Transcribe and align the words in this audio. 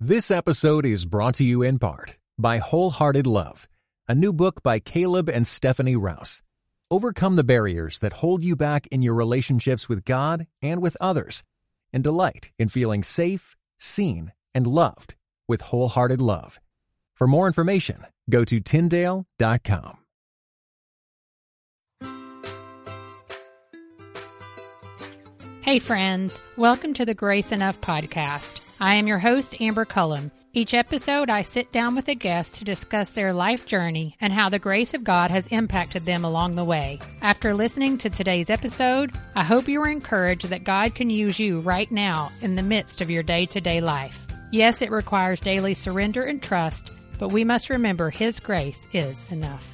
This 0.00 0.30
episode 0.30 0.84
is 0.84 1.06
brought 1.06 1.36
to 1.36 1.42
you 1.42 1.62
in 1.62 1.78
part 1.78 2.18
by 2.36 2.58
Wholehearted 2.58 3.26
Love, 3.26 3.66
a 4.06 4.14
new 4.14 4.30
book 4.34 4.62
by 4.62 4.78
Caleb 4.78 5.30
and 5.30 5.46
Stephanie 5.46 5.96
Rouse. 5.96 6.42
Overcome 6.90 7.36
the 7.36 7.42
barriers 7.42 7.98
that 8.00 8.12
hold 8.12 8.44
you 8.44 8.56
back 8.56 8.86
in 8.88 9.00
your 9.00 9.14
relationships 9.14 9.88
with 9.88 10.04
God 10.04 10.48
and 10.60 10.82
with 10.82 10.98
others, 11.00 11.44
and 11.94 12.04
delight 12.04 12.50
in 12.58 12.68
feeling 12.68 13.02
safe, 13.02 13.56
seen, 13.78 14.32
and 14.54 14.66
loved 14.66 15.14
with 15.48 15.62
Wholehearted 15.62 16.20
Love. 16.20 16.60
For 17.14 17.26
more 17.26 17.46
information, 17.46 18.04
go 18.28 18.44
to 18.44 18.60
Tyndale.com. 18.60 19.96
Hey, 25.62 25.78
friends. 25.78 26.38
Welcome 26.58 26.92
to 26.92 27.06
the 27.06 27.14
Grace 27.14 27.50
Enough 27.50 27.80
podcast. 27.80 28.60
I 28.78 28.96
am 28.96 29.06
your 29.06 29.18
host, 29.18 29.58
Amber 29.58 29.86
Cullum. 29.86 30.30
Each 30.52 30.74
episode, 30.74 31.30
I 31.30 31.40
sit 31.40 31.72
down 31.72 31.94
with 31.94 32.08
a 32.08 32.14
guest 32.14 32.56
to 32.56 32.64
discuss 32.64 33.08
their 33.08 33.32
life 33.32 33.64
journey 33.64 34.16
and 34.20 34.32
how 34.32 34.50
the 34.50 34.58
grace 34.58 34.92
of 34.92 35.02
God 35.02 35.30
has 35.30 35.46
impacted 35.46 36.04
them 36.04 36.24
along 36.26 36.56
the 36.56 36.64
way. 36.64 36.98
After 37.22 37.54
listening 37.54 37.96
to 37.98 38.10
today's 38.10 38.50
episode, 38.50 39.12
I 39.34 39.44
hope 39.44 39.66
you 39.66 39.80
are 39.80 39.88
encouraged 39.88 40.50
that 40.50 40.64
God 40.64 40.94
can 40.94 41.08
use 41.08 41.38
you 41.38 41.60
right 41.60 41.90
now 41.90 42.30
in 42.42 42.54
the 42.54 42.62
midst 42.62 43.00
of 43.00 43.10
your 43.10 43.22
day 43.22 43.46
to 43.46 43.62
day 43.62 43.80
life. 43.80 44.26
Yes, 44.52 44.82
it 44.82 44.90
requires 44.90 45.40
daily 45.40 45.72
surrender 45.72 46.24
and 46.24 46.42
trust, 46.42 46.90
but 47.18 47.32
we 47.32 47.44
must 47.44 47.70
remember 47.70 48.10
His 48.10 48.40
grace 48.40 48.86
is 48.92 49.24
enough. 49.32 49.66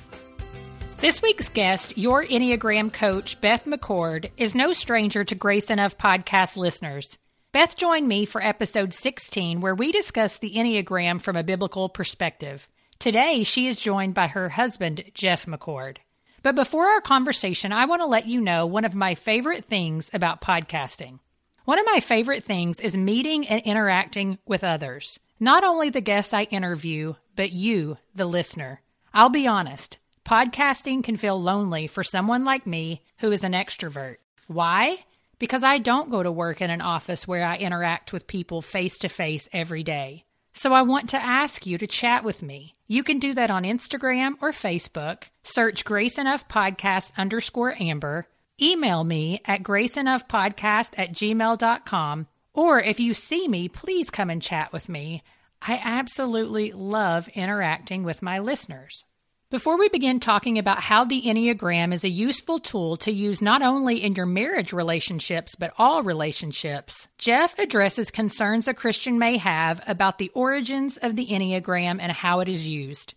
This 0.98 1.20
week's 1.20 1.48
guest, 1.48 1.98
your 1.98 2.24
Enneagram 2.24 2.92
coach, 2.92 3.40
Beth 3.40 3.64
McCord, 3.64 4.30
is 4.36 4.54
no 4.54 4.72
stranger 4.72 5.24
to 5.24 5.34
Grace 5.34 5.70
Enough 5.70 5.98
podcast 5.98 6.56
listeners. 6.56 7.18
Beth 7.52 7.76
joined 7.76 8.08
me 8.08 8.24
for 8.24 8.42
episode 8.42 8.94
16, 8.94 9.60
where 9.60 9.74
we 9.74 9.92
discuss 9.92 10.38
the 10.38 10.54
Enneagram 10.54 11.20
from 11.20 11.36
a 11.36 11.42
biblical 11.42 11.90
perspective. 11.90 12.66
Today, 12.98 13.42
she 13.42 13.66
is 13.66 13.78
joined 13.78 14.14
by 14.14 14.28
her 14.28 14.48
husband, 14.48 15.04
Jeff 15.12 15.44
McCord. 15.44 15.98
But 16.42 16.54
before 16.54 16.86
our 16.86 17.02
conversation, 17.02 17.70
I 17.70 17.84
want 17.84 18.00
to 18.00 18.06
let 18.06 18.26
you 18.26 18.40
know 18.40 18.64
one 18.64 18.86
of 18.86 18.94
my 18.94 19.14
favorite 19.14 19.66
things 19.66 20.10
about 20.14 20.40
podcasting. 20.40 21.18
One 21.66 21.78
of 21.78 21.84
my 21.84 22.00
favorite 22.00 22.42
things 22.42 22.80
is 22.80 22.96
meeting 22.96 23.46
and 23.46 23.60
interacting 23.62 24.38
with 24.46 24.64
others. 24.64 25.20
Not 25.38 25.62
only 25.62 25.90
the 25.90 26.00
guests 26.00 26.32
I 26.32 26.44
interview, 26.44 27.16
but 27.36 27.52
you, 27.52 27.98
the 28.14 28.24
listener. 28.24 28.80
I'll 29.12 29.28
be 29.28 29.46
honest, 29.46 29.98
Podcasting 30.24 31.02
can 31.02 31.16
feel 31.16 31.40
lonely 31.40 31.86
for 31.86 32.02
someone 32.02 32.44
like 32.44 32.66
me 32.66 33.02
who 33.18 33.32
is 33.32 33.44
an 33.44 33.52
extrovert. 33.52 34.16
Why? 34.46 35.04
Because 35.42 35.64
I 35.64 35.78
don't 35.78 36.08
go 36.08 36.22
to 36.22 36.30
work 36.30 36.60
in 36.60 36.70
an 36.70 36.80
office 36.80 37.26
where 37.26 37.44
I 37.44 37.56
interact 37.56 38.12
with 38.12 38.28
people 38.28 38.62
face 38.62 38.96
to 38.98 39.08
face 39.08 39.48
every 39.52 39.82
day. 39.82 40.24
So 40.52 40.72
I 40.72 40.82
want 40.82 41.08
to 41.08 41.16
ask 41.20 41.66
you 41.66 41.78
to 41.78 41.86
chat 41.88 42.22
with 42.22 42.42
me. 42.42 42.76
You 42.86 43.02
can 43.02 43.18
do 43.18 43.34
that 43.34 43.50
on 43.50 43.64
Instagram 43.64 44.34
or 44.40 44.52
Facebook. 44.52 45.24
Search 45.42 45.84
Grace 45.84 46.16
Enough 46.16 46.46
Podcast 46.46 47.10
underscore 47.18 47.74
Amber. 47.82 48.28
Email 48.60 49.02
me 49.02 49.40
at 49.44 49.64
graceenoughpodcast 49.64 50.90
at 50.96 51.12
gmail.com. 51.12 52.28
Or 52.54 52.80
if 52.80 53.00
you 53.00 53.12
see 53.12 53.48
me, 53.48 53.68
please 53.68 54.10
come 54.10 54.30
and 54.30 54.40
chat 54.40 54.72
with 54.72 54.88
me. 54.88 55.24
I 55.60 55.80
absolutely 55.82 56.70
love 56.70 57.26
interacting 57.30 58.04
with 58.04 58.22
my 58.22 58.38
listeners. 58.38 59.04
Before 59.52 59.76
we 59.76 59.90
begin 59.90 60.18
talking 60.18 60.56
about 60.56 60.82
how 60.82 61.04
the 61.04 61.20
Enneagram 61.20 61.92
is 61.92 62.04
a 62.04 62.08
useful 62.08 62.58
tool 62.58 62.96
to 62.96 63.12
use 63.12 63.42
not 63.42 63.60
only 63.60 64.02
in 64.02 64.14
your 64.14 64.24
marriage 64.24 64.72
relationships, 64.72 65.56
but 65.56 65.74
all 65.76 66.02
relationships, 66.02 67.06
Jeff 67.18 67.58
addresses 67.58 68.10
concerns 68.10 68.66
a 68.66 68.72
Christian 68.72 69.18
may 69.18 69.36
have 69.36 69.82
about 69.86 70.16
the 70.16 70.30
origins 70.30 70.96
of 70.96 71.16
the 71.16 71.26
Enneagram 71.26 71.98
and 72.00 72.12
how 72.12 72.40
it 72.40 72.48
is 72.48 72.66
used. 72.66 73.12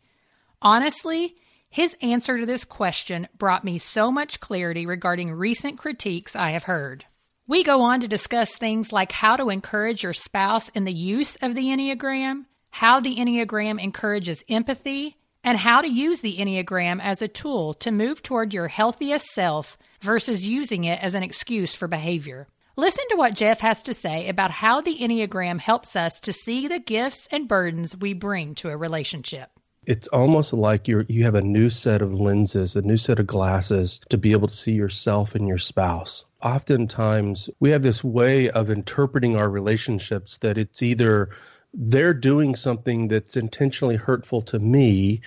Honestly, 0.62 1.38
his 1.70 1.96
answer 2.02 2.38
to 2.38 2.46
this 2.46 2.66
question 2.66 3.30
brought 3.38 3.64
me 3.64 3.78
so 3.78 4.12
much 4.12 4.42
clarity 4.42 4.86
regarding 4.86 5.32
recent 5.32 5.78
critiques 5.78 6.36
I 6.36 6.50
have 6.50 6.66
heard. 6.66 7.06
We 7.48 7.64
go 7.64 7.82
on 7.84 8.02
to 8.02 8.10
discuss 8.10 8.58
things 8.58 8.92
like 8.92 9.14
how 9.14 9.38
to 9.38 9.52
encourage 9.52 10.04
your 10.04 10.12
spouse 10.12 10.68
in 10.68 10.84
the 10.84 10.92
use 10.92 11.38
of 11.38 11.56
the 11.56 11.68
Enneagram, 11.68 12.44
how 12.72 13.00
the 13.00 13.16
Enneagram 13.16 13.82
encourages 13.82 14.44
empathy, 14.50 15.16
and 15.46 15.60
how 15.60 15.80
to 15.80 15.88
use 15.88 16.22
the 16.22 16.38
Enneagram 16.38 17.00
as 17.02 17.22
a 17.22 17.28
tool 17.28 17.76
to 17.76 17.92
move 17.92 18.24
toward 18.24 18.52
your 18.52 18.68
healthiest 18.68 19.28
self 19.28 19.78
versus 20.02 20.50
using 20.50 20.84
it 20.86 21.02
as 21.02 21.14
an 21.14 21.22
excuse 21.22 21.76
for 21.76 21.88
behavior. 21.88 22.48
Listen 22.76 23.06
to 23.10 23.16
what 23.16 23.36
Jeff 23.36 23.60
has 23.60 23.84
to 23.84 23.94
say 23.94 24.28
about 24.28 24.50
how 24.52 24.82
the 24.82 24.98
Enneagram 24.98 25.60
helps 25.60 25.96
us 25.96 26.20
to 26.22 26.34
see 26.34 26.68
the 26.68 26.80
gifts 26.80 27.28
and 27.32 27.48
burdens 27.48 27.96
we 27.96 28.14
bring 28.14 28.56
to 28.56 28.70
a 28.70 28.76
relationship. 28.76 29.52
It's 29.86 30.08
almost 30.08 30.52
like 30.52 30.88
you 30.88 31.06
you 31.08 31.24
have 31.26 31.36
a 31.36 31.44
new 31.44 31.70
set 31.70 32.02
of 32.02 32.20
lenses, 32.20 32.76
a 32.76 32.82
new 32.82 32.98
set 32.98 33.20
of 33.20 33.28
glasses 33.28 34.02
to 34.10 34.18
be 34.18 34.32
able 34.32 34.48
to 34.48 34.54
see 34.54 34.72
yourself 34.72 35.36
and 35.36 35.48
your 35.48 35.60
spouse. 35.60 36.26
Oftentimes, 36.42 37.52
we 37.60 37.70
have 37.70 37.84
this 37.84 38.04
way 38.04 38.50
of 38.50 38.72
interpreting 38.72 39.36
our 39.36 39.50
relationships 39.50 40.40
that 40.40 40.58
it's 40.58 40.82
either 40.82 41.30
they're 41.78 42.14
doing 42.14 42.56
something 42.56 43.08
that's 43.08 43.38
intentionally 43.38 43.96
hurtful 43.96 44.42
to 44.42 44.60
me 44.60 45.22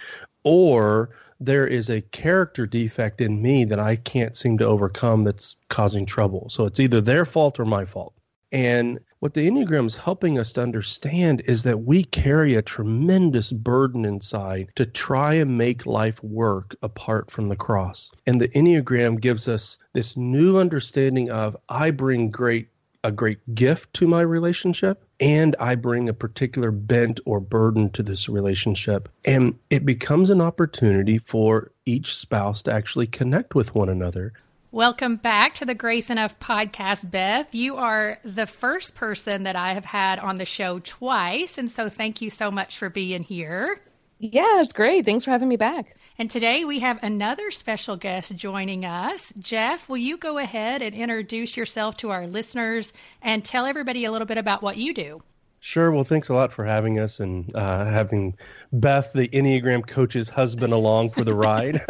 or 0.45 1.11
there 1.41 1.67
is 1.67 1.89
a 1.89 2.01
character 2.01 2.67
defect 2.67 3.21
in 3.21 3.41
me 3.43 3.65
that 3.65 3.79
I 3.79 3.97
can't 3.97 4.35
seem 4.35 4.59
to 4.59 4.65
overcome 4.65 5.25
that's 5.25 5.57
causing 5.69 6.07
trouble. 6.07 6.49
So 6.49 6.65
it's 6.65 6.81
either 6.81 7.01
their 7.01 7.25
fault 7.25 7.61
or 7.61 7.65
my 7.65 7.85
fault. 7.85 8.15
And 8.51 8.99
what 9.21 9.35
the 9.35 9.49
Enneagram 9.49 9.87
is 9.87 9.97
helping 9.97 10.39
us 10.39 10.53
to 10.55 10.63
understand 10.63 11.43
is 11.45 11.65
that 11.65 11.85
we 11.85 12.05
carry 12.05 12.55
a 12.55 12.63
tremendous 12.63 13.53
burden 13.53 14.05
inside 14.05 14.71
to 14.77 14.87
try 14.87 15.35
and 15.35 15.59
make 15.59 15.87
life 15.87 16.23
work 16.25 16.75
apart 16.83 17.31
from 17.31 17.49
the 17.49 17.57
cross. 17.57 18.11
And 18.27 18.41
the 18.41 18.49
Enneagram 18.49 19.21
gives 19.21 19.49
us 19.49 19.77
this 19.93 20.17
new 20.17 20.57
understanding 20.57 21.31
of 21.31 21.57
I 21.69 21.91
bring 21.91 22.31
great 22.31 22.69
a 23.05 23.13
great 23.13 23.39
gift 23.55 23.93
to 23.95 24.09
my 24.09 24.21
relationship 24.23 25.05
and 25.21 25.57
I 25.59 25.75
bring 25.75 26.09
a 26.09 26.15
particular 26.15 26.71
bent 26.71 27.21
or 27.25 27.41
burden 27.41 27.91
to 27.91 28.03
this 28.03 28.29
relationship. 28.29 29.09
And 29.25 29.59
it 29.71 29.85
becomes 29.85 30.31
an 30.31 30.41
opportunity 30.41 31.19
for 31.19 31.73
each 31.87 32.17
spouse 32.17 32.63
to 32.63 32.73
actually 32.73 33.07
connect 33.07 33.55
with 33.55 33.75
one 33.75 33.89
another. 33.89 34.33
Welcome 34.71 35.17
back 35.17 35.55
to 35.57 35.65
the 35.65 35.75
Grace 35.75 36.11
Enough 36.11 36.39
podcast, 36.41 37.11
Beth. 37.11 37.55
You 37.55 37.77
are 37.77 38.19
the 38.23 38.47
first 38.47 38.95
person 38.95 39.45
that 39.45 39.57
I 39.57 39.73
have 39.73 39.87
had 39.87 40.19
on 40.19 40.37
the 40.37 40.45
show 40.45 40.79
twice. 40.81 41.57
And 41.57 41.71
so 41.71 41.89
thank 41.89 42.21
you 42.21 42.29
so 42.29 42.51
much 42.51 42.77
for 42.77 42.91
being 42.91 43.23
here. 43.23 43.81
Yeah, 44.21 44.63
it's 44.63 44.73
great. 44.73 45.05
Thanks 45.05 45.25
for 45.25 45.31
having 45.31 45.49
me 45.49 45.57
back. 45.57 45.97
And 46.19 46.29
today 46.29 46.65
we 46.65 46.81
have 46.81 47.03
another 47.03 47.53
special 47.53 47.97
guest 47.97 48.35
joining 48.35 48.85
us. 48.85 49.33
Jeff, 49.39 49.89
will 49.89 49.97
you 49.97 50.17
go 50.17 50.39
ahead 50.39 50.83
and 50.83 50.95
introduce 50.95 51.57
yourself 51.57 51.97
to 51.99 52.11
our 52.11 52.27
listeners 52.27 52.93
and 53.23 53.45
tell 53.45 53.65
everybody 53.65 54.05
a 54.05 54.11
little 54.11 54.27
bit 54.27 54.39
about 54.39 54.61
what 54.63 54.77
you 54.77 54.93
do? 54.93 55.21
Sure. 55.61 55.91
Well, 55.91 56.05
thanks 56.05 56.29
a 56.29 56.35
lot 56.35 56.53
for 56.53 56.65
having 56.65 57.01
us 57.01 57.19
and 57.19 57.55
uh, 57.55 57.85
having 57.85 58.37
Beth, 58.73 59.13
the 59.13 59.29
Enneagram 59.29 59.85
coach's 59.87 60.29
husband, 60.29 60.73
along 60.73 61.11
for 61.11 61.25
the 61.25 61.35
ride. 61.35 61.81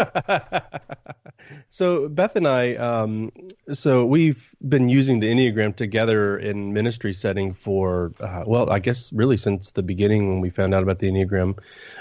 so, 1.71 2.09
Beth 2.09 2.35
and 2.35 2.49
I, 2.49 2.77
um, 2.77 3.31
so 3.73 4.07
we've 4.07 4.55
been 4.69 4.89
using 4.89 5.21
the 5.21 5.29
Enneagram 5.29 5.77
together 5.77 6.39
in 6.39 6.73
ministry 6.73 7.13
setting 7.13 7.53
for, 7.53 8.13
uh, 8.21 8.45
well, 8.47 8.71
I 8.71 8.79
guess 8.79 9.13
really 9.13 9.37
since 9.37 9.73
the 9.73 9.83
beginning 9.83 10.29
when 10.31 10.41
we 10.41 10.49
found 10.49 10.73
out 10.73 10.83
about 10.83 11.01
the 11.01 11.11
Enneagram 11.11 11.59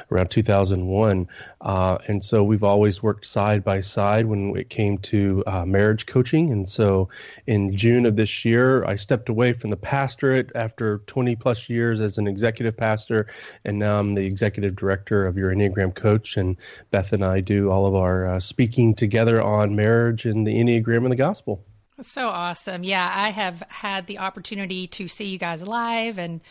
around 0.09 0.29
2001. 0.29 1.27
Uh, 1.61 1.97
and 2.07 2.23
so 2.23 2.43
we've 2.43 2.63
always 2.63 3.03
worked 3.03 3.25
side 3.25 3.63
by 3.63 3.81
side 3.81 4.25
when 4.25 4.55
it 4.55 4.69
came 4.69 4.97
to 4.99 5.43
uh, 5.47 5.65
marriage 5.65 6.05
coaching. 6.05 6.49
And 6.51 6.69
so 6.69 7.09
in 7.45 7.75
June 7.75 8.05
of 8.05 8.15
this 8.15 8.45
year, 8.45 8.85
I 8.85 8.95
stepped 8.95 9.27
away 9.27 9.51
from 9.51 9.69
the 9.69 9.77
pastorate 9.77 10.49
after 10.55 10.99
20 11.07 11.35
plus 11.35 11.56
years 11.69 11.99
as 11.99 12.17
an 12.17 12.27
executive 12.27 12.77
pastor. 12.77 13.27
And 13.65 13.79
now 13.79 13.99
I'm 13.99 14.13
the 14.13 14.25
executive 14.25 14.75
director 14.75 15.25
of 15.25 15.37
your 15.37 15.51
Enneagram 15.53 15.95
coach. 15.95 16.37
And 16.37 16.57
Beth 16.91 17.13
and 17.13 17.23
I 17.25 17.41
do 17.41 17.71
all 17.71 17.85
of 17.85 17.95
our 17.95 18.27
uh, 18.27 18.39
speaking 18.39 18.93
together 18.93 19.41
on 19.41 19.75
marriage 19.75 20.25
and 20.25 20.45
the 20.45 20.55
Enneagram 20.55 21.03
and 21.03 21.11
the 21.11 21.17
gospel. 21.17 21.63
So 22.03 22.27
awesome. 22.27 22.83
Yeah, 22.83 23.11
I 23.11 23.31
have 23.31 23.63
had 23.69 24.05
the 24.05 24.19
opportunity 24.19 24.85
to 24.87 25.07
see 25.07 25.25
you 25.25 25.39
guys 25.39 25.63
live 25.63 26.19
and 26.19 26.41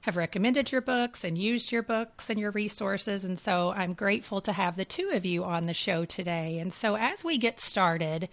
have 0.00 0.16
recommended 0.16 0.70
your 0.70 0.80
books 0.80 1.24
and 1.24 1.36
used 1.36 1.72
your 1.72 1.82
books 1.82 2.30
and 2.30 2.38
your 2.38 2.50
resources. 2.50 3.24
And 3.24 3.38
so 3.38 3.72
I'm 3.72 3.92
grateful 3.92 4.40
to 4.42 4.52
have 4.52 4.76
the 4.76 4.84
two 4.84 5.10
of 5.12 5.24
you 5.24 5.44
on 5.44 5.66
the 5.66 5.74
show 5.74 6.04
today. 6.04 6.58
And 6.58 6.72
so 6.72 6.96
as 6.96 7.24
we 7.24 7.38
get 7.38 7.60
started, 7.60 8.28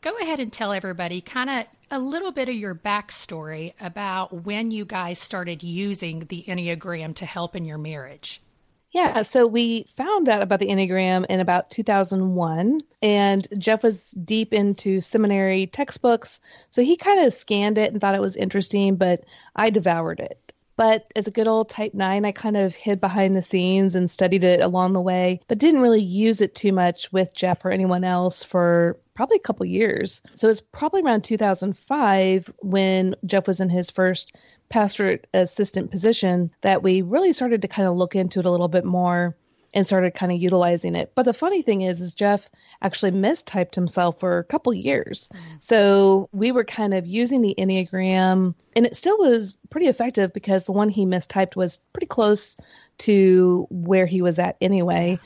go 0.00 0.16
ahead 0.18 0.40
and 0.40 0.52
tell 0.52 0.72
everybody 0.72 1.20
kind 1.20 1.50
of 1.50 1.66
a 1.90 1.98
little 1.98 2.32
bit 2.32 2.48
of 2.48 2.54
your 2.54 2.74
backstory 2.74 3.74
about 3.80 4.44
when 4.44 4.70
you 4.70 4.84
guys 4.84 5.18
started 5.18 5.62
using 5.62 6.20
the 6.28 6.44
Enneagram 6.46 7.14
to 7.16 7.26
help 7.26 7.56
in 7.56 7.64
your 7.64 7.78
marriage. 7.78 8.42
Yeah, 8.90 9.20
so 9.20 9.46
we 9.46 9.86
found 9.96 10.30
out 10.30 10.40
about 10.40 10.60
the 10.60 10.68
Enneagram 10.68 11.26
in 11.26 11.40
about 11.40 11.70
2001, 11.70 12.80
and 13.02 13.46
Jeff 13.58 13.82
was 13.82 14.12
deep 14.12 14.54
into 14.54 15.02
seminary 15.02 15.66
textbooks. 15.66 16.40
So 16.70 16.82
he 16.82 16.96
kind 16.96 17.20
of 17.20 17.34
scanned 17.34 17.76
it 17.76 17.92
and 17.92 18.00
thought 18.00 18.14
it 18.14 18.20
was 18.20 18.36
interesting, 18.36 18.96
but 18.96 19.24
I 19.54 19.68
devoured 19.68 20.20
it. 20.20 20.47
But 20.78 21.12
as 21.16 21.26
a 21.26 21.32
good 21.32 21.48
old 21.48 21.68
type 21.68 21.92
9, 21.92 22.24
I 22.24 22.30
kind 22.30 22.56
of 22.56 22.76
hid 22.76 23.00
behind 23.00 23.34
the 23.34 23.42
scenes 23.42 23.96
and 23.96 24.08
studied 24.08 24.44
it 24.44 24.60
along 24.60 24.92
the 24.92 25.00
way, 25.00 25.40
but 25.48 25.58
didn't 25.58 25.80
really 25.80 26.00
use 26.00 26.40
it 26.40 26.54
too 26.54 26.72
much 26.72 27.12
with 27.12 27.34
Jeff 27.34 27.64
or 27.64 27.72
anyone 27.72 28.04
else 28.04 28.44
for 28.44 28.96
probably 29.14 29.38
a 29.38 29.40
couple 29.40 29.66
years. 29.66 30.22
So 30.34 30.48
it's 30.48 30.60
probably 30.60 31.02
around 31.02 31.24
2005 31.24 32.52
when 32.60 33.16
Jeff 33.26 33.48
was 33.48 33.60
in 33.60 33.68
his 33.68 33.90
first 33.90 34.30
pastorate 34.68 35.26
assistant 35.34 35.90
position 35.90 36.48
that 36.60 36.84
we 36.84 37.02
really 37.02 37.32
started 37.32 37.60
to 37.62 37.68
kind 37.68 37.88
of 37.88 37.96
look 37.96 38.14
into 38.14 38.38
it 38.38 38.46
a 38.46 38.50
little 38.50 38.68
bit 38.68 38.84
more 38.84 39.36
and 39.74 39.86
started 39.86 40.14
kind 40.14 40.32
of 40.32 40.38
utilizing 40.38 40.94
it. 40.94 41.12
But 41.14 41.24
the 41.24 41.34
funny 41.34 41.62
thing 41.62 41.82
is, 41.82 42.00
is 42.00 42.14
Jeff 42.14 42.50
actually 42.82 43.12
mistyped 43.12 43.74
himself 43.74 44.18
for 44.18 44.38
a 44.38 44.44
couple 44.44 44.72
years. 44.72 45.28
Mm-hmm. 45.34 45.54
So 45.60 46.28
we 46.32 46.52
were 46.52 46.64
kind 46.64 46.94
of 46.94 47.06
using 47.06 47.42
the 47.42 47.54
Enneagram, 47.58 48.54
and 48.76 48.86
it 48.86 48.96
still 48.96 49.18
was 49.18 49.54
pretty 49.70 49.86
effective 49.86 50.32
because 50.32 50.64
the 50.64 50.72
one 50.72 50.88
he 50.88 51.04
mistyped 51.04 51.56
was 51.56 51.80
pretty 51.92 52.06
close 52.06 52.56
to 52.98 53.66
where 53.70 54.06
he 54.06 54.22
was 54.22 54.38
at 54.38 54.56
anyway. 54.60 55.18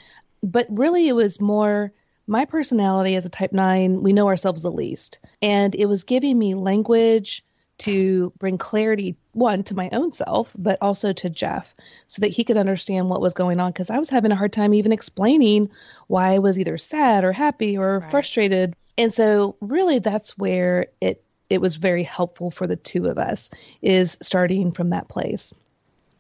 But 0.43 0.67
really, 0.71 1.09
it 1.09 1.15
was 1.15 1.41
more 1.41 1.93
my 2.27 2.44
personality 2.44 3.17
as 3.17 3.27
a 3.27 3.31
type 3.31 3.53
9, 3.53 4.03
we 4.03 4.12
know 4.12 4.29
ourselves 4.29 4.62
the 4.62 4.71
least. 4.71 5.19
And 5.41 5.75
it 5.75 5.87
was 5.87 6.05
giving 6.05 6.39
me 6.39 6.55
language 6.55 7.44
to 7.82 8.32
bring 8.38 8.58
clarity 8.58 9.17
one 9.32 9.62
to 9.62 9.75
my 9.75 9.88
own 9.93 10.12
self 10.12 10.50
but 10.58 10.79
also 10.81 11.12
to 11.12 11.29
jeff 11.31 11.75
so 12.06 12.20
that 12.20 12.29
he 12.31 12.44
could 12.44 12.56
understand 12.56 13.08
what 13.08 13.20
was 13.20 13.34
going 13.34 13.58
on 13.58 13.70
because 13.70 13.90
i 13.90 13.99
was 13.99 14.11
having 14.11 14.31
a 14.31 14.37
hard 14.37 14.52
time 14.52 14.75
even 14.75 14.93
explaining 14.93 15.69
why 16.08 16.34
i 16.34 16.38
was 16.38 16.58
either 16.58 16.79
sad 16.79 17.25
or 17.25 17.32
happy 17.32 17.76
or 17.76 17.99
right. 17.99 18.11
frustrated. 18.11 18.75
And 18.99 19.12
so 19.12 19.56
really 19.61 19.99
that's 19.99 20.37
where 20.38 20.87
it 21.00 21.23
it 21.50 21.61
was 21.61 21.76
very 21.76 22.02
helpful 22.02 22.50
for 22.50 22.67
the 22.67 22.76
two 22.76 23.06
of 23.06 23.19
us 23.19 23.50
is 23.82 24.17
starting 24.23 24.73
from 24.73 24.90
that 24.90 25.08
place. 25.08 25.52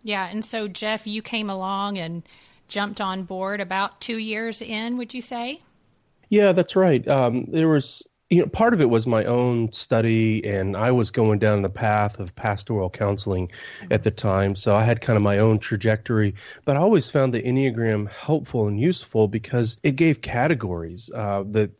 Yeah 0.02 0.28
and 0.28 0.44
so 0.44 0.68
jeff 0.68 1.06
you 1.06 1.22
came 1.22 1.48
along 1.50 1.98
and 1.98 2.22
jumped 2.68 3.00
on 3.00 3.24
board 3.24 3.60
about 3.60 4.00
two 4.00 4.18
years 4.18 4.62
in 4.62 4.96
would 4.96 5.14
you 5.14 5.22
say? 5.22 5.60
Yeah 6.28 6.52
that's 6.52 6.76
right. 6.76 7.06
Um, 7.06 7.44
there 7.48 7.68
was 7.68 8.02
you 8.32 8.40
know, 8.40 8.46
part 8.46 8.72
of 8.72 8.80
it 8.80 8.88
was 8.88 9.06
my 9.06 9.26
own 9.26 9.70
study, 9.72 10.42
and 10.42 10.74
I 10.74 10.90
was 10.90 11.10
going 11.10 11.38
down 11.38 11.60
the 11.60 11.68
path 11.68 12.18
of 12.18 12.34
pastoral 12.34 12.88
counseling 12.88 13.52
at 13.90 14.04
the 14.04 14.10
time. 14.10 14.56
So 14.56 14.74
I 14.74 14.84
had 14.84 15.02
kind 15.02 15.18
of 15.18 15.22
my 15.22 15.38
own 15.38 15.58
trajectory, 15.58 16.34
but 16.64 16.78
I 16.78 16.80
always 16.80 17.10
found 17.10 17.34
the 17.34 17.42
Enneagram 17.42 18.08
helpful 18.10 18.68
and 18.68 18.80
useful 18.80 19.28
because 19.28 19.76
it 19.82 19.96
gave 19.96 20.22
categories 20.22 21.10
uh, 21.14 21.44
that 21.48 21.72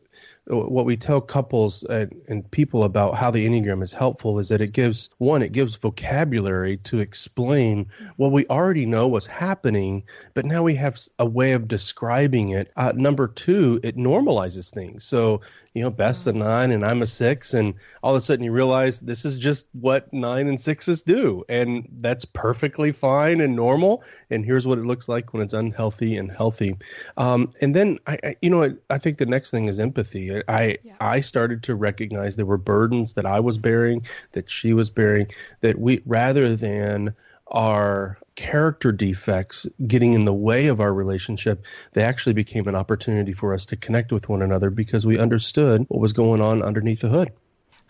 what 0.47 0.85
we 0.85 0.97
tell 0.97 1.21
couples 1.21 1.83
and, 1.85 2.13
and, 2.27 2.49
people 2.51 2.83
about 2.83 3.15
how 3.15 3.31
the 3.31 3.47
enneagram 3.47 3.81
is 3.81 3.93
helpful 3.93 4.39
is 4.39 4.49
that 4.49 4.59
it 4.59 4.73
gives 4.73 5.09
one 5.17 5.41
it 5.41 5.53
gives 5.53 5.75
vocabulary 5.77 6.77
to 6.77 6.99
explain 6.99 7.87
what 8.17 8.31
we 8.31 8.45
already 8.47 8.85
know 8.85 9.07
was 9.07 9.25
happening 9.25 10.03
but 10.33 10.45
now 10.45 10.61
we 10.61 10.75
have 10.75 10.99
a 11.19 11.25
way 11.25 11.53
of 11.53 11.67
describing 11.67 12.49
it 12.49 12.71
uh, 12.75 12.91
number 12.95 13.27
two 13.27 13.79
it 13.83 13.95
normalizes 13.95 14.69
things 14.69 15.05
so 15.05 15.39
you 15.73 15.81
know, 15.81 15.89
Beth's 15.89 16.27
a 16.27 16.33
nine 16.33 16.71
and 16.71 16.85
I'm 16.85 17.01
a 17.01 17.07
six, 17.07 17.53
and 17.53 17.73
all 18.03 18.15
of 18.15 18.21
a 18.21 18.25
sudden 18.25 18.45
you 18.45 18.51
realize 18.51 18.99
this 18.99 19.25
is 19.25 19.39
just 19.39 19.67
what 19.73 20.11
nine 20.13 20.47
and 20.47 20.61
sixes 20.61 21.01
do, 21.01 21.43
and 21.49 21.87
that's 21.99 22.25
perfectly 22.25 22.91
fine 22.91 23.41
and 23.41 23.55
normal. 23.55 24.03
And 24.29 24.45
here's 24.45 24.67
what 24.67 24.77
it 24.77 24.85
looks 24.85 25.09
like 25.09 25.33
when 25.33 25.41
it's 25.41 25.53
unhealthy 25.53 26.15
and 26.17 26.31
healthy. 26.31 26.77
Um, 27.17 27.51
and 27.61 27.75
then 27.75 27.97
I, 28.05 28.19
I, 28.23 28.35
you 28.41 28.49
know, 28.49 28.75
I 28.89 28.97
think 28.99 29.17
the 29.17 29.25
next 29.25 29.49
thing 29.49 29.67
is 29.67 29.79
empathy. 29.79 30.43
I 30.47 30.77
yeah. 30.83 30.95
I 30.99 31.21
started 31.21 31.63
to 31.63 31.75
recognize 31.75 32.35
there 32.35 32.45
were 32.45 32.57
burdens 32.57 33.13
that 33.13 33.25
I 33.25 33.39
was 33.39 33.57
bearing, 33.57 34.05
that 34.33 34.49
she 34.49 34.73
was 34.73 34.89
bearing, 34.91 35.27
that 35.61 35.79
we 35.79 36.03
rather 36.05 36.55
than 36.55 37.15
our 37.47 38.17
character 38.35 38.91
defects 38.91 39.67
getting 39.87 40.13
in 40.13 40.25
the 40.25 40.33
way 40.33 40.67
of 40.67 40.79
our 40.79 40.93
relationship, 40.93 41.65
they 41.93 42.03
actually 42.03 42.33
became 42.33 42.67
an 42.67 42.75
opportunity 42.75 43.33
for 43.33 43.53
us 43.53 43.65
to 43.67 43.75
connect 43.75 44.11
with 44.11 44.29
one 44.29 44.41
another 44.41 44.69
because 44.69 45.05
we 45.05 45.19
understood 45.19 45.85
what 45.87 46.01
was 46.01 46.13
going 46.13 46.41
on 46.41 46.61
underneath 46.63 47.01
the 47.01 47.09
hood. 47.09 47.31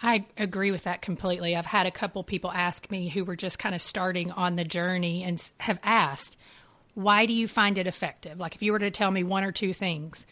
I 0.01 0.25
agree 0.37 0.71
with 0.71 0.83
that 0.83 1.01
completely. 1.01 1.55
I've 1.55 1.65
had 1.65 1.87
a 1.87 1.91
couple 1.91 2.23
people 2.23 2.51
ask 2.51 2.91
me 2.91 3.07
who 3.07 3.23
were 3.23 3.37
just 3.37 3.57
kind 3.57 3.73
of 3.73 3.81
starting 3.81 4.31
on 4.31 4.57
the 4.57 4.65
journey 4.65 5.23
and 5.23 5.41
have 5.59 5.79
asked, 5.81 6.35
why 6.93 7.25
do 7.25 7.33
you 7.33 7.47
find 7.47 7.77
it 7.77 7.87
effective? 7.87 8.37
Like, 8.37 8.55
if 8.55 8.61
you 8.61 8.73
were 8.73 8.79
to 8.79 8.91
tell 8.91 9.09
me 9.09 9.23
one 9.23 9.45
or 9.45 9.51
two 9.51 9.73
things, 9.73 10.25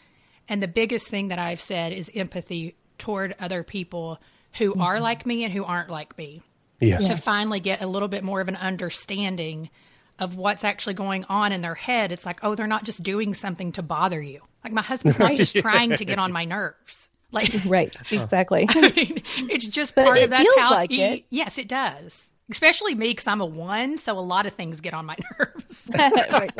and 0.48 0.62
the 0.62 0.68
biggest 0.68 1.08
thing 1.08 1.28
that 1.28 1.38
I've 1.38 1.60
said 1.60 1.92
is 1.92 2.10
empathy 2.14 2.76
toward 2.98 3.34
other 3.40 3.62
people 3.62 4.20
who 4.58 4.72
mm-hmm. 4.72 4.82
are 4.82 5.00
like 5.00 5.24
me 5.24 5.44
and 5.44 5.52
who 5.52 5.64
aren't 5.64 5.90
like 5.90 6.16
me. 6.18 6.42
Yes. 6.80 7.06
To 7.06 7.16
finally 7.16 7.60
get 7.60 7.80
a 7.80 7.86
little 7.86 8.08
bit 8.08 8.24
more 8.24 8.40
of 8.40 8.48
an 8.48 8.56
understanding 8.56 9.70
of 10.18 10.36
what's 10.36 10.64
actually 10.64 10.94
going 10.94 11.24
on 11.24 11.52
in 11.52 11.60
their 11.60 11.74
head. 11.74 12.12
It's 12.12 12.26
like, 12.26 12.40
oh, 12.42 12.54
they're 12.54 12.66
not 12.66 12.84
just 12.84 13.02
doing 13.02 13.34
something 13.34 13.72
to 13.72 13.82
bother 13.82 14.20
you. 14.20 14.40
Like 14.64 14.72
my 14.72 14.82
husband's 14.82 15.18
not 15.18 15.34
just 15.34 15.56
trying 15.56 15.96
to 15.96 16.04
get 16.04 16.18
on 16.18 16.32
my 16.32 16.44
nerves. 16.44 17.08
Like 17.32 17.50
right, 17.64 17.94
exactly. 18.12 18.66
I 18.68 18.92
mean, 18.94 19.22
it's 19.48 19.66
just 19.66 19.94
but 19.94 20.04
part 20.04 20.18
it 20.18 20.24
of 20.24 20.30
that's 20.30 20.42
feels 20.42 20.58
how. 20.58 20.70
Like 20.72 20.90
he, 20.90 21.02
it. 21.02 21.24
Yes, 21.30 21.58
it 21.58 21.66
does. 21.68 22.30
Especially 22.50 22.94
me 22.94 23.08
because 23.08 23.26
I'm 23.26 23.40
a 23.40 23.46
one, 23.46 23.96
so 23.96 24.18
a 24.18 24.20
lot 24.20 24.46
of 24.46 24.52
things 24.52 24.80
get 24.80 24.92
on 24.92 25.06
my 25.06 25.16
nerves. 25.38 25.80
right. 25.94 26.52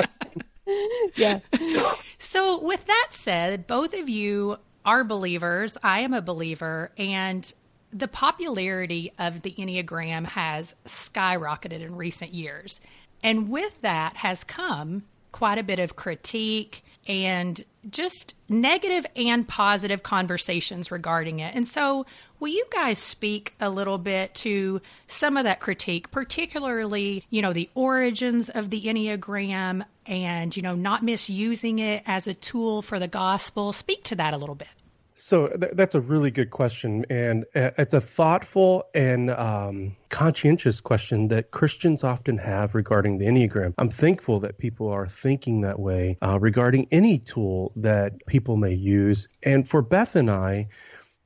Yeah. 1.17 1.41
So, 2.19 2.63
with 2.63 2.87
that 2.87 3.09
said, 3.11 3.67
both 3.67 3.93
of 3.93 4.09
you 4.09 4.57
are 4.85 5.05
believers. 5.05 5.77
I 5.83 6.01
am 6.01 6.15
a 6.15 6.23
believer, 6.23 6.91
and 6.97 7.53
the 7.93 8.09
popularity 8.09 9.13
of 9.19 9.43
the 9.43 9.53
Enneagram 9.53 10.25
has 10.25 10.75
skyrocketed 10.87 11.83
in 11.83 11.95
recent 11.95 12.33
years. 12.33 12.81
And 13.23 13.49
with 13.49 13.81
that 13.83 14.17
has 14.17 14.45
come 14.45 15.05
quite 15.33 15.59
a 15.59 15.63
bit 15.63 15.79
of 15.79 15.97
critique 15.97 16.85
and 17.07 17.65
just 17.91 18.35
negative 18.49 19.05
and 19.17 19.49
positive 19.49 20.03
conversations 20.03 20.91
regarding 20.91 21.41
it. 21.41 21.55
And 21.55 21.67
so, 21.67 22.07
will 22.39 22.49
you 22.49 22.65
guys 22.71 22.99
speak 22.99 23.55
a 23.61 23.71
little 23.71 23.99
bit 23.99 24.35
to 24.35 24.81
some 25.09 25.37
of 25.37 25.45
that 25.45 25.61
critique, 25.61 26.11
particularly, 26.11 27.25
you 27.31 27.43
know, 27.43 27.53
the 27.53 27.71
origins 27.75 28.51
of 28.51 28.71
the 28.71 28.85
Enneagram 28.85 29.85
and, 30.07 30.57
you 30.57 30.63
know, 30.63 30.75
not 30.75 31.03
misusing 31.03 31.81
it 31.81 32.03
as 32.07 32.27
a 32.27 32.35
tool 32.35 32.83
for 32.83 32.99
the 32.99 33.09
gospel? 33.09 33.73
Speak 33.73 34.05
to 34.05 34.17
that 34.17 34.35
a 34.35 34.39
little 34.39 34.55
bit. 34.55 34.69
So 35.25 35.47
th- 35.47 35.75
that's 35.75 35.95
a 35.95 36.01
really 36.01 36.33
good 36.33 36.51
question, 36.51 37.07
and 37.09 37.45
uh, 37.55 37.71
it's 37.79 37.95
a 37.95 38.01
thoughtful 38.01 38.89
and 38.93 39.31
um, 39.31 39.95
conscientious 40.09 40.81
question 40.81 41.29
that 41.29 41.53
Christians 41.53 42.03
often 42.03 42.37
have 42.39 42.75
regarding 42.75 43.19
the 43.19 43.27
Enneagram. 43.27 43.73
I'm 43.79 43.89
thankful 43.89 44.41
that 44.41 44.59
people 44.59 44.89
are 44.89 45.07
thinking 45.07 45.61
that 45.61 45.79
way 45.79 46.19
uh, 46.23 46.41
regarding 46.41 46.89
any 46.91 47.19
tool 47.19 47.71
that 47.77 48.15
people 48.27 48.57
may 48.57 48.75
use. 48.75 49.29
And 49.45 49.67
for 49.67 49.81
Beth 49.81 50.17
and 50.17 50.29
I, 50.29 50.67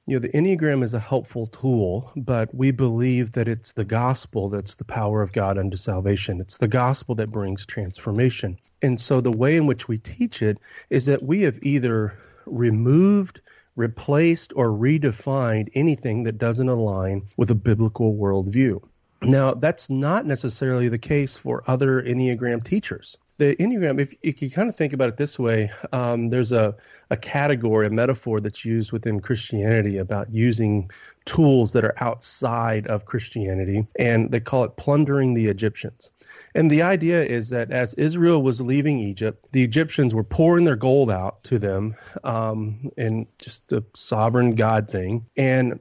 you 0.05 0.17
know, 0.17 0.21
the 0.21 0.29
Enneagram 0.29 0.85
is 0.85 0.93
a 0.93 1.01
helpful 1.01 1.47
tool, 1.47 2.13
but 2.17 2.55
we 2.55 2.73
believe 2.73 3.33
that 3.33 3.49
it's 3.49 3.73
the 3.73 3.87
gospel 3.87 4.51
that's 4.51 4.75
the 4.75 4.85
power 4.85 5.23
of 5.23 5.33
God 5.33 5.57
unto 5.57 5.79
salvation. 5.79 6.39
It's 6.39 6.59
the 6.59 6.69
gospel 6.69 7.15
that 7.15 7.31
brings 7.31 7.65
transformation. 7.65 8.59
And 8.83 9.01
so 9.01 9.23
the 9.23 9.33
way 9.33 9.57
in 9.57 9.65
which 9.65 9.89
we 9.89 9.97
teach 9.97 10.43
it 10.43 10.59
is 10.91 11.07
that 11.07 11.23
we 11.23 11.41
have 11.41 11.59
either 11.63 12.19
removed 12.45 13.41
replaced 13.77 14.53
or 14.57 14.69
redefined 14.69 15.69
anything 15.75 16.25
that 16.25 16.39
doesn't 16.39 16.69
align 16.69 17.23
with 17.37 17.51
a 17.51 17.55
biblical 17.55 18.17
worldview. 18.17 18.83
Now, 19.23 19.55
that's 19.55 19.89
not 19.89 20.27
necessarily 20.27 20.89
the 20.89 20.99
case 20.99 21.37
for 21.37 21.63
other 21.67 22.03
Enneagram 22.03 22.65
teachers. 22.65 23.17
The 23.39 23.55
Enneagram, 23.57 24.01
if, 24.01 24.15
if 24.23 24.41
you 24.41 24.51
kind 24.51 24.69
of 24.69 24.75
think 24.75 24.95
about 24.95 25.11
it 25.11 25.19
this 25.19 25.39
way, 25.39 25.71
um, 25.93 26.31
there's 26.31 26.53
a, 26.53 26.75
a 27.11 27.19
category, 27.19 27.87
a 27.87 27.91
metaphor 27.91 28.41
that's 28.41 28.65
used 28.65 28.93
within 28.93 29.21
Christianity 29.21 29.99
about 29.99 30.33
using 30.33 30.91
tools 31.27 31.73
that 31.73 31.85
are 31.85 31.95
outside 32.03 32.87
of 32.87 33.05
Christianity, 33.05 33.87
and 33.99 34.31
they 34.31 34.41
call 34.41 34.65
it 34.65 34.77
plundering 34.79 35.35
the 35.35 35.49
Egyptians. 35.49 36.11
And 36.55 36.71
the 36.71 36.81
idea 36.81 37.25
is 37.25 37.51
that 37.51 37.71
as 37.71 37.93
Israel 37.95 38.43
was 38.43 38.63
leaving 38.63 39.01
Egypt, 39.01 39.47
the 39.53 39.63
Egyptians 39.63 40.15
were 40.15 40.25
pouring 40.25 40.65
their 40.65 40.77
gold 40.77 41.11
out 41.11 41.45
to 41.45 41.59
them 41.59 41.95
um, 42.25 42.91
in 42.97 43.27
just 43.39 43.71
a 43.71 43.85
sovereign 43.95 44.55
God 44.55 44.91
thing. 44.91 45.27
And 45.37 45.79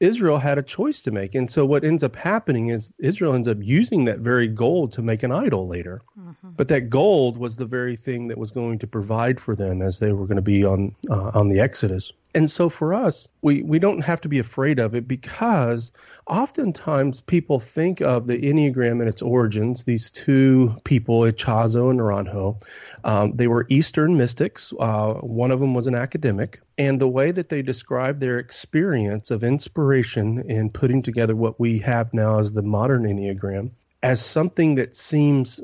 Israel 0.00 0.38
had 0.38 0.58
a 0.58 0.62
choice 0.62 1.02
to 1.02 1.10
make. 1.10 1.34
And 1.34 1.50
so 1.50 1.64
what 1.64 1.84
ends 1.84 2.02
up 2.02 2.16
happening 2.16 2.68
is 2.68 2.92
Israel 2.98 3.34
ends 3.34 3.48
up 3.48 3.58
using 3.60 4.04
that 4.06 4.18
very 4.18 4.46
gold 4.46 4.92
to 4.92 5.02
make 5.02 5.22
an 5.22 5.32
idol 5.32 5.66
later. 5.66 6.02
Mm-hmm. 6.18 6.50
But 6.56 6.68
that 6.68 6.90
gold 6.90 7.36
was 7.38 7.56
the 7.56 7.66
very 7.66 7.96
thing 7.96 8.28
that 8.28 8.38
was 8.38 8.50
going 8.50 8.78
to 8.80 8.86
provide 8.86 9.40
for 9.40 9.54
them 9.54 9.82
as 9.82 9.98
they 9.98 10.12
were 10.12 10.26
going 10.26 10.36
to 10.36 10.42
be 10.42 10.64
on 10.64 10.94
uh, 11.10 11.30
on 11.34 11.48
the 11.48 11.60
Exodus. 11.60 12.12
And 12.34 12.50
so 12.50 12.70
for 12.70 12.94
us, 12.94 13.28
we, 13.42 13.62
we 13.62 13.78
don't 13.78 14.02
have 14.02 14.20
to 14.22 14.28
be 14.28 14.38
afraid 14.38 14.78
of 14.78 14.94
it 14.94 15.06
because 15.06 15.92
oftentimes 16.26 17.20
people 17.20 17.60
think 17.60 18.00
of 18.00 18.26
the 18.26 18.38
Enneagram 18.38 19.00
and 19.00 19.08
its 19.08 19.20
origins, 19.20 19.84
these 19.84 20.10
two 20.10 20.74
people, 20.84 21.20
Ichazo 21.20 21.90
and 21.90 22.00
Naranjo, 22.00 22.62
um, 23.04 23.36
they 23.36 23.48
were 23.48 23.66
Eastern 23.68 24.16
mystics. 24.16 24.72
Uh, 24.80 25.14
one 25.14 25.50
of 25.50 25.60
them 25.60 25.74
was 25.74 25.86
an 25.86 25.94
academic. 25.94 26.60
And 26.78 27.00
the 27.00 27.08
way 27.08 27.32
that 27.32 27.50
they 27.50 27.60
describe 27.60 28.20
their 28.20 28.38
experience 28.38 29.30
of 29.30 29.44
inspiration 29.44 30.42
in 30.48 30.70
putting 30.70 31.02
together 31.02 31.36
what 31.36 31.60
we 31.60 31.78
have 31.80 32.14
now 32.14 32.38
as 32.38 32.52
the 32.52 32.62
modern 32.62 33.04
Enneagram 33.04 33.70
as 34.02 34.24
something 34.24 34.74
that 34.74 34.96
seems 34.96 35.60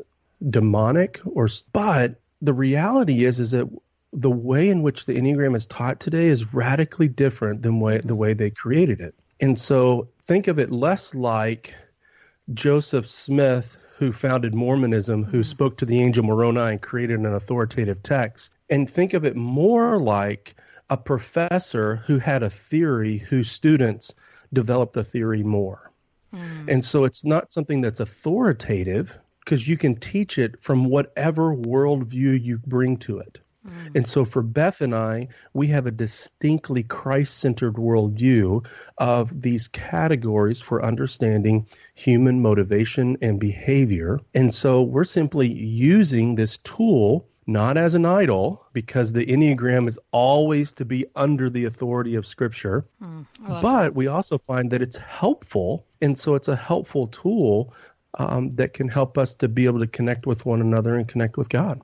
demonic 0.51 1.21
or 1.25 1.49
but 1.73 2.21
the 2.41 2.53
reality 2.53 3.25
is 3.25 3.41
is 3.41 3.51
that 3.51 3.69
the 4.13 4.31
way 4.31 4.69
in 4.69 4.83
which 4.83 5.07
the 5.07 5.15
enneagram 5.15 5.55
is 5.57 5.67
taught 5.67 6.01
today 6.01 6.27
is 6.27 6.55
radically 6.55 7.09
different 7.09 7.63
than 7.63 7.81
way, 7.81 7.99
the 7.99 8.17
way 8.17 8.33
they 8.33 8.51
created 8.51 9.01
it 9.01 9.15
and 9.41 9.59
so 9.59 10.09
think 10.23 10.49
of 10.49 10.59
it 10.59 10.71
less 10.71 11.15
like 11.15 11.75
joseph 12.55 13.09
smith 13.09 13.77
who 13.97 14.13
founded 14.13 14.55
mormonism 14.55 15.25
who 15.25 15.43
spoke 15.43 15.77
to 15.77 15.85
the 15.85 16.01
angel 16.01 16.25
moroni 16.25 16.61
and 16.61 16.83
created 16.83 17.19
an 17.19 17.35
authoritative 17.35 18.03
text 18.03 18.53
and 18.71 18.89
think 18.89 19.15
of 19.15 19.25
it 19.25 19.37
more 19.37 19.99
like 19.99 20.55
a 20.91 20.97
professor 20.97 21.97
who 21.97 22.19
had 22.19 22.43
a 22.43 22.51
theory 22.51 23.19
whose 23.19 23.51
students 23.51 24.15
developed 24.53 24.95
the 24.95 25.05
theory 25.05 25.43
more 25.43 25.93
mm. 26.33 26.69
and 26.69 26.85
so 26.85 27.05
it's 27.05 27.25
not 27.25 27.53
something 27.53 27.83
that's 27.83 28.01
authoritative 28.01 29.19
because 29.49 29.67
you 29.67 29.79
can 29.79 29.97
teach 29.97 30.37
it 30.37 30.63
from 30.63 30.85
whatever 30.85 31.57
worldview 31.57 32.39
you 32.45 32.59
bring 32.67 32.99
to 32.99 33.17
it. 33.17 33.41
Mm. 33.69 33.97
And 33.97 34.07
so 34.07 34.25
for 34.25 34.43
Beth 34.43 34.81
and 34.81 34.95
I, 34.95 35.29
we 35.55 35.67
have 35.69 35.87
a 35.87 35.91
distinctly 35.91 36.83
Christ 36.83 37.39
centered 37.39 37.75
worldview 37.75 38.67
of 38.99 39.41
these 39.41 39.69
categories 39.69 40.61
for 40.61 40.85
understanding 40.85 41.67
human 41.95 42.43
motivation 42.43 43.17
and 43.23 43.39
behavior. 43.39 44.21
And 44.35 44.55
so 44.55 44.83
we're 44.83 45.05
simply 45.05 45.49
using 45.49 46.35
this 46.35 46.59
tool 46.59 47.29
not 47.49 47.79
as 47.79 47.95
an 47.95 48.05
idol, 48.05 48.63
because 48.75 49.15
the 49.15 49.25
Enneagram 49.25 49.89
is 49.89 49.99
always 50.13 50.71
to 50.71 50.85
be 50.85 51.07
under 51.17 51.49
the 51.49 51.65
authority 51.65 52.15
of 52.15 52.27
Scripture. 52.27 52.87
Mm, 53.03 53.25
but 53.41 53.85
that. 53.85 53.95
we 53.95 54.07
also 54.07 54.37
find 54.37 54.71
that 54.71 54.83
it's 54.83 54.99
helpful. 54.99 55.87
And 56.03 56.17
so 56.17 56.35
it's 56.35 56.49
a 56.49 56.55
helpful 56.55 57.07
tool 57.07 57.73
um, 58.19 58.55
that 58.57 58.75
can 58.75 58.87
help 58.87 59.17
us 59.17 59.35
to 59.37 59.49
be 59.49 59.65
able 59.65 59.81
to 59.81 59.87
connect 59.87 60.27
with 60.27 60.45
one 60.45 60.61
another 60.61 60.97
and 60.97 61.09
connect 61.09 61.39
with 61.39 61.49
God. 61.49 61.81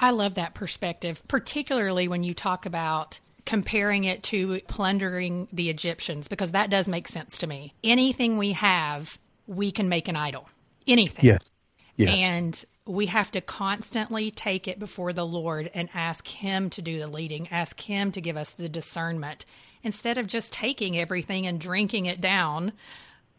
I 0.00 0.10
love 0.10 0.34
that 0.34 0.54
perspective, 0.54 1.22
particularly 1.28 2.08
when 2.08 2.22
you 2.22 2.34
talk 2.34 2.66
about 2.66 3.20
comparing 3.44 4.04
it 4.04 4.22
to 4.22 4.60
plundering 4.68 5.48
the 5.52 5.70
Egyptians, 5.70 6.28
because 6.28 6.52
that 6.52 6.70
does 6.70 6.86
make 6.86 7.08
sense 7.08 7.38
to 7.38 7.46
me. 7.46 7.74
Anything 7.82 8.36
we 8.36 8.52
have, 8.52 9.18
we 9.46 9.72
can 9.72 9.88
make 9.88 10.08
an 10.08 10.16
idol. 10.16 10.48
Anything. 10.86 11.24
Yes. 11.24 11.54
Yes. 11.96 12.18
And 12.20 12.64
we 12.86 13.06
have 13.06 13.30
to 13.32 13.40
constantly 13.40 14.30
take 14.30 14.68
it 14.68 14.78
before 14.78 15.12
the 15.12 15.26
Lord 15.26 15.70
and 15.74 15.88
ask 15.92 16.28
Him 16.28 16.70
to 16.70 16.82
do 16.82 16.98
the 16.98 17.08
leading, 17.08 17.48
ask 17.48 17.80
Him 17.80 18.12
to 18.12 18.20
give 18.20 18.36
us 18.36 18.50
the 18.50 18.68
discernment 18.68 19.44
instead 19.82 20.16
of 20.16 20.26
just 20.26 20.52
taking 20.52 20.96
everything 20.96 21.46
and 21.46 21.60
drinking 21.60 22.06
it 22.06 22.20
down 22.20 22.72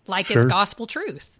like 0.07 0.25
sure. 0.25 0.43
it's 0.43 0.51
gospel 0.51 0.87
truth. 0.87 1.38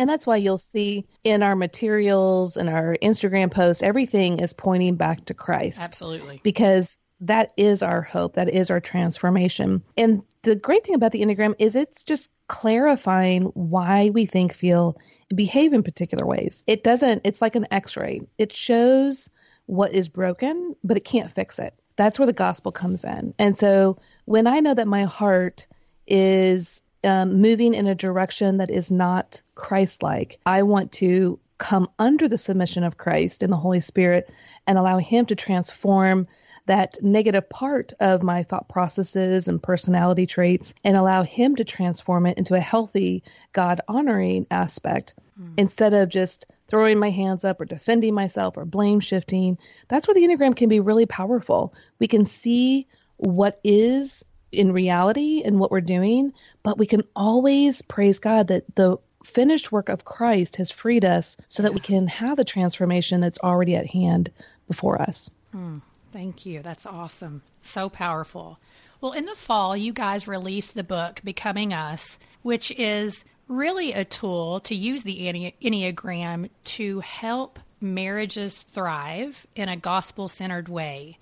And 0.00 0.08
that's 0.08 0.26
why 0.26 0.36
you'll 0.36 0.56
see 0.56 1.04
in 1.24 1.42
our 1.42 1.54
materials 1.54 2.56
and 2.56 2.70
our 2.70 2.96
Instagram 3.02 3.50
posts, 3.52 3.82
everything 3.82 4.40
is 4.40 4.54
pointing 4.54 4.96
back 4.96 5.26
to 5.26 5.34
Christ. 5.34 5.78
Absolutely. 5.78 6.40
Because 6.42 6.96
that 7.20 7.52
is 7.58 7.82
our 7.82 8.00
hope. 8.00 8.32
That 8.32 8.48
is 8.48 8.70
our 8.70 8.80
transformation. 8.80 9.82
And 9.98 10.22
the 10.40 10.56
great 10.56 10.86
thing 10.86 10.94
about 10.94 11.12
the 11.12 11.20
Enneagram 11.20 11.54
is 11.58 11.76
it's 11.76 12.02
just 12.02 12.30
clarifying 12.48 13.42
why 13.52 14.08
we 14.08 14.24
think, 14.24 14.54
feel, 14.54 14.96
behave 15.34 15.74
in 15.74 15.82
particular 15.82 16.24
ways. 16.24 16.64
It 16.66 16.82
doesn't, 16.82 17.20
it's 17.24 17.42
like 17.42 17.54
an 17.54 17.66
x 17.70 17.94
ray. 17.94 18.22
It 18.38 18.56
shows 18.56 19.28
what 19.66 19.94
is 19.94 20.08
broken, 20.08 20.74
but 20.82 20.96
it 20.96 21.04
can't 21.04 21.30
fix 21.30 21.58
it. 21.58 21.74
That's 21.96 22.18
where 22.18 22.24
the 22.24 22.32
gospel 22.32 22.72
comes 22.72 23.04
in. 23.04 23.34
And 23.38 23.54
so 23.54 23.98
when 24.24 24.46
I 24.46 24.60
know 24.60 24.72
that 24.72 24.88
my 24.88 25.04
heart 25.04 25.66
is 26.06 26.80
um, 27.04 27.40
moving 27.40 27.74
in 27.74 27.86
a 27.86 27.94
direction 27.94 28.58
that 28.58 28.70
is 28.70 28.90
not 28.90 29.40
Christ 29.54 30.02
like. 30.02 30.38
I 30.46 30.62
want 30.62 30.92
to 30.92 31.38
come 31.58 31.88
under 31.98 32.26
the 32.26 32.38
submission 32.38 32.84
of 32.84 32.96
Christ 32.96 33.42
and 33.42 33.52
the 33.52 33.56
Holy 33.56 33.80
Spirit 33.80 34.30
and 34.66 34.78
allow 34.78 34.98
Him 34.98 35.26
to 35.26 35.34
transform 35.34 36.26
that 36.66 36.98
negative 37.02 37.48
part 37.48 37.92
of 38.00 38.22
my 38.22 38.42
thought 38.42 38.68
processes 38.68 39.48
and 39.48 39.62
personality 39.62 40.26
traits 40.26 40.74
and 40.84 40.96
allow 40.96 41.22
Him 41.22 41.56
to 41.56 41.64
transform 41.64 42.26
it 42.26 42.38
into 42.38 42.54
a 42.54 42.60
healthy, 42.60 43.22
God 43.52 43.80
honoring 43.88 44.46
aspect 44.50 45.14
mm. 45.40 45.52
instead 45.56 45.92
of 45.92 46.08
just 46.08 46.46
throwing 46.68 46.98
my 46.98 47.10
hands 47.10 47.44
up 47.44 47.60
or 47.60 47.64
defending 47.64 48.14
myself 48.14 48.56
or 48.56 48.64
blame 48.64 49.00
shifting. 49.00 49.58
That's 49.88 50.06
where 50.06 50.14
the 50.14 50.22
Enneagram 50.22 50.56
can 50.56 50.68
be 50.68 50.80
really 50.80 51.06
powerful. 51.06 51.74
We 51.98 52.06
can 52.06 52.24
see 52.24 52.86
what 53.16 53.60
is 53.64 54.24
in 54.52 54.72
reality 54.72 55.42
and 55.44 55.58
what 55.58 55.70
we're 55.70 55.80
doing, 55.80 56.32
but 56.62 56.78
we 56.78 56.86
can 56.86 57.04
always 57.14 57.82
praise 57.82 58.18
God 58.18 58.48
that 58.48 58.74
the 58.74 58.98
finished 59.24 59.70
work 59.70 59.88
of 59.88 60.04
Christ 60.04 60.56
has 60.56 60.70
freed 60.70 61.04
us 61.04 61.36
so 61.48 61.62
that 61.62 61.74
we 61.74 61.80
can 61.80 62.06
have 62.06 62.36
the 62.36 62.44
transformation 62.44 63.20
that's 63.20 63.38
already 63.40 63.76
at 63.76 63.86
hand 63.86 64.30
before 64.66 65.00
us. 65.00 65.30
Hmm. 65.52 65.78
Thank 66.12 66.44
you. 66.44 66.62
That's 66.62 66.86
awesome. 66.86 67.42
So 67.62 67.88
powerful. 67.88 68.58
Well, 69.00 69.12
in 69.12 69.26
the 69.26 69.34
fall, 69.34 69.76
you 69.76 69.92
guys 69.92 70.26
released 70.26 70.74
the 70.74 70.82
book, 70.82 71.20
Becoming 71.22 71.72
Us, 71.72 72.18
which 72.42 72.70
is 72.72 73.24
really 73.48 73.92
a 73.92 74.04
tool 74.04 74.60
to 74.60 74.74
use 74.74 75.02
the 75.02 75.54
Enneagram 75.62 76.50
to 76.64 77.00
help 77.00 77.58
marriages 77.80 78.58
thrive 78.58 79.46
in 79.56 79.68
a 79.68 79.76
gospel 79.76 80.28
centered 80.28 80.68
way. 80.68 81.18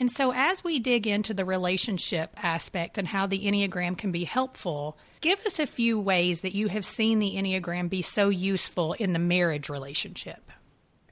And 0.00 0.10
so, 0.10 0.32
as 0.32 0.64
we 0.64 0.78
dig 0.78 1.06
into 1.06 1.34
the 1.34 1.44
relationship 1.44 2.30
aspect 2.38 2.96
and 2.96 3.06
how 3.06 3.26
the 3.26 3.44
Enneagram 3.44 3.98
can 3.98 4.10
be 4.10 4.24
helpful, 4.24 4.96
give 5.20 5.44
us 5.44 5.58
a 5.58 5.66
few 5.66 6.00
ways 6.00 6.40
that 6.40 6.54
you 6.54 6.68
have 6.68 6.86
seen 6.86 7.18
the 7.18 7.36
Enneagram 7.36 7.90
be 7.90 8.00
so 8.00 8.30
useful 8.30 8.94
in 8.94 9.12
the 9.12 9.18
marriage 9.18 9.68
relationship. 9.68 10.50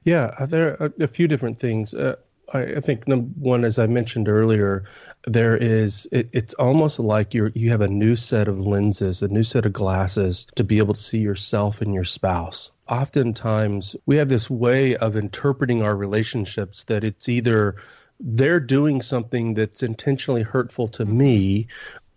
Yeah, 0.05 0.33
uh, 0.39 0.47
there 0.47 0.81
are 0.81 0.91
a 0.99 1.07
few 1.07 1.27
different 1.27 1.59
things. 1.59 1.93
Uh, 1.93 2.15
I, 2.51 2.61
I, 2.61 2.79
think 2.79 3.07
number 3.07 3.29
one, 3.37 3.63
as 3.63 3.77
I 3.77 3.85
mentioned 3.85 4.27
earlier, 4.27 4.85
there 5.27 5.55
is 5.55 6.07
it, 6.11 6.27
it's 6.33 6.55
almost 6.55 6.97
like 6.97 7.35
you 7.35 7.51
you 7.53 7.69
have 7.69 7.81
a 7.81 7.87
new 7.87 8.15
set 8.15 8.47
of 8.47 8.59
lenses, 8.59 9.21
a 9.21 9.27
new 9.27 9.43
set 9.43 9.67
of 9.67 9.73
glasses 9.73 10.47
to 10.55 10.63
be 10.63 10.79
able 10.79 10.95
to 10.95 10.99
see 10.99 11.19
yourself 11.19 11.79
and 11.79 11.93
your 11.93 12.05
spouse. 12.05 12.71
Oftentimes, 12.87 13.95
we 14.07 14.15
have 14.15 14.29
this 14.29 14.49
way 14.49 14.95
of 14.95 15.15
interpreting 15.15 15.83
our 15.83 15.95
relationships 15.95 16.85
that 16.85 17.03
it's 17.03 17.29
either 17.29 17.75
they're 18.19 18.59
doing 18.59 19.01
something 19.01 19.53
that's 19.53 19.83
intentionally 19.83 20.43
hurtful 20.43 20.87
to 20.87 21.05
me 21.05 21.67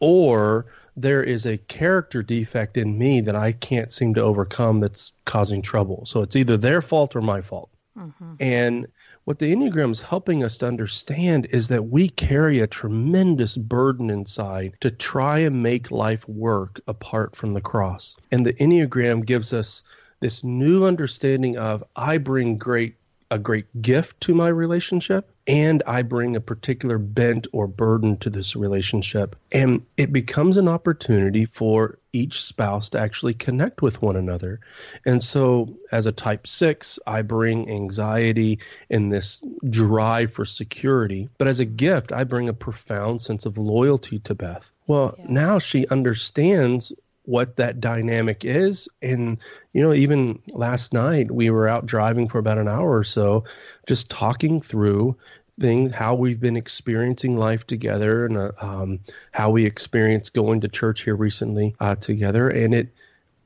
or 0.00 0.66
there 0.96 1.22
is 1.22 1.46
a 1.46 1.58
character 1.58 2.22
defect 2.22 2.76
in 2.76 2.98
me 2.98 3.20
that 3.20 3.36
I 3.36 3.52
can't 3.52 3.90
seem 3.90 4.14
to 4.14 4.20
overcome 4.20 4.80
that's 4.80 5.12
causing 5.24 5.62
trouble. 5.62 6.04
So 6.06 6.22
it's 6.22 6.36
either 6.36 6.56
their 6.56 6.82
fault 6.82 7.16
or 7.16 7.22
my 7.22 7.40
fault. 7.40 7.70
Mm-hmm. 7.96 8.34
And 8.40 8.86
what 9.24 9.38
the 9.38 9.54
Enneagram 9.54 9.92
is 9.92 10.00
helping 10.00 10.42
us 10.42 10.58
to 10.58 10.66
understand 10.66 11.46
is 11.50 11.68
that 11.68 11.88
we 11.88 12.08
carry 12.08 12.60
a 12.60 12.66
tremendous 12.66 13.56
burden 13.56 14.10
inside 14.10 14.74
to 14.80 14.90
try 14.90 15.38
and 15.38 15.62
make 15.62 15.90
life 15.90 16.28
work 16.28 16.80
apart 16.88 17.36
from 17.36 17.52
the 17.52 17.60
cross. 17.60 18.16
And 18.30 18.44
the 18.44 18.54
Enneagram 18.54 19.24
gives 19.24 19.52
us 19.52 19.82
this 20.20 20.42
new 20.42 20.84
understanding 20.84 21.56
of 21.56 21.84
I 21.96 22.18
bring 22.18 22.58
great 22.58 22.96
a 23.32 23.38
great 23.38 23.66
gift 23.80 24.20
to 24.20 24.34
my 24.34 24.48
relationship 24.48 25.32
and 25.46 25.82
I 25.86 26.02
bring 26.02 26.36
a 26.36 26.40
particular 26.40 26.98
bent 26.98 27.46
or 27.52 27.66
burden 27.66 28.18
to 28.18 28.30
this 28.30 28.54
relationship. 28.54 29.34
And 29.52 29.84
it 29.96 30.12
becomes 30.12 30.56
an 30.58 30.68
opportunity 30.68 31.46
for 31.46 31.98
each 32.12 32.42
spouse 32.42 32.90
to 32.90 33.00
actually 33.00 33.34
connect 33.34 33.80
with 33.80 34.02
one 34.02 34.16
another. 34.16 34.60
And 35.06 35.24
so, 35.24 35.74
as 35.90 36.04
a 36.04 36.12
type 36.12 36.46
six, 36.46 36.98
I 37.06 37.22
bring 37.22 37.70
anxiety 37.70 38.58
and 38.90 39.10
this 39.10 39.40
drive 39.68 40.30
for 40.30 40.44
security. 40.44 41.28
But 41.38 41.48
as 41.48 41.58
a 41.58 41.64
gift, 41.64 42.12
I 42.12 42.24
bring 42.24 42.48
a 42.48 42.54
profound 42.54 43.22
sense 43.22 43.46
of 43.46 43.56
loyalty 43.56 44.18
to 44.20 44.34
Beth. 44.34 44.70
Well, 44.86 45.14
yeah. 45.18 45.24
now 45.28 45.58
she 45.58 45.86
understands 45.88 46.92
what 47.24 47.56
that 47.56 47.80
dynamic 47.80 48.44
is. 48.44 48.88
And, 49.00 49.38
you 49.72 49.82
know, 49.82 49.92
even 49.92 50.40
last 50.48 50.92
night 50.92 51.30
we 51.30 51.50
were 51.50 51.68
out 51.68 51.86
driving 51.86 52.28
for 52.28 52.38
about 52.38 52.58
an 52.58 52.68
hour 52.68 52.96
or 52.96 53.04
so, 53.04 53.44
just 53.86 54.10
talking 54.10 54.60
through 54.60 55.16
things, 55.60 55.92
how 55.92 56.14
we've 56.14 56.40
been 56.40 56.56
experiencing 56.56 57.36
life 57.36 57.66
together 57.66 58.26
and 58.26 58.36
uh, 58.36 58.52
um, 58.60 58.98
how 59.32 59.50
we 59.50 59.64
experienced 59.64 60.34
going 60.34 60.60
to 60.60 60.68
church 60.68 61.02
here 61.02 61.14
recently 61.14 61.74
uh, 61.80 61.94
together. 61.94 62.48
And 62.48 62.74
it, 62.74 62.92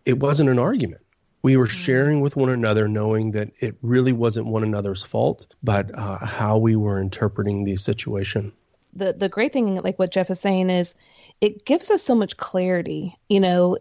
it 0.06 0.21
wasn't 0.21 0.49
an 0.49 0.59
argument. 0.59 1.02
We 1.42 1.56
were 1.56 1.66
mm-hmm. 1.66 1.83
sharing 1.83 2.21
with 2.21 2.37
one 2.37 2.49
another, 2.49 2.88
knowing 2.88 3.33
that 3.33 3.50
it 3.61 3.76
really 3.83 4.12
wasn't 4.12 4.47
one 4.47 4.62
another's 4.62 5.04
fault, 5.04 5.47
but 5.62 5.97
uh, 5.97 6.25
how 6.25 6.56
we 6.56 6.76
were 6.76 7.00
interpreting 7.00 7.64
the 7.64 7.76
situation. 7.76 8.52
The 8.97 9.12
the 9.12 9.29
great 9.29 9.53
thing, 9.53 9.76
like 9.76 9.99
what 9.99 10.12
Jeff 10.12 10.31
is 10.31 10.41
saying, 10.41 10.71
is 10.71 10.95
it 11.41 11.65
gives 11.65 11.91
us 11.91 12.03
so 12.03 12.15
much 12.15 12.37
clarity. 12.37 13.17
You 13.29 13.41
know, 13.41 13.79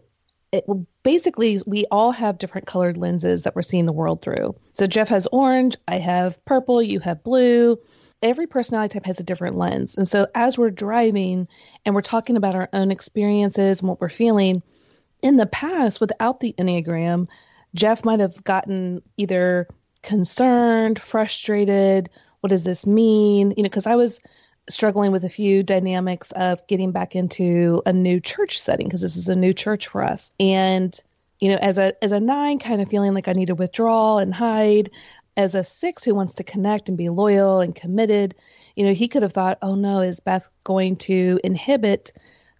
it 0.52 0.64
basically 1.02 1.60
we 1.66 1.86
all 1.90 2.12
have 2.12 2.38
different 2.38 2.66
colored 2.66 2.96
lenses 2.96 3.42
that 3.42 3.54
we're 3.54 3.62
seeing 3.62 3.86
the 3.86 3.92
world 3.92 4.22
through. 4.22 4.54
So 4.72 4.86
Jeff 4.86 5.08
has 5.08 5.26
orange, 5.32 5.76
I 5.88 5.98
have 5.98 6.42
purple, 6.44 6.82
you 6.82 7.00
have 7.00 7.22
blue. 7.22 7.78
Every 8.22 8.46
personality 8.46 8.94
type 8.94 9.06
has 9.06 9.20
a 9.20 9.24
different 9.24 9.56
lens. 9.56 9.96
And 9.96 10.08
so 10.08 10.26
as 10.34 10.56
we're 10.56 10.70
driving 10.70 11.46
and 11.84 11.94
we're 11.94 12.00
talking 12.00 12.36
about 12.36 12.54
our 12.54 12.68
own 12.72 12.90
experiences 12.90 13.80
and 13.80 13.88
what 13.88 14.00
we're 14.00 14.08
feeling, 14.08 14.62
in 15.22 15.36
the 15.36 15.46
past 15.46 16.00
without 16.00 16.40
the 16.40 16.54
Enneagram, 16.58 17.28
Jeff 17.74 18.04
might 18.04 18.20
have 18.20 18.42
gotten 18.42 19.02
either 19.16 19.68
concerned, 20.02 20.98
frustrated. 20.98 22.08
What 22.40 22.50
does 22.50 22.64
this 22.64 22.86
mean? 22.86 23.52
You 23.56 23.62
know, 23.62 23.68
because 23.68 23.86
I 23.86 23.96
was 23.96 24.20
struggling 24.68 25.12
with 25.12 25.24
a 25.24 25.28
few 25.28 25.62
dynamics 25.62 26.32
of 26.32 26.66
getting 26.66 26.92
back 26.92 27.14
into 27.14 27.82
a 27.86 27.92
new 27.92 28.20
church 28.20 28.60
setting 28.60 28.86
because 28.86 29.00
this 29.00 29.16
is 29.16 29.28
a 29.28 29.36
new 29.36 29.52
church 29.52 29.86
for 29.86 30.02
us. 30.02 30.32
And 30.40 30.98
you 31.40 31.50
know, 31.50 31.58
as 31.60 31.78
a 31.78 31.92
as 32.02 32.12
a 32.12 32.20
nine, 32.20 32.58
kind 32.58 32.80
of 32.80 32.88
feeling 32.88 33.14
like 33.14 33.28
I 33.28 33.32
need 33.32 33.46
to 33.46 33.54
withdraw 33.54 34.18
and 34.18 34.34
hide. 34.34 34.90
As 35.36 35.54
a 35.54 35.62
six 35.62 36.02
who 36.02 36.14
wants 36.14 36.32
to 36.34 36.44
connect 36.44 36.88
and 36.88 36.96
be 36.96 37.10
loyal 37.10 37.60
and 37.60 37.74
committed, 37.74 38.34
you 38.74 38.86
know, 38.86 38.94
he 38.94 39.06
could 39.06 39.22
have 39.22 39.34
thought, 39.34 39.58
"Oh 39.60 39.74
no, 39.74 40.00
is 40.00 40.18
Beth 40.18 40.48
going 40.64 40.96
to 40.96 41.38
inhibit 41.44 42.12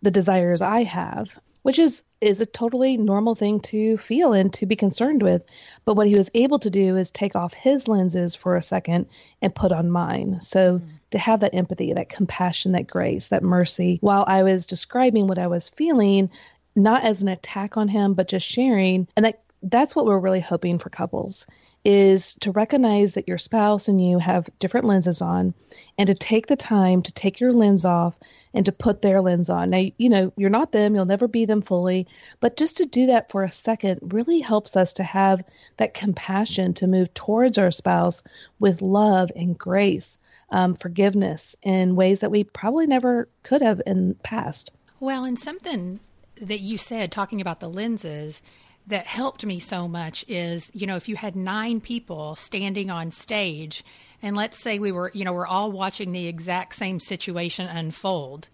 the 0.02 0.10
desires 0.10 0.60
I 0.60 0.82
have?" 0.82 1.38
Which 1.66 1.80
is 1.80 2.04
is 2.20 2.40
a 2.40 2.46
totally 2.46 2.96
normal 2.96 3.34
thing 3.34 3.58
to 3.58 3.98
feel 3.98 4.32
and 4.32 4.52
to 4.52 4.66
be 4.66 4.76
concerned 4.76 5.20
with. 5.20 5.42
But 5.84 5.96
what 5.96 6.06
he 6.06 6.14
was 6.14 6.30
able 6.32 6.60
to 6.60 6.70
do 6.70 6.96
is 6.96 7.10
take 7.10 7.34
off 7.34 7.54
his 7.54 7.88
lenses 7.88 8.36
for 8.36 8.54
a 8.54 8.62
second 8.62 9.06
and 9.42 9.52
put 9.52 9.72
on 9.72 9.90
mine. 9.90 10.38
So 10.40 10.78
mm-hmm. 10.78 10.86
to 11.10 11.18
have 11.18 11.40
that 11.40 11.56
empathy, 11.56 11.92
that 11.92 12.08
compassion, 12.08 12.70
that 12.72 12.86
grace, 12.86 13.26
that 13.28 13.42
mercy, 13.42 13.98
while 14.00 14.24
I 14.28 14.44
was 14.44 14.64
describing 14.64 15.26
what 15.26 15.40
I 15.40 15.48
was 15.48 15.70
feeling, 15.70 16.30
not 16.76 17.02
as 17.02 17.20
an 17.22 17.28
attack 17.28 17.76
on 17.76 17.88
him, 17.88 18.14
but 18.14 18.28
just 18.28 18.46
sharing. 18.46 19.08
And 19.16 19.26
that 19.26 19.42
that's 19.60 19.96
what 19.96 20.06
we're 20.06 20.20
really 20.20 20.38
hoping 20.38 20.78
for 20.78 20.90
couples 20.90 21.48
is 21.86 22.34
to 22.40 22.50
recognize 22.50 23.14
that 23.14 23.28
your 23.28 23.38
spouse 23.38 23.86
and 23.86 24.04
you 24.04 24.18
have 24.18 24.50
different 24.58 24.86
lenses 24.86 25.22
on 25.22 25.54
and 25.98 26.08
to 26.08 26.14
take 26.14 26.48
the 26.48 26.56
time 26.56 27.00
to 27.00 27.12
take 27.12 27.38
your 27.38 27.52
lens 27.52 27.84
off 27.84 28.18
and 28.54 28.66
to 28.66 28.72
put 28.72 29.02
their 29.02 29.20
lens 29.20 29.48
on. 29.48 29.70
Now, 29.70 29.84
you 29.96 30.08
know, 30.08 30.32
you're 30.36 30.50
not 30.50 30.72
them, 30.72 30.96
you'll 30.96 31.04
never 31.04 31.28
be 31.28 31.44
them 31.44 31.62
fully, 31.62 32.08
but 32.40 32.56
just 32.56 32.76
to 32.78 32.86
do 32.86 33.06
that 33.06 33.30
for 33.30 33.44
a 33.44 33.52
second 33.52 34.00
really 34.02 34.40
helps 34.40 34.76
us 34.76 34.94
to 34.94 35.04
have 35.04 35.44
that 35.76 35.94
compassion 35.94 36.74
to 36.74 36.88
move 36.88 37.14
towards 37.14 37.56
our 37.56 37.70
spouse 37.70 38.24
with 38.58 38.82
love 38.82 39.30
and 39.36 39.56
grace, 39.56 40.18
um, 40.50 40.74
forgiveness 40.74 41.54
in 41.62 41.94
ways 41.94 42.18
that 42.18 42.32
we 42.32 42.42
probably 42.42 42.88
never 42.88 43.28
could 43.44 43.62
have 43.62 43.80
in 43.86 44.08
the 44.08 44.14
past. 44.16 44.72
Well, 44.98 45.24
and 45.24 45.38
something 45.38 46.00
that 46.40 46.60
you 46.60 46.78
said 46.78 47.12
talking 47.12 47.40
about 47.40 47.60
the 47.60 47.70
lenses 47.70 48.42
that 48.86 49.06
helped 49.06 49.44
me 49.44 49.58
so 49.58 49.88
much 49.88 50.24
is, 50.28 50.70
you 50.72 50.86
know, 50.86 50.96
if 50.96 51.08
you 51.08 51.16
had 51.16 51.34
nine 51.34 51.80
people 51.80 52.36
standing 52.36 52.90
on 52.90 53.10
stage 53.10 53.84
and 54.22 54.36
let's 54.36 54.58
say 54.58 54.78
we 54.78 54.92
were, 54.92 55.10
you 55.12 55.24
know, 55.24 55.32
we're 55.32 55.46
all 55.46 55.72
watching 55.72 56.12
the 56.12 56.26
exact 56.26 56.74
same 56.74 57.00
situation 57.00 57.66
unfold, 57.66 58.48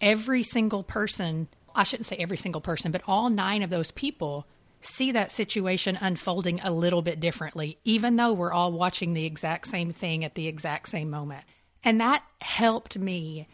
every 0.00 0.42
single 0.42 0.82
person, 0.82 1.48
I 1.74 1.82
shouldn't 1.84 2.06
say 2.06 2.16
every 2.16 2.36
single 2.36 2.60
person, 2.60 2.92
but 2.92 3.02
all 3.06 3.30
nine 3.30 3.62
of 3.62 3.70
those 3.70 3.90
people 3.90 4.46
see 4.80 5.12
that 5.12 5.32
situation 5.32 5.98
unfolding 6.00 6.60
a 6.60 6.70
little 6.70 7.02
bit 7.02 7.18
differently, 7.18 7.78
even 7.84 8.16
though 8.16 8.32
we're 8.32 8.52
all 8.52 8.72
watching 8.72 9.12
the 9.12 9.24
exact 9.24 9.66
same 9.66 9.90
thing 9.90 10.24
at 10.24 10.34
the 10.34 10.46
exact 10.46 10.88
same 10.88 11.10
moment. 11.10 11.44
And 11.82 12.00
that 12.00 12.22
helped 12.40 12.98
me 12.98 13.48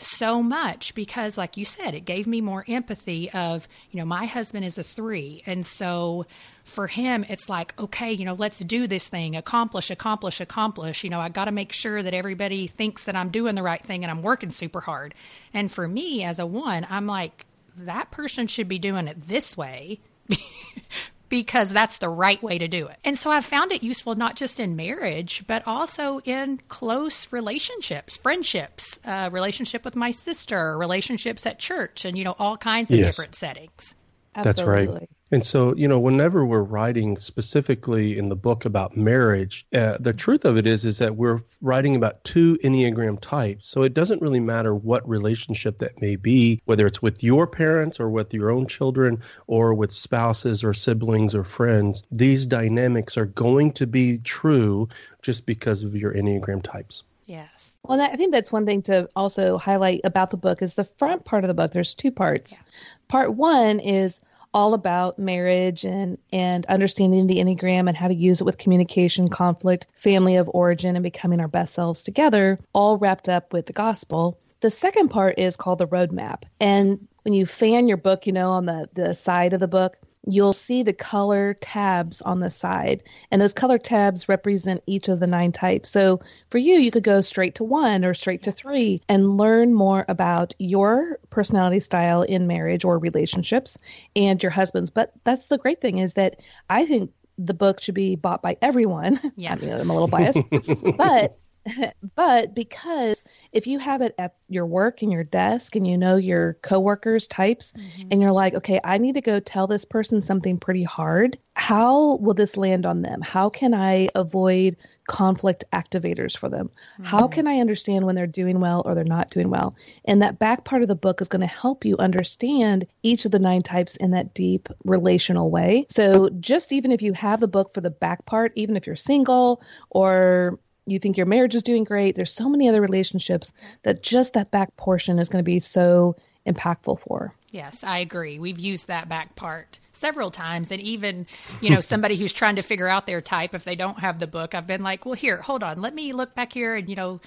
so 0.00 0.42
much 0.42 0.94
because 0.94 1.36
like 1.36 1.56
you 1.56 1.64
said 1.64 1.94
it 1.94 2.04
gave 2.04 2.26
me 2.26 2.40
more 2.40 2.64
empathy 2.66 3.30
of 3.30 3.68
you 3.90 3.98
know 3.98 4.06
my 4.06 4.24
husband 4.24 4.64
is 4.64 4.78
a 4.78 4.82
3 4.82 5.42
and 5.46 5.66
so 5.66 6.24
for 6.64 6.86
him 6.86 7.24
it's 7.28 7.48
like 7.48 7.78
okay 7.78 8.12
you 8.12 8.24
know 8.24 8.34
let's 8.34 8.58
do 8.58 8.86
this 8.86 9.06
thing. 9.08 9.36
Accomplish 9.36 9.90
accomplish 9.90 10.40
accomplish. 10.40 11.04
You 11.04 11.10
know 11.10 11.20
I 11.20 11.28
got 11.28 11.46
to 11.46 11.52
make 11.52 11.72
sure 11.72 12.02
that 12.02 12.14
everybody 12.14 12.66
thinks 12.66 13.04
that 13.04 13.16
I'm 13.16 13.30
doing 13.30 13.54
the 13.54 13.62
right 13.62 13.84
thing 13.84 14.04
and 14.04 14.10
I'm 14.10 14.22
working 14.22 14.50
super 14.50 14.80
hard. 14.80 15.14
And 15.52 15.70
for 15.70 15.86
me 15.86 16.24
as 16.24 16.38
a 16.38 16.46
1 16.46 16.86
I'm 16.88 17.06
like 17.06 17.46
that 17.76 18.10
person 18.10 18.46
should 18.46 18.68
be 18.68 18.78
doing 18.78 19.06
it 19.08 19.20
this 19.20 19.56
way 19.56 20.00
because 21.30 21.70
that's 21.70 21.96
the 21.98 22.08
right 22.10 22.42
way 22.42 22.58
to 22.58 22.68
do 22.68 22.88
it. 22.88 22.98
And 23.04 23.18
so 23.18 23.30
I've 23.30 23.46
found 23.46 23.72
it 23.72 23.82
useful 23.82 24.14
not 24.16 24.36
just 24.36 24.60
in 24.60 24.76
marriage, 24.76 25.44
but 25.46 25.66
also 25.66 26.20
in 26.26 26.60
close 26.68 27.32
relationships, 27.32 28.18
friendships, 28.18 28.98
uh, 29.06 29.30
relationship 29.32 29.84
with 29.84 29.96
my 29.96 30.10
sister, 30.10 30.76
relationships 30.76 31.46
at 31.46 31.58
church, 31.58 32.04
and, 32.04 32.18
you 32.18 32.24
know, 32.24 32.36
all 32.38 32.58
kinds 32.58 32.90
of 32.90 32.98
yes. 32.98 33.06
different 33.06 33.34
settings. 33.34 33.94
Absolutely. 34.34 34.86
That's 34.86 35.00
right. 35.00 35.10
And 35.32 35.46
so, 35.46 35.74
you 35.76 35.86
know, 35.86 35.98
whenever 35.98 36.44
we're 36.44 36.62
writing 36.62 37.16
specifically 37.16 38.18
in 38.18 38.28
the 38.28 38.36
book 38.36 38.64
about 38.64 38.96
marriage, 38.96 39.64
uh, 39.72 39.96
the 40.00 40.12
truth 40.12 40.44
of 40.44 40.56
it 40.56 40.66
is 40.66 40.84
is 40.84 40.98
that 40.98 41.16
we're 41.16 41.40
writing 41.60 41.94
about 41.94 42.24
two 42.24 42.58
Enneagram 42.64 43.20
types. 43.20 43.68
So 43.68 43.82
it 43.82 43.94
doesn't 43.94 44.20
really 44.20 44.40
matter 44.40 44.74
what 44.74 45.08
relationship 45.08 45.78
that 45.78 46.00
may 46.00 46.16
be, 46.16 46.60
whether 46.64 46.86
it's 46.86 47.00
with 47.00 47.22
your 47.22 47.46
parents 47.46 48.00
or 48.00 48.10
with 48.10 48.34
your 48.34 48.50
own 48.50 48.66
children 48.66 49.22
or 49.46 49.72
with 49.72 49.92
spouses 49.92 50.64
or 50.64 50.72
siblings 50.72 51.34
or 51.34 51.44
friends. 51.44 52.02
These 52.10 52.46
dynamics 52.46 53.16
are 53.16 53.26
going 53.26 53.72
to 53.74 53.86
be 53.86 54.18
true 54.18 54.88
just 55.22 55.46
because 55.46 55.84
of 55.84 55.94
your 55.94 56.12
Enneagram 56.12 56.62
types. 56.62 57.04
Yes. 57.26 57.76
Well, 57.84 58.00
I 58.00 58.16
think 58.16 58.32
that's 58.32 58.50
one 58.50 58.66
thing 58.66 58.82
to 58.82 59.08
also 59.14 59.56
highlight 59.56 60.00
about 60.02 60.32
the 60.32 60.36
book 60.36 60.62
is 60.62 60.74
the 60.74 60.88
front 60.98 61.24
part 61.24 61.44
of 61.44 61.48
the 61.48 61.54
book. 61.54 61.70
There's 61.70 61.94
two 61.94 62.10
parts. 62.10 62.54
Yeah. 62.54 62.58
Part 63.06 63.34
one 63.36 63.78
is 63.78 64.20
all 64.52 64.74
about 64.74 65.18
marriage 65.18 65.84
and 65.84 66.18
and 66.32 66.66
understanding 66.66 67.26
the 67.26 67.36
enneagram 67.36 67.88
and 67.88 67.96
how 67.96 68.08
to 68.08 68.14
use 68.14 68.40
it 68.40 68.44
with 68.44 68.58
communication 68.58 69.28
conflict 69.28 69.86
family 69.94 70.36
of 70.36 70.50
origin 70.52 70.96
and 70.96 71.02
becoming 71.02 71.40
our 71.40 71.48
best 71.48 71.74
selves 71.74 72.02
together 72.02 72.58
all 72.72 72.98
wrapped 72.98 73.28
up 73.28 73.52
with 73.52 73.66
the 73.66 73.72
gospel. 73.72 74.38
The 74.60 74.70
second 74.70 75.08
part 75.08 75.38
is 75.38 75.56
called 75.56 75.78
the 75.78 75.86
roadmap. 75.86 76.42
And 76.60 77.06
when 77.22 77.32
you 77.32 77.46
fan 77.46 77.88
your 77.88 77.96
book 77.96 78.26
you 78.26 78.32
know 78.32 78.50
on 78.50 78.66
the 78.66 78.88
the 78.94 79.14
side 79.14 79.52
of 79.52 79.60
the 79.60 79.68
book 79.68 79.98
you'll 80.26 80.52
see 80.52 80.82
the 80.82 80.92
color 80.92 81.54
tabs 81.60 82.20
on 82.22 82.40
the 82.40 82.50
side. 82.50 83.02
And 83.30 83.40
those 83.40 83.54
color 83.54 83.78
tabs 83.78 84.28
represent 84.28 84.82
each 84.86 85.08
of 85.08 85.20
the 85.20 85.26
nine 85.26 85.52
types. 85.52 85.90
So 85.90 86.20
for 86.50 86.58
you, 86.58 86.74
you 86.74 86.90
could 86.90 87.04
go 87.04 87.20
straight 87.20 87.54
to 87.56 87.64
one 87.64 88.04
or 88.04 88.14
straight 88.14 88.42
to 88.42 88.52
three 88.52 89.00
and 89.08 89.36
learn 89.36 89.74
more 89.74 90.04
about 90.08 90.54
your 90.58 91.18
personality 91.30 91.80
style 91.80 92.22
in 92.22 92.46
marriage 92.46 92.84
or 92.84 92.98
relationships 92.98 93.78
and 94.14 94.42
your 94.42 94.50
husband's. 94.50 94.90
But 94.90 95.12
that's 95.24 95.46
the 95.46 95.58
great 95.58 95.80
thing 95.80 95.98
is 95.98 96.14
that 96.14 96.40
I 96.68 96.84
think 96.84 97.10
the 97.38 97.54
book 97.54 97.80
should 97.80 97.94
be 97.94 98.16
bought 98.16 98.42
by 98.42 98.56
everyone. 98.60 99.18
Yeah. 99.36 99.52
I 99.52 99.56
mean, 99.56 99.72
I'm 99.72 99.88
a 99.88 99.92
little 99.94 100.08
biased, 100.08 100.38
but 100.98 101.38
but 102.14 102.54
because 102.54 103.22
if 103.52 103.66
you 103.66 103.78
have 103.78 104.00
it 104.00 104.14
at 104.18 104.34
your 104.48 104.66
work 104.66 105.02
and 105.02 105.12
your 105.12 105.24
desk 105.24 105.76
and 105.76 105.86
you 105.86 105.96
know 105.96 106.16
your 106.16 106.54
coworkers 106.62 107.26
types 107.26 107.72
mm-hmm. 107.72 108.08
and 108.10 108.20
you're 108.20 108.32
like 108.32 108.54
okay 108.54 108.80
i 108.84 108.98
need 108.98 109.14
to 109.14 109.20
go 109.20 109.40
tell 109.40 109.66
this 109.66 109.84
person 109.84 110.20
something 110.20 110.58
pretty 110.58 110.82
hard 110.82 111.38
how 111.54 112.16
will 112.16 112.34
this 112.34 112.56
land 112.56 112.86
on 112.86 113.02
them 113.02 113.20
how 113.20 113.48
can 113.48 113.74
i 113.74 114.08
avoid 114.14 114.76
conflict 115.08 115.64
activators 115.72 116.36
for 116.36 116.48
them 116.48 116.68
mm-hmm. 116.68 117.04
how 117.04 117.26
can 117.26 117.46
i 117.46 117.58
understand 117.58 118.06
when 118.06 118.14
they're 118.14 118.26
doing 118.26 118.60
well 118.60 118.82
or 118.84 118.94
they're 118.94 119.04
not 119.04 119.30
doing 119.30 119.50
well 119.50 119.74
and 120.04 120.22
that 120.22 120.38
back 120.38 120.64
part 120.64 120.82
of 120.82 120.88
the 120.88 120.94
book 120.94 121.20
is 121.20 121.28
going 121.28 121.40
to 121.40 121.46
help 121.46 121.84
you 121.84 121.96
understand 121.98 122.86
each 123.02 123.24
of 123.24 123.32
the 123.32 123.38
nine 123.38 123.60
types 123.60 123.96
in 123.96 124.12
that 124.12 124.32
deep 124.34 124.68
relational 124.84 125.50
way 125.50 125.84
so 125.90 126.30
just 126.40 126.72
even 126.72 126.92
if 126.92 127.02
you 127.02 127.12
have 127.12 127.40
the 127.40 127.48
book 127.48 127.74
for 127.74 127.80
the 127.80 127.90
back 127.90 128.24
part 128.24 128.52
even 128.54 128.76
if 128.76 128.86
you're 128.86 128.96
single 128.96 129.60
or 129.90 130.58
you 130.90 130.98
think 130.98 131.16
your 131.16 131.26
marriage 131.26 131.54
is 131.54 131.62
doing 131.62 131.84
great. 131.84 132.16
There's 132.16 132.32
so 132.32 132.48
many 132.48 132.68
other 132.68 132.80
relationships 132.80 133.52
that 133.82 134.02
just 134.02 134.34
that 134.34 134.50
back 134.50 134.76
portion 134.76 135.18
is 135.18 135.28
going 135.28 135.42
to 135.44 135.48
be 135.48 135.60
so 135.60 136.16
impactful 136.46 137.00
for. 137.00 137.34
Yes, 137.50 137.82
I 137.82 137.98
agree. 137.98 138.38
We've 138.38 138.58
used 138.58 138.86
that 138.86 139.08
back 139.08 139.34
part 139.36 139.80
several 139.92 140.30
times. 140.30 140.70
And 140.70 140.80
even, 140.80 141.26
you 141.60 141.70
know, 141.70 141.80
somebody 141.80 142.16
who's 142.16 142.32
trying 142.32 142.56
to 142.56 142.62
figure 142.62 142.88
out 142.88 143.06
their 143.06 143.20
type, 143.20 143.54
if 143.54 143.64
they 143.64 143.74
don't 143.74 143.98
have 143.98 144.18
the 144.18 144.26
book, 144.26 144.54
I've 144.54 144.66
been 144.66 144.82
like, 144.82 145.04
well, 145.04 145.14
here, 145.14 145.38
hold 145.42 145.62
on, 145.62 145.80
let 145.80 145.94
me 145.94 146.12
look 146.12 146.34
back 146.34 146.52
here 146.52 146.74
and, 146.74 146.88
you 146.88 146.96
know, 146.96 147.20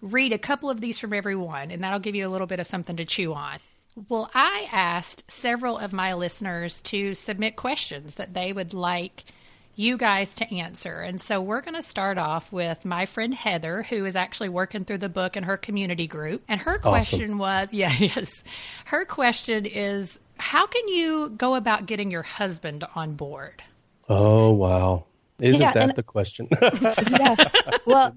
read 0.00 0.32
a 0.32 0.38
couple 0.38 0.68
of 0.68 0.80
these 0.80 0.98
from 0.98 1.12
everyone, 1.12 1.70
and 1.70 1.82
that'll 1.82 2.00
give 2.00 2.14
you 2.14 2.26
a 2.26 2.30
little 2.30 2.46
bit 2.46 2.60
of 2.60 2.66
something 2.66 2.96
to 2.96 3.04
chew 3.04 3.32
on. 3.32 3.58
Well, 4.08 4.30
I 4.34 4.68
asked 4.72 5.30
several 5.30 5.78
of 5.78 5.92
my 5.92 6.14
listeners 6.14 6.80
to 6.82 7.14
submit 7.14 7.56
questions 7.56 8.16
that 8.16 8.34
they 8.34 8.52
would 8.52 8.74
like 8.74 9.24
you 9.74 9.96
guys 9.96 10.34
to 10.36 10.54
answer. 10.54 11.00
And 11.00 11.20
so 11.20 11.40
we're 11.40 11.60
going 11.60 11.74
to 11.74 11.82
start 11.82 12.18
off 12.18 12.52
with 12.52 12.84
my 12.84 13.06
friend 13.06 13.34
Heather, 13.34 13.82
who 13.82 14.04
is 14.04 14.16
actually 14.16 14.48
working 14.48 14.84
through 14.84 14.98
the 14.98 15.08
book 15.08 15.36
in 15.36 15.44
her 15.44 15.56
community 15.56 16.06
group. 16.06 16.42
And 16.48 16.60
her 16.60 16.78
question 16.78 17.22
awesome. 17.22 17.38
was 17.38 17.68
yeah, 17.72 17.92
yes. 17.98 18.42
Her 18.84 19.04
question 19.04 19.66
is 19.66 20.18
how 20.38 20.66
can 20.66 20.88
you 20.88 21.30
go 21.30 21.54
about 21.54 21.86
getting 21.86 22.10
your 22.10 22.22
husband 22.22 22.84
on 22.94 23.14
board? 23.14 23.62
Oh, 24.08 24.50
wow. 24.50 25.04
Isn't 25.38 25.60
yeah, 25.60 25.72
that 25.72 25.96
the 25.96 26.02
question? 26.02 26.48
yeah. 26.62 27.36
Well, 27.86 28.14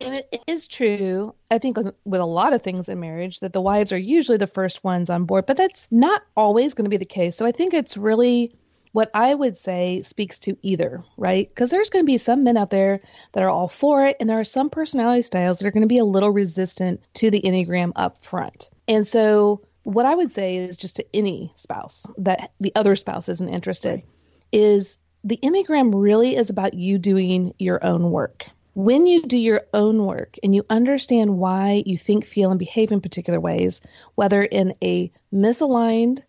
and 0.00 0.14
it 0.16 0.42
is 0.46 0.66
true, 0.66 1.34
I 1.50 1.58
think, 1.58 1.78
with 2.04 2.20
a 2.20 2.26
lot 2.26 2.52
of 2.52 2.62
things 2.62 2.88
in 2.88 3.00
marriage, 3.00 3.40
that 3.40 3.52
the 3.52 3.60
wives 3.60 3.92
are 3.92 3.98
usually 3.98 4.36
the 4.36 4.46
first 4.46 4.84
ones 4.84 5.08
on 5.08 5.24
board, 5.24 5.46
but 5.46 5.56
that's 5.56 5.88
not 5.90 6.22
always 6.36 6.74
going 6.74 6.84
to 6.84 6.90
be 6.90 6.96
the 6.96 7.04
case. 7.04 7.36
So 7.36 7.46
I 7.46 7.52
think 7.52 7.72
it's 7.72 7.96
really 7.96 8.54
what 8.96 9.10
I 9.12 9.34
would 9.34 9.58
say 9.58 10.00
speaks 10.00 10.38
to 10.38 10.56
either, 10.62 11.04
right? 11.18 11.50
Because 11.50 11.68
there's 11.68 11.90
going 11.90 12.02
to 12.02 12.10
be 12.10 12.16
some 12.16 12.44
men 12.44 12.56
out 12.56 12.70
there 12.70 13.02
that 13.34 13.42
are 13.42 13.50
all 13.50 13.68
for 13.68 14.06
it, 14.06 14.16
and 14.18 14.30
there 14.30 14.40
are 14.40 14.44
some 14.44 14.70
personality 14.70 15.20
styles 15.20 15.58
that 15.58 15.66
are 15.66 15.70
going 15.70 15.82
to 15.82 15.86
be 15.86 15.98
a 15.98 16.04
little 16.06 16.30
resistant 16.30 17.02
to 17.12 17.30
the 17.30 17.42
Enneagram 17.42 17.92
up 17.94 18.24
front. 18.24 18.70
And 18.88 19.06
so, 19.06 19.60
what 19.82 20.06
I 20.06 20.14
would 20.14 20.32
say 20.32 20.56
is 20.56 20.78
just 20.78 20.96
to 20.96 21.04
any 21.12 21.52
spouse 21.56 22.06
that 22.16 22.52
the 22.58 22.72
other 22.74 22.96
spouse 22.96 23.28
isn't 23.28 23.50
interested 23.50 23.96
right. 23.96 24.04
is 24.52 24.96
the 25.24 25.38
Enneagram 25.42 25.92
really 25.94 26.34
is 26.34 26.48
about 26.48 26.72
you 26.72 26.96
doing 26.96 27.52
your 27.58 27.84
own 27.84 28.10
work. 28.10 28.46
When 28.72 29.06
you 29.06 29.26
do 29.26 29.36
your 29.36 29.66
own 29.74 30.06
work 30.06 30.36
and 30.42 30.54
you 30.54 30.64
understand 30.70 31.36
why 31.36 31.82
you 31.84 31.98
think, 31.98 32.24
feel, 32.24 32.48
and 32.48 32.58
behave 32.58 32.92
in 32.92 33.02
particular 33.02 33.40
ways, 33.40 33.82
whether 34.14 34.42
in 34.42 34.72
a 34.82 35.12
misaligned 35.34 36.22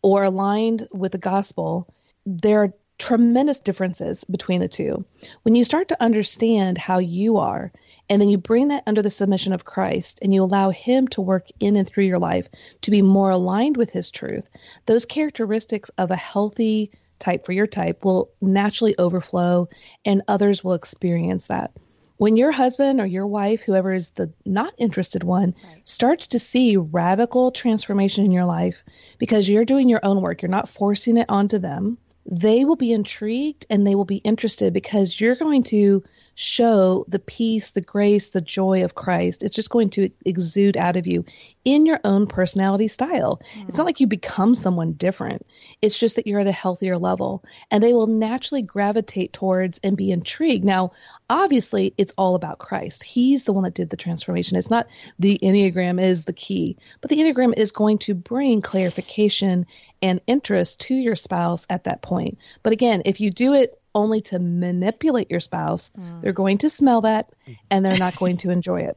or 0.00 0.24
aligned 0.24 0.88
with 0.90 1.12
the 1.12 1.18
gospel, 1.18 1.86
there 2.26 2.62
are 2.62 2.72
tremendous 2.98 3.60
differences 3.60 4.24
between 4.24 4.60
the 4.60 4.68
two. 4.68 5.04
When 5.42 5.54
you 5.54 5.64
start 5.64 5.88
to 5.88 6.02
understand 6.02 6.78
how 6.78 6.98
you 6.98 7.36
are, 7.36 7.72
and 8.08 8.20
then 8.20 8.28
you 8.28 8.38
bring 8.38 8.68
that 8.68 8.84
under 8.86 9.02
the 9.02 9.10
submission 9.10 9.52
of 9.52 9.64
Christ 9.64 10.18
and 10.22 10.32
you 10.32 10.42
allow 10.42 10.70
Him 10.70 11.08
to 11.08 11.20
work 11.20 11.48
in 11.60 11.76
and 11.76 11.88
through 11.88 12.04
your 12.04 12.18
life 12.18 12.48
to 12.82 12.90
be 12.90 13.02
more 13.02 13.30
aligned 13.30 13.76
with 13.76 13.90
His 13.90 14.10
truth, 14.10 14.48
those 14.86 15.04
characteristics 15.04 15.90
of 15.98 16.10
a 16.10 16.16
healthy 16.16 16.90
type 17.18 17.46
for 17.46 17.52
your 17.52 17.66
type 17.66 18.04
will 18.04 18.30
naturally 18.40 18.96
overflow 18.98 19.68
and 20.04 20.22
others 20.28 20.62
will 20.62 20.74
experience 20.74 21.46
that 21.46 21.72
when 22.18 22.36
your 22.36 22.52
husband 22.52 23.00
or 23.00 23.06
your 23.06 23.26
wife, 23.26 23.62
whoever 23.62 23.92
is 23.92 24.10
the 24.10 24.32
not 24.44 24.72
interested 24.78 25.24
one, 25.24 25.54
right. 25.64 25.88
starts 25.88 26.28
to 26.28 26.38
see 26.38 26.76
radical 26.76 27.50
transformation 27.50 28.24
in 28.24 28.30
your 28.30 28.44
life 28.44 28.84
because 29.18 29.48
you're 29.48 29.64
doing 29.64 29.88
your 29.88 30.04
own 30.04 30.20
work, 30.20 30.40
you're 30.40 30.48
not 30.48 30.68
forcing 30.68 31.16
it 31.16 31.26
onto 31.28 31.58
them, 31.58 31.98
they 32.30 32.64
will 32.64 32.76
be 32.76 32.92
intrigued 32.92 33.66
and 33.68 33.86
they 33.86 33.94
will 33.94 34.04
be 34.04 34.16
interested 34.16 34.72
because 34.72 35.20
you're 35.20 35.36
going 35.36 35.62
to 35.62 36.02
show 36.34 37.04
the 37.08 37.18
peace, 37.18 37.70
the 37.70 37.80
grace, 37.80 38.30
the 38.30 38.40
joy 38.40 38.84
of 38.84 38.94
Christ. 38.94 39.42
It's 39.42 39.54
just 39.54 39.70
going 39.70 39.90
to 39.90 40.10
exude 40.24 40.76
out 40.76 40.96
of 40.96 41.06
you 41.06 41.24
in 41.64 41.86
your 41.86 42.00
own 42.04 42.26
personality 42.26 42.88
style. 42.88 43.40
Mm. 43.56 43.68
It's 43.68 43.78
not 43.78 43.86
like 43.86 44.00
you 44.00 44.06
become 44.06 44.54
someone 44.54 44.92
different. 44.92 45.46
It's 45.80 45.98
just 45.98 46.16
that 46.16 46.26
you're 46.26 46.40
at 46.40 46.46
a 46.46 46.52
healthier 46.52 46.98
level 46.98 47.44
and 47.70 47.82
they 47.82 47.92
will 47.92 48.06
naturally 48.06 48.62
gravitate 48.62 49.32
towards 49.32 49.78
and 49.82 49.96
be 49.96 50.10
intrigued. 50.10 50.64
Now, 50.64 50.92
obviously, 51.30 51.94
it's 51.96 52.12
all 52.18 52.34
about 52.34 52.58
Christ. 52.58 53.02
He's 53.02 53.44
the 53.44 53.52
one 53.52 53.64
that 53.64 53.74
did 53.74 53.90
the 53.90 53.96
transformation. 53.96 54.56
It's 54.56 54.70
not 54.70 54.86
the 55.18 55.38
Enneagram 55.42 56.02
is 56.02 56.24
the 56.24 56.32
key, 56.32 56.76
but 57.00 57.10
the 57.10 57.16
Enneagram 57.16 57.54
is 57.56 57.72
going 57.72 57.98
to 57.98 58.14
bring 58.14 58.60
clarification 58.60 59.66
and 60.02 60.20
interest 60.26 60.80
to 60.80 60.94
your 60.94 61.16
spouse 61.16 61.66
at 61.70 61.84
that 61.84 62.02
point. 62.02 62.38
But 62.62 62.72
again, 62.72 63.02
if 63.04 63.20
you 63.20 63.30
do 63.30 63.54
it 63.54 63.80
only 63.94 64.20
to 64.20 64.38
manipulate 64.38 65.30
your 65.30 65.40
spouse, 65.40 65.90
mm. 65.98 66.20
they're 66.20 66.32
going 66.32 66.58
to 66.58 66.70
smell 66.70 67.00
that 67.02 67.30
and 67.70 67.84
they're 67.84 67.96
not 67.96 68.16
going 68.16 68.36
to 68.38 68.50
enjoy 68.50 68.80
it. 68.80 68.96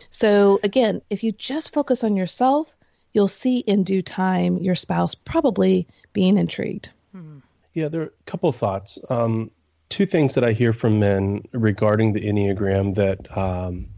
so, 0.10 0.58
again, 0.62 1.02
if 1.10 1.22
you 1.22 1.32
just 1.32 1.72
focus 1.72 2.02
on 2.02 2.16
yourself, 2.16 2.76
you'll 3.12 3.28
see 3.28 3.58
in 3.60 3.84
due 3.84 4.02
time 4.02 4.58
your 4.58 4.74
spouse 4.74 5.14
probably 5.14 5.86
being 6.12 6.36
intrigued. 6.36 6.90
Mm. 7.14 7.42
Yeah, 7.74 7.88
there 7.88 8.02
are 8.02 8.06
a 8.06 8.24
couple 8.26 8.48
of 8.48 8.56
thoughts. 8.56 8.98
Um, 9.10 9.50
two 9.88 10.06
things 10.06 10.34
that 10.34 10.44
I 10.44 10.52
hear 10.52 10.72
from 10.72 10.98
men 10.98 11.44
regarding 11.52 12.12
the 12.12 12.20
Enneagram 12.20 12.94
that 12.96 13.36
um, 13.36 13.88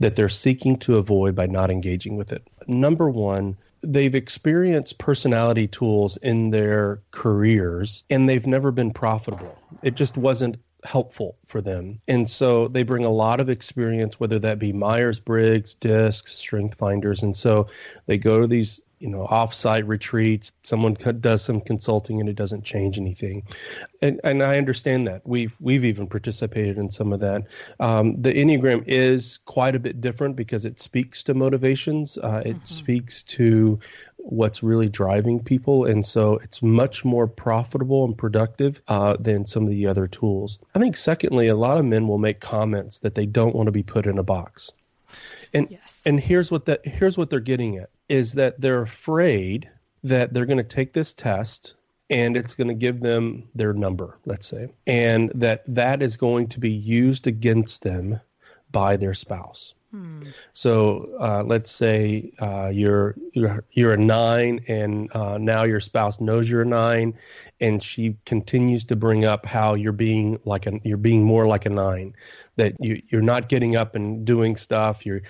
that 0.00 0.16
they're 0.16 0.28
seeking 0.28 0.78
to 0.78 0.96
avoid 0.96 1.34
by 1.34 1.46
not 1.46 1.70
engaging 1.70 2.16
with 2.16 2.32
it. 2.32 2.46
Number 2.66 3.10
one, 3.10 3.56
they've 3.82 4.14
experienced 4.14 4.98
personality 4.98 5.66
tools 5.66 6.16
in 6.18 6.50
their 6.50 7.00
careers 7.10 8.04
and 8.10 8.28
they've 8.28 8.46
never 8.46 8.70
been 8.70 8.92
profitable. 8.92 9.56
It 9.82 9.94
just 9.94 10.16
wasn't 10.16 10.56
helpful 10.84 11.36
for 11.44 11.60
them. 11.60 12.00
And 12.08 12.28
so 12.28 12.68
they 12.68 12.82
bring 12.82 13.04
a 13.04 13.10
lot 13.10 13.40
of 13.40 13.48
experience, 13.48 14.20
whether 14.20 14.38
that 14.38 14.58
be 14.58 14.72
Myers 14.72 15.18
Briggs, 15.18 15.74
DISC, 15.74 16.28
Strength 16.28 16.76
Finders. 16.76 17.22
And 17.22 17.36
so 17.36 17.66
they 18.06 18.18
go 18.18 18.40
to 18.40 18.46
these 18.46 18.80
you 18.98 19.08
know 19.08 19.26
off-site 19.26 19.86
retreats 19.86 20.52
someone 20.62 20.94
does 21.20 21.42
some 21.42 21.60
consulting 21.60 22.20
and 22.20 22.28
it 22.28 22.36
doesn't 22.36 22.64
change 22.64 22.98
anything. 22.98 23.42
And 24.02 24.20
and 24.24 24.42
i 24.42 24.58
understand 24.58 25.06
that. 25.08 25.22
We've 25.24 25.54
we've 25.60 25.84
even 25.84 26.06
participated 26.06 26.78
in 26.78 26.90
some 26.90 27.12
of 27.12 27.20
that. 27.20 27.44
Um, 27.80 28.20
the 28.20 28.32
enneagram 28.32 28.84
is 28.86 29.38
quite 29.44 29.74
a 29.74 29.78
bit 29.78 30.00
different 30.00 30.36
because 30.36 30.64
it 30.64 30.80
speaks 30.80 31.22
to 31.24 31.34
motivations. 31.34 32.18
Uh, 32.18 32.42
it 32.44 32.56
mm-hmm. 32.56 32.64
speaks 32.64 33.22
to 33.24 33.78
what's 34.28 34.62
really 34.62 34.88
driving 34.88 35.42
people. 35.42 35.84
And 35.84 36.04
so 36.04 36.34
it's 36.38 36.60
much 36.62 37.04
more 37.04 37.26
profitable 37.28 38.04
and 38.04 38.16
productive 38.16 38.82
uh, 38.88 39.16
than 39.20 39.46
some 39.46 39.62
of 39.62 39.70
the 39.70 39.86
other 39.86 40.08
tools. 40.08 40.58
I 40.74 40.80
think 40.80 40.96
secondly 40.96 41.46
a 41.46 41.56
lot 41.56 41.78
of 41.78 41.84
men 41.84 42.08
will 42.08 42.18
make 42.18 42.40
comments 42.40 42.98
that 43.00 43.14
they 43.14 43.26
don't 43.26 43.54
want 43.54 43.68
to 43.68 43.72
be 43.72 43.84
put 43.84 44.06
in 44.06 44.18
a 44.18 44.24
box. 44.24 44.72
And 45.54 45.68
yes. 45.70 46.00
and 46.04 46.18
here's 46.18 46.50
what 46.50 46.66
that 46.66 46.84
here's 46.84 47.16
what 47.16 47.30
they're 47.30 47.40
getting 47.40 47.76
at 47.76 47.90
is 48.08 48.34
that 48.34 48.60
they're 48.60 48.82
afraid 48.82 49.70
that 50.04 50.32
they're 50.32 50.46
going 50.46 50.56
to 50.58 50.64
take 50.64 50.92
this 50.92 51.12
test 51.12 51.74
and 52.08 52.36
it's 52.36 52.54
going 52.54 52.68
to 52.68 52.74
give 52.74 53.00
them 53.00 53.48
their 53.54 53.72
number, 53.72 54.18
let's 54.24 54.46
say, 54.46 54.68
and 54.86 55.30
that 55.34 55.64
that 55.66 56.02
is 56.02 56.16
going 56.16 56.46
to 56.48 56.60
be 56.60 56.70
used 56.70 57.26
against 57.26 57.82
them 57.82 58.20
by 58.70 58.96
their 58.96 59.14
spouse. 59.14 59.74
Hmm. 59.90 60.22
So 60.52 61.08
uh, 61.20 61.42
let's 61.44 61.70
say 61.70 62.32
uh, 62.38 62.70
you're, 62.72 63.14
you're 63.32 63.64
you're 63.72 63.92
a 63.92 63.96
nine, 63.96 64.60
and 64.68 65.14
uh, 65.14 65.38
now 65.38 65.64
your 65.64 65.80
spouse 65.80 66.20
knows 66.20 66.50
you're 66.50 66.62
a 66.62 66.66
nine, 66.66 67.14
and 67.60 67.82
she 67.82 68.16
continues 68.24 68.84
to 68.86 68.96
bring 68.96 69.24
up 69.24 69.46
how 69.46 69.74
you're 69.74 69.92
being 69.92 70.38
like 70.44 70.66
a 70.66 70.80
you're 70.84 70.96
being 70.96 71.24
more 71.24 71.46
like 71.46 71.66
a 71.66 71.70
nine, 71.70 72.14
that 72.56 72.74
you 72.80 73.00
you're 73.08 73.22
not 73.22 73.48
getting 73.48 73.76
up 73.76 73.94
and 73.94 74.24
doing 74.24 74.56
stuff. 74.56 75.06
You're 75.06 75.22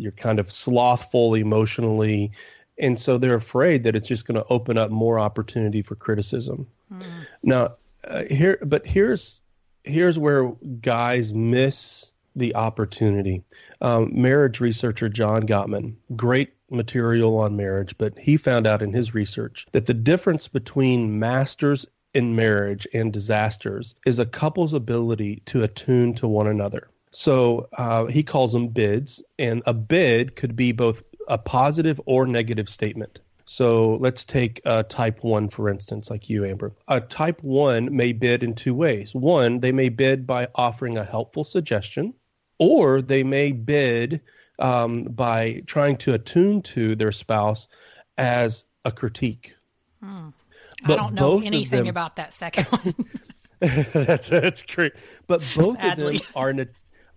you're 0.00 0.12
kind 0.12 0.38
of 0.38 0.50
slothful 0.50 1.34
emotionally. 1.34 2.30
And 2.78 2.98
so 2.98 3.18
they're 3.18 3.34
afraid 3.34 3.84
that 3.84 3.94
it's 3.94 4.08
just 4.08 4.26
going 4.26 4.40
to 4.40 4.46
open 4.50 4.78
up 4.78 4.90
more 4.90 5.18
opportunity 5.18 5.82
for 5.82 5.94
criticism. 5.94 6.66
Mm. 6.92 7.02
now 7.42 7.74
uh, 8.04 8.24
here 8.24 8.58
but 8.62 8.84
here's 8.86 9.42
here's 9.84 10.18
where 10.18 10.50
guys 10.80 11.32
miss 11.32 12.12
the 12.34 12.54
opportunity. 12.54 13.44
Um, 13.80 14.10
marriage 14.12 14.60
researcher 14.60 15.08
john 15.08 15.46
gottman 15.46 15.94
great 16.16 16.52
material 16.70 17.36
on 17.38 17.56
marriage 17.56 17.96
but 17.98 18.18
he 18.18 18.36
found 18.36 18.66
out 18.66 18.82
in 18.82 18.92
his 18.92 19.14
research 19.14 19.66
that 19.72 19.86
the 19.86 19.94
difference 19.94 20.48
between 20.48 21.18
masters 21.18 21.86
in 22.14 22.34
marriage 22.34 22.86
and 22.92 23.12
disasters 23.12 23.94
is 24.06 24.18
a 24.18 24.26
couple's 24.26 24.72
ability 24.72 25.42
to 25.46 25.62
attune 25.62 26.14
to 26.14 26.26
one 26.26 26.46
another 26.46 26.88
so 27.12 27.68
uh, 27.76 28.06
he 28.06 28.22
calls 28.22 28.52
them 28.52 28.68
bids, 28.68 29.22
and 29.38 29.62
a 29.66 29.74
bid 29.74 30.36
could 30.36 30.54
be 30.54 30.72
both 30.72 31.02
a 31.28 31.38
positive 31.38 32.00
or 32.06 32.26
negative 32.26 32.68
statement. 32.68 33.20
So 33.46 33.96
let's 33.96 34.24
take 34.24 34.60
uh, 34.64 34.84
type 34.84 35.24
1, 35.24 35.48
for 35.48 35.68
instance, 35.68 36.08
like 36.08 36.30
you, 36.30 36.44
Amber. 36.44 36.72
A 36.86 37.00
type 37.00 37.42
1 37.42 37.94
may 37.94 38.12
bid 38.12 38.44
in 38.44 38.54
two 38.54 38.74
ways. 38.74 39.12
One, 39.12 39.58
they 39.58 39.72
may 39.72 39.88
bid 39.88 40.24
by 40.24 40.46
offering 40.54 40.96
a 40.96 41.04
helpful 41.04 41.42
suggestion, 41.42 42.14
or 42.58 43.02
they 43.02 43.24
may 43.24 43.50
bid 43.50 44.20
um, 44.60 45.04
by 45.04 45.62
trying 45.66 45.96
to 45.96 46.14
attune 46.14 46.62
to 46.62 46.94
their 46.94 47.10
spouse 47.10 47.66
as 48.18 48.66
a 48.84 48.92
critique. 48.92 49.56
Hmm. 50.00 50.28
I 50.84 50.96
don't 50.96 51.14
know 51.14 51.40
anything 51.42 51.80
them, 51.80 51.88
about 51.88 52.16
that 52.16 52.32
second 52.32 52.66
one. 52.66 52.94
that's 53.92 54.28
that's 54.28 54.62
great. 54.62 54.92
But 55.26 55.40
both 55.56 55.80
Sadly. 55.80 56.16
of 56.16 56.20
them 56.22 56.28
are 56.34 56.48
an 56.50 56.60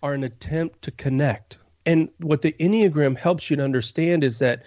are 0.03 0.13
an 0.13 0.23
attempt 0.23 0.83
to 0.83 0.91
connect. 0.91 1.57
And 1.85 2.09
what 2.19 2.43
the 2.43 2.53
Enneagram 2.59 3.17
helps 3.17 3.49
you 3.49 3.55
to 3.55 3.63
understand 3.63 4.23
is 4.23 4.37
that 4.39 4.63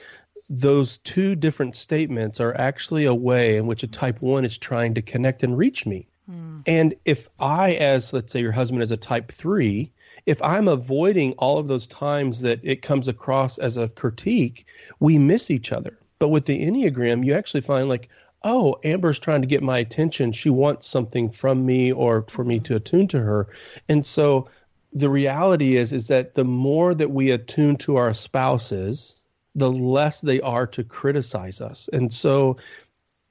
those 0.50 0.98
two 0.98 1.34
different 1.34 1.76
statements 1.76 2.40
are 2.40 2.56
actually 2.56 3.04
a 3.04 3.14
way 3.14 3.56
in 3.56 3.66
which 3.66 3.82
a 3.82 3.86
type 3.86 4.20
one 4.20 4.44
is 4.44 4.58
trying 4.58 4.94
to 4.94 5.02
connect 5.02 5.42
and 5.42 5.56
reach 5.56 5.86
me. 5.86 6.08
Hmm. 6.28 6.60
And 6.66 6.94
if 7.04 7.28
I, 7.38 7.74
as 7.74 8.12
let's 8.12 8.32
say 8.32 8.40
your 8.40 8.52
husband 8.52 8.82
is 8.82 8.90
a 8.90 8.96
type 8.96 9.30
three, 9.30 9.92
if 10.24 10.42
I'm 10.42 10.68
avoiding 10.68 11.32
all 11.34 11.58
of 11.58 11.68
those 11.68 11.86
times 11.86 12.40
that 12.40 12.60
it 12.62 12.82
comes 12.82 13.06
across 13.06 13.58
as 13.58 13.76
a 13.76 13.88
critique, 13.88 14.66
we 15.00 15.18
miss 15.18 15.50
each 15.50 15.72
other. 15.72 15.98
But 16.18 16.28
with 16.28 16.46
the 16.46 16.64
Enneagram, 16.64 17.24
you 17.24 17.34
actually 17.34 17.60
find 17.60 17.88
like, 17.88 18.08
oh, 18.42 18.76
Amber's 18.84 19.18
trying 19.18 19.42
to 19.42 19.46
get 19.46 19.62
my 19.62 19.78
attention. 19.78 20.32
She 20.32 20.50
wants 20.50 20.86
something 20.86 21.30
from 21.30 21.66
me 21.66 21.92
or 21.92 22.24
for 22.28 22.44
me 22.44 22.58
to 22.60 22.76
attune 22.76 23.08
to 23.08 23.20
her. 23.20 23.48
And 23.88 24.04
so 24.04 24.48
the 24.96 25.10
reality 25.10 25.76
is 25.76 25.92
is 25.92 26.08
that 26.08 26.34
the 26.36 26.44
more 26.44 26.94
that 26.94 27.10
we 27.10 27.30
attune 27.30 27.76
to 27.76 27.96
our 27.96 28.14
spouses, 28.14 29.18
the 29.54 29.70
less 29.70 30.22
they 30.22 30.40
are 30.40 30.66
to 30.68 30.82
criticize 30.82 31.60
us. 31.60 31.90
And 31.92 32.10
so 32.10 32.56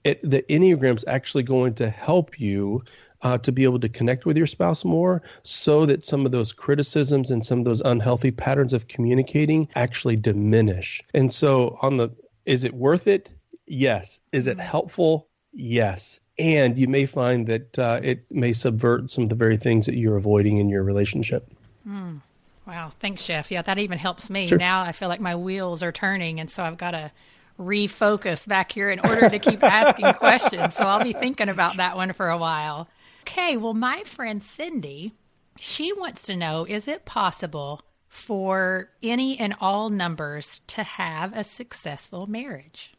it, 0.04 0.21
the 0.21 0.43
Enneagram 0.43 0.95
is 0.95 1.06
actually 1.08 1.41
going 1.41 1.73
to 1.75 1.89
help 1.89 2.39
you 2.39 2.84
uh, 3.23 3.39
to 3.39 3.51
be 3.51 3.63
able 3.63 3.80
to 3.80 3.89
connect 3.89 4.28
with 4.28 4.38
your 4.38 4.45
spouse 4.45 4.86
more 4.86 5.23
so 5.41 5.88
that 5.88 6.06
some 6.06 6.23
of 6.23 6.32
those 6.32 6.54
criticisms 6.54 7.32
and 7.32 7.43
some 7.43 7.58
of 7.58 7.65
those 7.65 7.82
unhealthy 7.82 8.30
patterns 8.30 8.71
of 8.71 8.88
communicating 8.88 9.67
actually 9.73 10.15
diminish. 10.15 11.01
And 11.15 11.34
so, 11.34 11.80
on 11.82 11.97
the 11.97 12.12
is 12.45 12.63
it 12.63 12.75
worth 12.75 13.08
it? 13.08 13.32
Yes. 13.65 14.19
Is 14.34 14.45
it 14.45 14.58
mm-hmm. 14.58 14.67
helpful? 14.67 15.28
Yes 15.51 16.19
and 16.38 16.78
you 16.78 16.88
may 16.88 17.06
find 17.06 17.47
that 17.47 17.80
uh, 17.80 17.99
it 18.04 18.25
may 18.30 18.54
subvert 18.54 19.10
some 19.10 19.23
of 19.23 19.30
the 19.30 19.36
very 19.36 19.58
things 19.58 19.86
that 19.86 19.95
you're 19.95 20.17
avoiding 20.17 20.58
in 20.58 20.69
your 20.69 20.84
relationship. 20.84 21.49
Mm. 21.88 22.21
Wow, 22.67 22.91
thanks, 23.00 23.26
Jeff. 23.26 23.52
Yeah, 23.52 23.62
that 23.62 23.78
even 23.78 23.98
helps 23.98 24.30
me. 24.30 24.48
Sure. 24.48 24.58
Now 24.58 24.82
I 24.82 24.91
feel 24.91 25.08
like 25.08 25.19
my 25.19 25.36
wheels 25.36 25.84
are 25.84 25.91
turning, 25.91 26.39
and 26.39 26.50
so 26.50 26.63
I've 26.63 26.78
got 26.78 26.91
to 26.91 27.12
refocus 27.60 28.48
back 28.48 28.71
here 28.71 28.89
in 28.89 29.00
order 29.00 29.30
to 29.30 29.39
keep 29.39 29.63
asking 29.63 30.13
questions. 30.13 30.76
So 30.76 30.84
I'll 30.84 31.04
be 31.04 31.13
thinking 31.13 31.50
about 31.50 31.78
that 31.78 31.95
one 31.95 32.13
for 32.13 32.30
a 32.30 32.38
while. 32.38 32.89
Okay, 33.21 33.58
well, 33.58 33.74
my 33.74 34.04
friend 34.04 34.41
Cindy, 34.41 35.13
she 35.58 35.93
wants 35.93 36.24
to 36.24 36.36
know 36.36 36.65
is 36.67 36.88
it 36.88 37.06
possible 37.06 37.82
for 38.08 38.89
any 39.04 39.38
and 39.38 39.56
all 39.60 39.89
numbers 39.89 40.62
to 40.67 40.84
have 40.84 41.36
a 41.38 41.43
successful 41.43 42.28
marriage? 42.28 42.93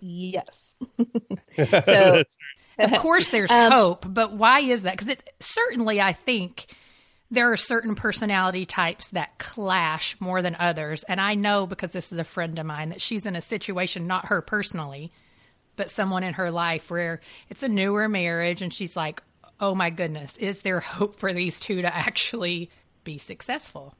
Yes. 0.00 0.74
so, 1.84 2.22
of 2.78 2.92
course, 2.92 3.28
there's 3.28 3.50
um, 3.50 3.72
hope, 3.72 4.06
but 4.08 4.32
why 4.32 4.60
is 4.60 4.82
that? 4.82 4.92
Because 4.92 5.08
it 5.08 5.28
certainly, 5.40 6.00
I 6.00 6.12
think, 6.12 6.66
there 7.30 7.50
are 7.50 7.56
certain 7.56 7.94
personality 7.94 8.66
types 8.66 9.08
that 9.08 9.38
clash 9.38 10.16
more 10.20 10.42
than 10.42 10.56
others. 10.58 11.02
And 11.04 11.20
I 11.20 11.34
know 11.34 11.66
because 11.66 11.90
this 11.90 12.12
is 12.12 12.18
a 12.18 12.24
friend 12.24 12.58
of 12.58 12.66
mine 12.66 12.90
that 12.90 13.00
she's 13.00 13.26
in 13.26 13.36
a 13.36 13.40
situation, 13.40 14.06
not 14.06 14.26
her 14.26 14.40
personally, 14.40 15.12
but 15.74 15.90
someone 15.90 16.22
in 16.22 16.34
her 16.34 16.50
life 16.50 16.90
where 16.90 17.20
it's 17.48 17.62
a 17.62 17.68
newer 17.68 18.08
marriage 18.08 18.62
and 18.62 18.72
she's 18.72 18.96
like, 18.96 19.22
oh 19.60 19.74
my 19.74 19.90
goodness, 19.90 20.36
is 20.36 20.62
there 20.62 20.80
hope 20.80 21.16
for 21.18 21.32
these 21.32 21.58
two 21.58 21.82
to 21.82 21.94
actually 21.94 22.70
be 23.04 23.18
successful? 23.18 23.94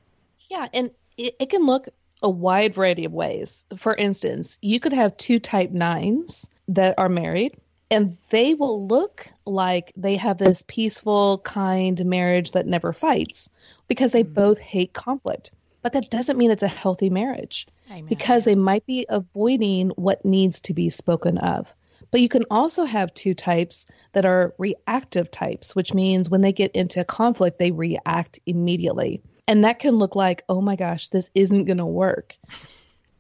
Yeah. 0.49 0.69
And 0.73 0.91
it, 1.17 1.35
it 1.41 1.51
can 1.51 1.67
look 1.67 1.89
a 2.23 2.31
wide 2.31 2.75
variety 2.75 3.05
of 3.05 3.13
ways. 3.13 3.65
For 3.77 3.95
instance, 3.95 4.59
you 4.63 4.81
could 4.81 4.93
have 4.93 5.17
two 5.17 5.39
type 5.39 5.71
nines 5.71 6.49
that 6.69 6.95
are 6.99 7.09
married 7.09 7.57
and 7.91 8.17
they 8.31 8.55
will 8.55 8.87
look 8.87 9.29
like 9.45 9.93
they 9.97 10.17
have 10.17 10.39
this 10.39 10.65
peaceful, 10.67 11.39
kind 11.39 12.05
marriage 12.05 12.53
that 12.53 12.67
never 12.67 12.93
fights 12.93 13.49
because 13.89 14.11
they 14.11 14.25
mm-hmm. 14.25 14.35
both 14.35 14.59
hate 14.59 14.93
conflict. 14.93 15.53
But 15.83 15.93
that 15.93 16.11
doesn't 16.11 16.37
mean 16.37 16.51
it's 16.51 16.65
a 16.65 16.69
healthy 16.69 17.11
marriage 17.11 17.67
Amen. 17.91 18.07
because 18.07 18.45
they 18.45 18.57
might 18.57 18.85
be 18.87 19.07
avoiding 19.09 19.91
what 19.91 20.25
needs 20.25 20.61
to 20.63 20.75
be 20.75 20.91
spoken 20.91 21.39
of. 21.39 21.73
But 22.11 22.21
you 22.21 22.29
can 22.29 22.45
also 22.51 22.85
have 22.85 23.15
two 23.15 23.35
types 23.35 23.87
that 24.13 24.25
are 24.25 24.55
reactive 24.59 25.31
types, 25.31 25.77
which 25.77 25.95
means 25.95 26.29
when 26.29 26.41
they 26.41 26.53
get 26.53 26.73
into 26.73 27.05
conflict, 27.05 27.59
they 27.59 27.71
react 27.71 28.41
immediately. 28.47 29.23
And 29.49 29.65
that 29.65 29.79
can 29.79 29.97
look 29.97 30.17
like, 30.17 30.43
oh 30.49 30.61
my 30.61 30.75
gosh, 30.75 31.09
this 31.09 31.31
isn't 31.35 31.67
going 31.67 31.79
to 31.79 31.87
work. 31.87 32.37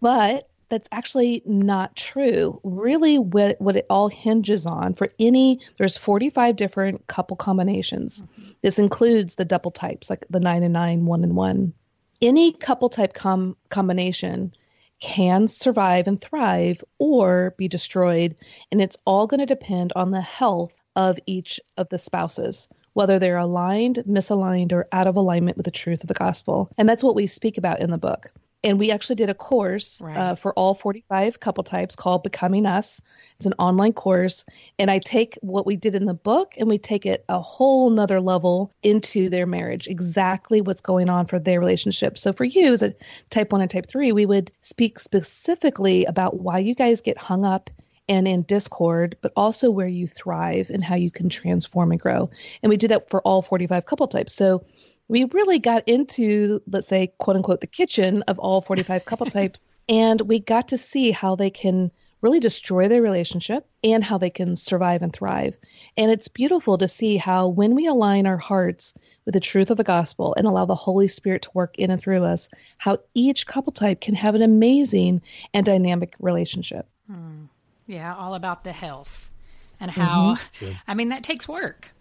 But 0.00 0.48
that's 0.68 0.88
actually 0.92 1.42
not 1.44 1.94
true. 1.96 2.60
Really, 2.64 3.18
what, 3.18 3.60
what 3.60 3.76
it 3.76 3.86
all 3.88 4.08
hinges 4.08 4.66
on 4.66 4.94
for 4.94 5.08
any, 5.18 5.60
there's 5.78 5.96
45 5.96 6.56
different 6.56 7.06
couple 7.06 7.36
combinations. 7.36 8.22
Mm-hmm. 8.22 8.50
This 8.62 8.78
includes 8.78 9.36
the 9.36 9.44
double 9.44 9.70
types, 9.70 10.10
like 10.10 10.24
the 10.30 10.40
nine 10.40 10.62
and 10.62 10.72
nine, 10.72 11.06
one 11.06 11.22
and 11.22 11.36
one. 11.36 11.72
Any 12.20 12.52
couple 12.52 12.88
type 12.88 13.14
com- 13.14 13.56
combination 13.68 14.52
can 15.00 15.46
survive 15.46 16.08
and 16.08 16.20
thrive 16.20 16.82
or 16.98 17.54
be 17.58 17.68
destroyed. 17.68 18.34
And 18.72 18.80
it's 18.80 18.96
all 19.04 19.26
going 19.26 19.40
to 19.40 19.46
depend 19.46 19.92
on 19.94 20.10
the 20.10 20.20
health 20.20 20.72
of 20.96 21.18
each 21.26 21.60
of 21.76 21.88
the 21.90 21.98
spouses, 21.98 22.68
whether 22.94 23.18
they're 23.18 23.36
aligned, 23.36 24.02
misaligned, 24.08 24.72
or 24.72 24.88
out 24.92 25.06
of 25.06 25.16
alignment 25.16 25.58
with 25.58 25.66
the 25.66 25.70
truth 25.70 26.02
of 26.02 26.08
the 26.08 26.14
gospel. 26.14 26.70
And 26.78 26.88
that's 26.88 27.04
what 27.04 27.14
we 27.14 27.26
speak 27.26 27.58
about 27.58 27.80
in 27.80 27.90
the 27.90 27.98
book 27.98 28.32
and 28.64 28.78
we 28.78 28.90
actually 28.90 29.16
did 29.16 29.30
a 29.30 29.34
course 29.34 30.02
uh, 30.02 30.06
right. 30.06 30.16
uh, 30.16 30.34
for 30.34 30.52
all 30.54 30.74
45 30.74 31.40
couple 31.40 31.62
types 31.62 31.94
called 31.94 32.22
becoming 32.22 32.66
us. 32.66 33.00
It's 33.36 33.46
an 33.46 33.54
online 33.58 33.92
course. 33.92 34.44
And 34.78 34.90
i 34.90 34.98
take 34.98 35.38
what 35.42 35.66
we 35.66 35.76
did 35.76 35.94
in 35.94 36.06
the 36.06 36.14
book 36.14 36.54
and 36.58 36.68
we 36.68 36.78
take 36.78 37.06
it 37.06 37.24
a 37.28 37.40
whole 37.40 37.90
nother 37.90 38.20
level 38.20 38.72
into 38.82 39.28
their 39.28 39.46
marriage 39.46 39.86
exactly 39.86 40.60
what's 40.60 40.80
going 40.80 41.08
on 41.08 41.26
for 41.26 41.38
their 41.38 41.60
relationship. 41.60 42.18
So 42.18 42.32
for 42.32 42.44
you 42.44 42.72
as 42.72 42.82
a 42.82 42.94
type 43.30 43.52
1 43.52 43.60
and 43.60 43.70
type 43.70 43.86
3 43.86 44.12
we 44.12 44.26
would 44.26 44.50
speak 44.62 44.98
specifically 44.98 46.04
about 46.06 46.40
why 46.40 46.58
you 46.58 46.74
guys 46.74 47.00
get 47.00 47.18
hung 47.18 47.44
up 47.44 47.70
and 48.08 48.26
in 48.28 48.42
discord 48.42 49.16
but 49.20 49.32
also 49.36 49.70
where 49.70 49.86
you 49.86 50.06
thrive 50.06 50.70
and 50.70 50.82
how 50.82 50.94
you 50.94 51.10
can 51.10 51.28
transform 51.28 51.92
and 51.92 52.00
grow. 52.00 52.30
And 52.62 52.70
we 52.70 52.76
do 52.76 52.88
that 52.88 53.10
for 53.10 53.20
all 53.22 53.42
45 53.42 53.86
couple 53.86 54.08
types. 54.08 54.34
So 54.34 54.64
we 55.08 55.24
really 55.24 55.58
got 55.58 55.86
into, 55.86 56.60
let's 56.70 56.88
say, 56.88 57.12
quote 57.18 57.36
unquote, 57.36 57.60
the 57.60 57.66
kitchen 57.66 58.22
of 58.22 58.38
all 58.38 58.60
45 58.60 59.04
couple 59.06 59.26
types. 59.26 59.60
And 59.88 60.20
we 60.22 60.40
got 60.40 60.68
to 60.68 60.78
see 60.78 61.12
how 61.12 61.36
they 61.36 61.50
can 61.50 61.90
really 62.22 62.40
destroy 62.40 62.88
their 62.88 63.02
relationship 63.02 63.68
and 63.84 64.02
how 64.02 64.18
they 64.18 64.30
can 64.30 64.56
survive 64.56 65.02
and 65.02 65.12
thrive. 65.12 65.56
And 65.96 66.10
it's 66.10 66.28
beautiful 66.28 66.76
to 66.78 66.88
see 66.88 67.16
how 67.16 67.46
when 67.48 67.74
we 67.74 67.86
align 67.86 68.26
our 68.26 68.38
hearts 68.38 68.94
with 69.24 69.34
the 69.34 69.40
truth 69.40 69.70
of 69.70 69.76
the 69.76 69.84
gospel 69.84 70.34
and 70.36 70.46
allow 70.46 70.64
the 70.64 70.74
Holy 70.74 71.08
Spirit 71.08 71.42
to 71.42 71.50
work 71.54 71.78
in 71.78 71.90
and 71.90 72.00
through 72.00 72.24
us, 72.24 72.48
how 72.78 72.98
each 73.14 73.46
couple 73.46 73.72
type 73.72 74.00
can 74.00 74.14
have 74.14 74.34
an 74.34 74.42
amazing 74.42 75.22
and 75.54 75.64
dynamic 75.64 76.14
relationship. 76.18 76.88
Hmm. 77.06 77.44
Yeah, 77.86 78.14
all 78.16 78.34
about 78.34 78.64
the 78.64 78.72
health 78.72 79.30
and 79.78 79.90
how, 79.90 80.36
mm-hmm. 80.36 80.72
I 80.88 80.94
mean, 80.94 81.10
that 81.10 81.22
takes 81.22 81.46
work. 81.46 81.92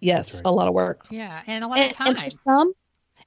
Yes, 0.00 0.34
right. 0.34 0.42
a 0.46 0.50
lot 0.50 0.68
of 0.68 0.74
work. 0.74 1.06
Yeah, 1.10 1.42
and 1.46 1.64
a 1.64 1.68
lot 1.68 1.78
and, 1.78 1.90
of 1.90 1.96
time. 1.96 2.16
And 2.16 2.32
for 2.32 2.38
some, 2.44 2.72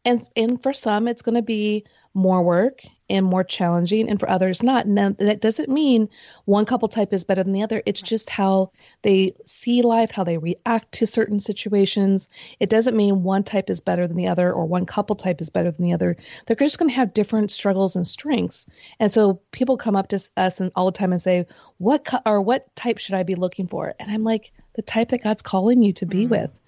and 0.05 0.27
and 0.35 0.63
for 0.63 0.73
some, 0.73 1.07
it's 1.07 1.21
going 1.21 1.35
to 1.35 1.41
be 1.41 1.85
more 2.13 2.43
work 2.43 2.81
and 3.09 3.25
more 3.25 3.43
challenging, 3.43 4.09
and 4.09 4.19
for 4.19 4.29
others, 4.29 4.63
not. 4.63 4.85
And 4.85 5.17
that 5.17 5.41
doesn't 5.41 5.69
mean 5.69 6.09
one 6.45 6.65
couple 6.65 6.87
type 6.87 7.13
is 7.13 7.23
better 7.23 7.43
than 7.43 7.53
the 7.53 7.63
other. 7.63 7.81
It's 7.85 8.01
just 8.01 8.29
how 8.29 8.71
they 9.01 9.35
see 9.45 9.81
life, 9.81 10.11
how 10.11 10.23
they 10.23 10.37
react 10.37 10.91
to 10.93 11.07
certain 11.07 11.39
situations. 11.39 12.29
It 12.59 12.69
doesn't 12.69 12.97
mean 12.97 13.23
one 13.23 13.43
type 13.43 13.69
is 13.69 13.79
better 13.79 14.07
than 14.07 14.17
the 14.17 14.27
other, 14.27 14.51
or 14.51 14.65
one 14.65 14.85
couple 14.85 15.15
type 15.15 15.41
is 15.41 15.49
better 15.49 15.71
than 15.71 15.85
the 15.85 15.93
other. 15.93 16.15
They're 16.45 16.55
just 16.55 16.79
going 16.79 16.89
to 16.89 16.95
have 16.95 17.13
different 17.13 17.51
struggles 17.51 17.95
and 17.95 18.07
strengths. 18.07 18.67
And 18.99 19.11
so 19.11 19.41
people 19.51 19.77
come 19.77 19.95
up 19.95 20.07
to 20.09 20.29
us 20.37 20.59
and 20.59 20.71
all 20.75 20.85
the 20.85 20.97
time 20.97 21.11
and 21.13 21.21
say, 21.21 21.45
"What 21.77 22.05
cu- 22.05 22.17
or 22.25 22.41
what 22.41 22.73
type 22.75 22.97
should 22.97 23.15
I 23.15 23.23
be 23.23 23.35
looking 23.35 23.67
for?" 23.67 23.93
And 23.99 24.11
I'm 24.11 24.23
like, 24.23 24.51
"The 24.75 24.81
type 24.81 25.09
that 25.09 25.23
God's 25.23 25.41
calling 25.41 25.81
you 25.81 25.93
to 25.93 26.05
be 26.05 26.23
mm-hmm. 26.23 26.31
with." 26.31 26.59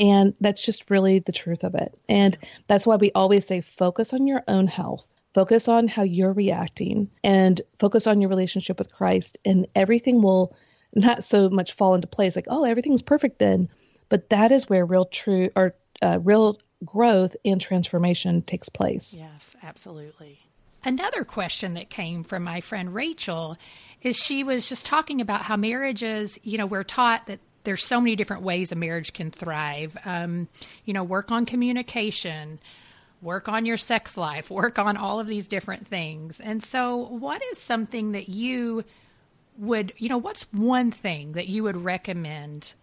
And 0.00 0.34
that's 0.40 0.62
just 0.62 0.90
really 0.90 1.18
the 1.18 1.30
truth 1.30 1.62
of 1.62 1.74
it. 1.74 1.96
And 2.08 2.36
that's 2.66 2.86
why 2.86 2.96
we 2.96 3.12
always 3.14 3.46
say 3.46 3.60
focus 3.60 4.12
on 4.12 4.26
your 4.26 4.42
own 4.48 4.66
health, 4.66 5.06
focus 5.34 5.68
on 5.68 5.86
how 5.86 6.02
you're 6.02 6.32
reacting, 6.32 7.10
and 7.22 7.60
focus 7.78 8.06
on 8.06 8.20
your 8.20 8.30
relationship 8.30 8.78
with 8.78 8.90
Christ, 8.90 9.36
and 9.44 9.68
everything 9.76 10.22
will 10.22 10.56
not 10.94 11.22
so 11.22 11.50
much 11.50 11.74
fall 11.74 11.94
into 11.94 12.06
place 12.06 12.34
like, 12.34 12.46
oh, 12.48 12.64
everything's 12.64 13.02
perfect 13.02 13.38
then. 13.38 13.68
But 14.08 14.30
that 14.30 14.50
is 14.50 14.68
where 14.68 14.84
real 14.84 15.04
true 15.04 15.50
or 15.54 15.74
uh, 16.02 16.18
real 16.22 16.58
growth 16.84 17.36
and 17.44 17.60
transformation 17.60 18.42
takes 18.42 18.68
place. 18.68 19.14
Yes, 19.16 19.54
absolutely. 19.62 20.40
Another 20.82 21.24
question 21.24 21.74
that 21.74 21.90
came 21.90 22.24
from 22.24 22.42
my 22.42 22.60
friend 22.62 22.94
Rachel 22.94 23.58
is 24.00 24.16
she 24.16 24.42
was 24.42 24.66
just 24.66 24.86
talking 24.86 25.20
about 25.20 25.42
how 25.42 25.56
marriages, 25.56 26.38
you 26.42 26.56
know, 26.56 26.64
we're 26.64 26.84
taught 26.84 27.26
that 27.26 27.38
there's 27.64 27.84
so 27.84 28.00
many 28.00 28.16
different 28.16 28.42
ways 28.42 28.72
a 28.72 28.76
marriage 28.76 29.12
can 29.12 29.30
thrive. 29.30 29.96
Um, 30.04 30.48
you 30.84 30.94
know, 30.94 31.04
work 31.04 31.30
on 31.30 31.46
communication, 31.46 32.58
work 33.22 33.48
on 33.48 33.66
your 33.66 33.76
sex 33.76 34.16
life, 34.16 34.50
work 34.50 34.78
on 34.78 34.96
all 34.96 35.20
of 35.20 35.26
these 35.26 35.46
different 35.46 35.86
things. 35.86 36.40
And 36.40 36.62
so, 36.62 36.96
what 36.96 37.42
is 37.52 37.58
something 37.58 38.12
that 38.12 38.28
you 38.28 38.84
would, 39.58 39.92
you 39.98 40.08
know, 40.08 40.18
what's 40.18 40.44
one 40.52 40.90
thing 40.90 41.32
that 41.32 41.48
you 41.48 41.62
would 41.62 41.76
recommend 41.76 42.74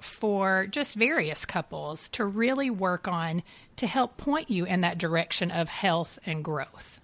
for 0.00 0.66
just 0.66 0.94
various 0.94 1.44
couples 1.44 2.08
to 2.08 2.24
really 2.24 2.70
work 2.70 3.06
on 3.06 3.42
to 3.76 3.86
help 3.86 4.16
point 4.16 4.50
you 4.50 4.64
in 4.64 4.80
that 4.80 4.96
direction 4.96 5.50
of 5.50 5.68
health 5.68 6.18
and 6.24 6.42
growth? 6.42 7.00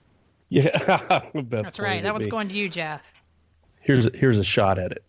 Yeah, 0.48 1.22
that's 1.34 1.78
right. 1.78 2.02
That 2.02 2.14
was 2.14 2.26
going 2.28 2.48
to 2.48 2.54
you, 2.54 2.68
Jeff 2.68 3.02
here's 3.86 4.14
here's 4.16 4.38
a 4.38 4.44
shot 4.44 4.78
at 4.78 4.92
it. 4.92 5.04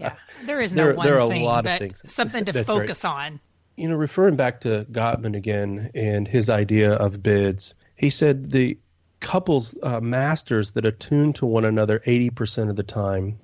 yeah, 0.00 0.16
there 0.44 0.60
is 0.60 0.72
no 0.72 0.86
there, 0.86 0.94
one 0.94 1.06
there 1.06 1.20
are 1.20 1.28
thing, 1.28 1.42
a 1.42 1.44
lot 1.44 1.66
of 1.66 1.78
things. 1.78 2.02
something 2.12 2.44
to 2.44 2.64
focus 2.64 3.04
right. 3.04 3.26
on. 3.26 3.40
You 3.76 3.88
know, 3.88 3.94
referring 3.94 4.36
back 4.36 4.60
to 4.62 4.84
Gottman 4.90 5.36
again 5.36 5.90
and 5.94 6.28
his 6.28 6.50
idea 6.50 6.94
of 6.94 7.22
bids, 7.22 7.74
he 7.96 8.10
said 8.10 8.50
the 8.50 8.76
couples 9.20 9.76
uh, 9.82 10.00
masters 10.00 10.72
that 10.72 10.84
attune 10.84 11.32
to 11.34 11.46
one 11.46 11.64
another 11.64 12.00
80% 12.00 12.68
of 12.68 12.76
the 12.76 12.82
time 12.82 13.38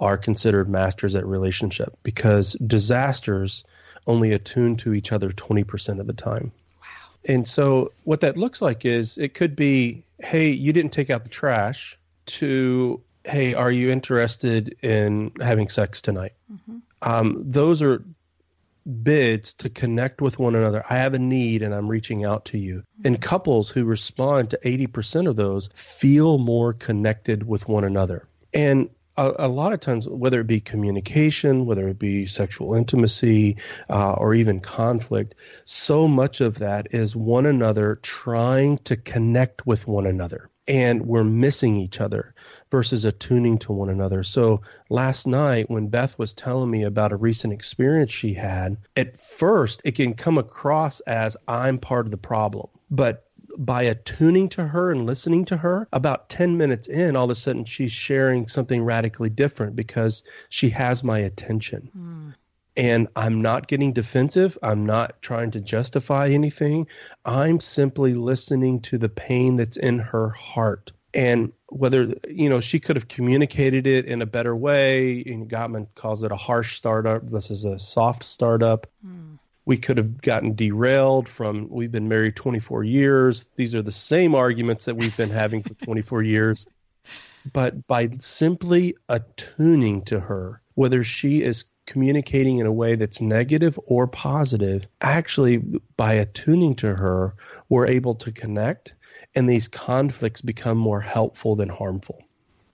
are 0.00 0.16
considered 0.16 0.68
masters 0.68 1.14
at 1.14 1.26
relationship 1.26 1.98
because 2.02 2.52
disasters 2.66 3.64
only 4.06 4.32
attune 4.32 4.76
to 4.76 4.94
each 4.94 5.12
other 5.12 5.30
20% 5.30 6.00
of 6.00 6.06
the 6.06 6.12
time. 6.12 6.52
Wow. 6.80 6.86
And 7.24 7.48
so 7.48 7.92
what 8.04 8.20
that 8.20 8.36
looks 8.36 8.62
like 8.62 8.84
is 8.84 9.18
it 9.18 9.34
could 9.34 9.56
be, 9.56 10.04
hey, 10.20 10.48
you 10.48 10.72
didn't 10.72 10.92
take 10.92 11.10
out 11.10 11.24
the 11.24 11.30
trash 11.30 11.98
to 12.26 13.02
hey, 13.28 13.54
are 13.54 13.70
you 13.70 13.90
interested 13.90 14.74
in 14.82 15.32
having 15.40 15.68
sex 15.68 16.00
tonight? 16.00 16.32
Mm-hmm. 16.52 16.78
Um, 17.02 17.42
those 17.44 17.82
are 17.82 18.02
bids 19.02 19.52
to 19.52 19.68
connect 19.68 20.22
with 20.22 20.38
one 20.38 20.54
another. 20.54 20.82
I 20.88 20.96
have 20.96 21.14
a 21.14 21.18
need 21.18 21.62
and 21.62 21.74
I'm 21.74 21.88
reaching 21.88 22.24
out 22.24 22.46
to 22.46 22.58
you. 22.58 22.78
Mm-hmm. 22.78 23.06
And 23.06 23.22
couples 23.22 23.68
who 23.68 23.84
respond 23.84 24.50
to 24.50 24.58
80% 24.64 25.28
of 25.28 25.36
those 25.36 25.68
feel 25.74 26.38
more 26.38 26.72
connected 26.72 27.46
with 27.46 27.68
one 27.68 27.84
another. 27.84 28.26
And 28.54 28.88
a, 29.18 29.32
a 29.40 29.48
lot 29.48 29.72
of 29.72 29.80
times, 29.80 30.08
whether 30.08 30.40
it 30.40 30.46
be 30.46 30.60
communication, 30.60 31.66
whether 31.66 31.88
it 31.88 31.98
be 31.98 32.26
sexual 32.26 32.74
intimacy, 32.74 33.56
uh, 33.90 34.12
or 34.12 34.34
even 34.34 34.60
conflict, 34.60 35.34
so 35.64 36.08
much 36.08 36.40
of 36.40 36.58
that 36.58 36.86
is 36.92 37.14
one 37.14 37.44
another 37.44 37.98
trying 38.02 38.78
to 38.78 38.96
connect 38.96 39.66
with 39.66 39.86
one 39.86 40.06
another. 40.06 40.48
and 40.68 41.06
we're 41.06 41.24
missing 41.24 41.76
each 41.76 42.00
other 42.00 42.34
versus 42.70 43.04
attuning 43.04 43.58
to 43.58 43.72
one 43.72 43.88
another. 43.88 44.22
So 44.22 44.60
last 44.90 45.26
night, 45.26 45.70
when 45.70 45.88
Beth 45.88 46.18
was 46.18 46.32
telling 46.32 46.70
me 46.70 46.82
about 46.82 47.12
a 47.12 47.16
recent 47.16 47.52
experience 47.52 48.12
she 48.12 48.34
had, 48.34 48.76
at 48.96 49.20
first 49.20 49.80
it 49.84 49.94
can 49.94 50.14
come 50.14 50.38
across 50.38 51.00
as 51.00 51.36
I'm 51.46 51.78
part 51.78 52.06
of 52.06 52.10
the 52.10 52.18
problem. 52.18 52.68
But 52.90 53.28
by 53.58 53.82
attuning 53.82 54.48
to 54.50 54.66
her 54.66 54.92
and 54.92 55.04
listening 55.04 55.44
to 55.46 55.56
her, 55.56 55.88
about 55.92 56.28
10 56.28 56.56
minutes 56.56 56.88
in, 56.88 57.16
all 57.16 57.24
of 57.24 57.30
a 57.30 57.34
sudden 57.34 57.64
she's 57.64 57.92
sharing 57.92 58.46
something 58.46 58.82
radically 58.82 59.30
different 59.30 59.74
because 59.74 60.22
she 60.48 60.70
has 60.70 61.02
my 61.02 61.18
attention. 61.18 61.90
Mm. 61.96 62.34
And 62.76 63.08
I'm 63.16 63.42
not 63.42 63.66
getting 63.66 63.92
defensive. 63.92 64.56
I'm 64.62 64.86
not 64.86 65.20
trying 65.20 65.50
to 65.50 65.60
justify 65.60 66.28
anything. 66.28 66.86
I'm 67.24 67.58
simply 67.58 68.14
listening 68.14 68.80
to 68.82 68.98
the 68.98 69.08
pain 69.08 69.56
that's 69.56 69.76
in 69.76 69.98
her 69.98 70.28
heart. 70.28 70.92
And 71.14 71.52
whether, 71.68 72.14
you 72.28 72.48
know, 72.48 72.60
she 72.60 72.78
could 72.78 72.96
have 72.96 73.08
communicated 73.08 73.86
it 73.86 74.04
in 74.04 74.20
a 74.22 74.26
better 74.26 74.54
way. 74.54 75.22
And 75.26 75.48
Gottman 75.48 75.86
calls 75.94 76.22
it 76.22 76.32
a 76.32 76.36
harsh 76.36 76.76
startup. 76.76 77.28
This 77.28 77.50
is 77.50 77.64
a 77.64 77.78
soft 77.78 78.24
startup. 78.24 78.86
Mm. 79.06 79.38
We 79.64 79.76
could 79.76 79.98
have 79.98 80.20
gotten 80.22 80.54
derailed 80.54 81.28
from, 81.28 81.68
we've 81.68 81.92
been 81.92 82.08
married 82.08 82.36
24 82.36 82.84
years. 82.84 83.48
These 83.56 83.74
are 83.74 83.82
the 83.82 83.92
same 83.92 84.34
arguments 84.34 84.86
that 84.86 84.96
we've 84.96 85.16
been 85.16 85.30
having 85.30 85.62
for 85.62 85.74
24 85.84 86.22
years. 86.24 86.66
But 87.52 87.86
by 87.86 88.10
simply 88.20 88.96
attuning 89.08 90.02
to 90.06 90.20
her, 90.20 90.60
whether 90.74 91.04
she 91.04 91.42
is 91.42 91.64
communicating 91.86 92.58
in 92.58 92.66
a 92.66 92.72
way 92.72 92.94
that's 92.94 93.20
negative 93.20 93.78
or 93.86 94.06
positive, 94.06 94.86
actually, 95.00 95.62
by 95.96 96.12
attuning 96.12 96.74
to 96.76 96.94
her, 96.94 97.34
we're 97.68 97.86
able 97.86 98.14
to 98.14 98.30
connect 98.30 98.94
and 99.38 99.48
these 99.48 99.68
conflicts 99.68 100.40
become 100.40 100.76
more 100.76 101.00
helpful 101.00 101.54
than 101.54 101.68
harmful. 101.68 102.20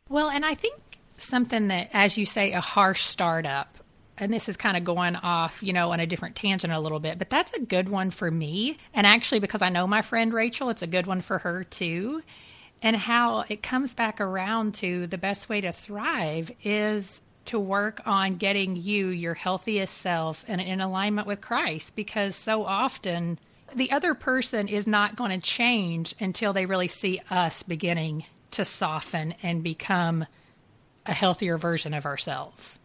Well, 0.08 0.30
and 0.30 0.46
I 0.46 0.54
think 0.54 0.80
something 1.18 1.68
that, 1.68 1.90
as 1.92 2.16
you 2.16 2.24
say, 2.24 2.52
a 2.52 2.60
harsh 2.62 3.02
startup, 3.02 3.76
and 4.16 4.32
this 4.32 4.48
is 4.48 4.56
kind 4.56 4.74
of 4.74 4.82
going 4.82 5.14
off, 5.14 5.62
you 5.62 5.74
know, 5.74 5.92
on 5.92 6.00
a 6.00 6.06
different 6.06 6.36
tangent 6.36 6.72
a 6.72 6.80
little 6.80 7.00
bit, 7.00 7.18
but 7.18 7.28
that's 7.28 7.52
a 7.52 7.60
good 7.60 7.90
one 7.90 8.10
for 8.10 8.30
me. 8.30 8.78
And 8.94 9.06
actually, 9.06 9.40
because 9.40 9.60
I 9.60 9.68
know 9.68 9.86
my 9.86 10.00
friend 10.00 10.32
Rachel, 10.32 10.70
it's 10.70 10.80
a 10.80 10.86
good 10.86 11.06
one 11.06 11.20
for 11.20 11.36
her 11.38 11.64
too. 11.64 12.22
And 12.80 12.96
how 12.96 13.44
it 13.50 13.62
comes 13.62 13.92
back 13.92 14.18
around 14.18 14.74
to 14.76 15.06
the 15.06 15.18
best 15.18 15.50
way 15.50 15.60
to 15.60 15.70
thrive 15.70 16.50
is 16.62 17.20
to 17.46 17.60
work 17.60 18.00
on 18.06 18.36
getting 18.36 18.74
you 18.74 19.08
your 19.08 19.34
healthiest 19.34 19.98
self 19.98 20.46
and 20.48 20.62
in 20.62 20.80
alignment 20.80 21.26
with 21.26 21.42
Christ 21.42 21.94
because 21.94 22.34
so 22.34 22.64
often 22.64 23.38
the 23.74 23.92
other 23.92 24.14
person 24.14 24.68
is 24.68 24.86
not 24.86 25.16
going 25.16 25.30
to 25.30 25.44
change 25.44 26.14
until 26.20 26.52
they 26.52 26.66
really 26.66 26.88
see 26.88 27.20
us 27.30 27.62
beginning 27.62 28.24
to 28.52 28.64
soften 28.64 29.34
and 29.42 29.62
become 29.62 30.26
a 31.06 31.12
healthier 31.12 31.58
version 31.58 31.92
of 31.94 32.06
ourselves. 32.06 32.78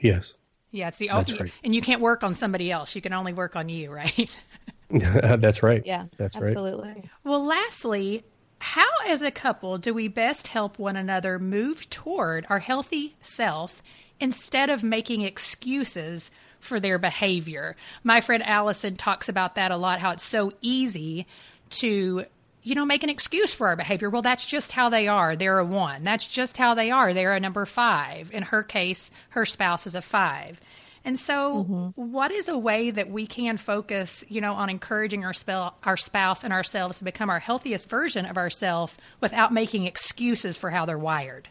Yes. 0.00 0.34
Yeah, 0.70 0.88
it's 0.88 0.98
the 0.98 1.08
That's 1.12 1.32
right. 1.40 1.52
and 1.62 1.74
you 1.74 1.80
can't 1.80 2.00
work 2.00 2.24
on 2.24 2.34
somebody 2.34 2.70
else. 2.70 2.94
You 2.96 3.00
can 3.00 3.12
only 3.12 3.32
work 3.32 3.54
on 3.54 3.68
you, 3.68 3.92
right? 3.92 4.36
That's 4.90 5.62
right. 5.62 5.82
Yeah. 5.86 6.06
That's 6.18 6.36
absolutely. 6.36 6.88
right. 6.88 7.04
Well, 7.22 7.44
lastly, 7.44 8.24
how, 8.58 8.88
as 9.06 9.22
a 9.22 9.30
couple, 9.30 9.78
do 9.78 9.94
we 9.94 10.08
best 10.08 10.48
help 10.48 10.78
one 10.78 10.96
another 10.96 11.38
move 11.38 11.88
toward 11.90 12.46
our 12.48 12.58
healthy 12.58 13.14
self 13.20 13.82
instead 14.18 14.70
of 14.70 14.82
making 14.82 15.22
excuses 15.22 16.30
for 16.64 16.80
their 16.80 16.98
behavior? 16.98 17.76
My 18.02 18.20
friend 18.20 18.42
Allison 18.42 18.96
talks 18.96 19.28
about 19.28 19.54
that 19.56 19.70
a 19.70 19.76
lot, 19.76 20.00
how 20.00 20.10
it's 20.10 20.24
so 20.24 20.52
easy 20.60 21.26
to 21.70 22.24
you 22.64 22.74
know, 22.74 22.86
make 22.86 23.02
an 23.02 23.10
excuse 23.10 23.52
for 23.52 23.68
our 23.68 23.76
behavior. 23.76 24.08
Well, 24.08 24.22
that's 24.22 24.46
just 24.46 24.72
how 24.72 24.88
they 24.88 25.06
are. 25.06 25.36
They're 25.36 25.58
a 25.58 25.64
one. 25.64 26.02
That's 26.02 26.26
just 26.26 26.56
how 26.56 26.74
they 26.74 26.90
are. 26.90 27.12
They're 27.12 27.34
a 27.34 27.40
number 27.40 27.66
five. 27.66 28.32
In 28.32 28.42
her 28.42 28.62
case, 28.62 29.10
her 29.30 29.44
spouse 29.44 29.86
is 29.86 29.94
a 29.94 30.00
five. 30.00 30.58
And 31.04 31.18
so, 31.18 31.66
mm-hmm. 31.68 32.10
what 32.10 32.32
is 32.32 32.48
a 32.48 32.56
way 32.56 32.90
that 32.90 33.10
we 33.10 33.26
can 33.26 33.58
focus, 33.58 34.24
you 34.28 34.40
know, 34.40 34.54
on 34.54 34.70
encouraging 34.70 35.26
our, 35.26 35.34
spell, 35.34 35.76
our 35.84 35.98
spouse 35.98 36.42
and 36.42 36.54
ourselves 36.54 36.98
to 36.98 37.04
become 37.04 37.28
our 37.28 37.38
healthiest 37.38 37.90
version 37.90 38.24
of 38.24 38.38
ourselves 38.38 38.96
without 39.20 39.52
making 39.52 39.84
excuses 39.84 40.56
for 40.56 40.70
how 40.70 40.86
they're 40.86 40.98
wired? 40.98 41.50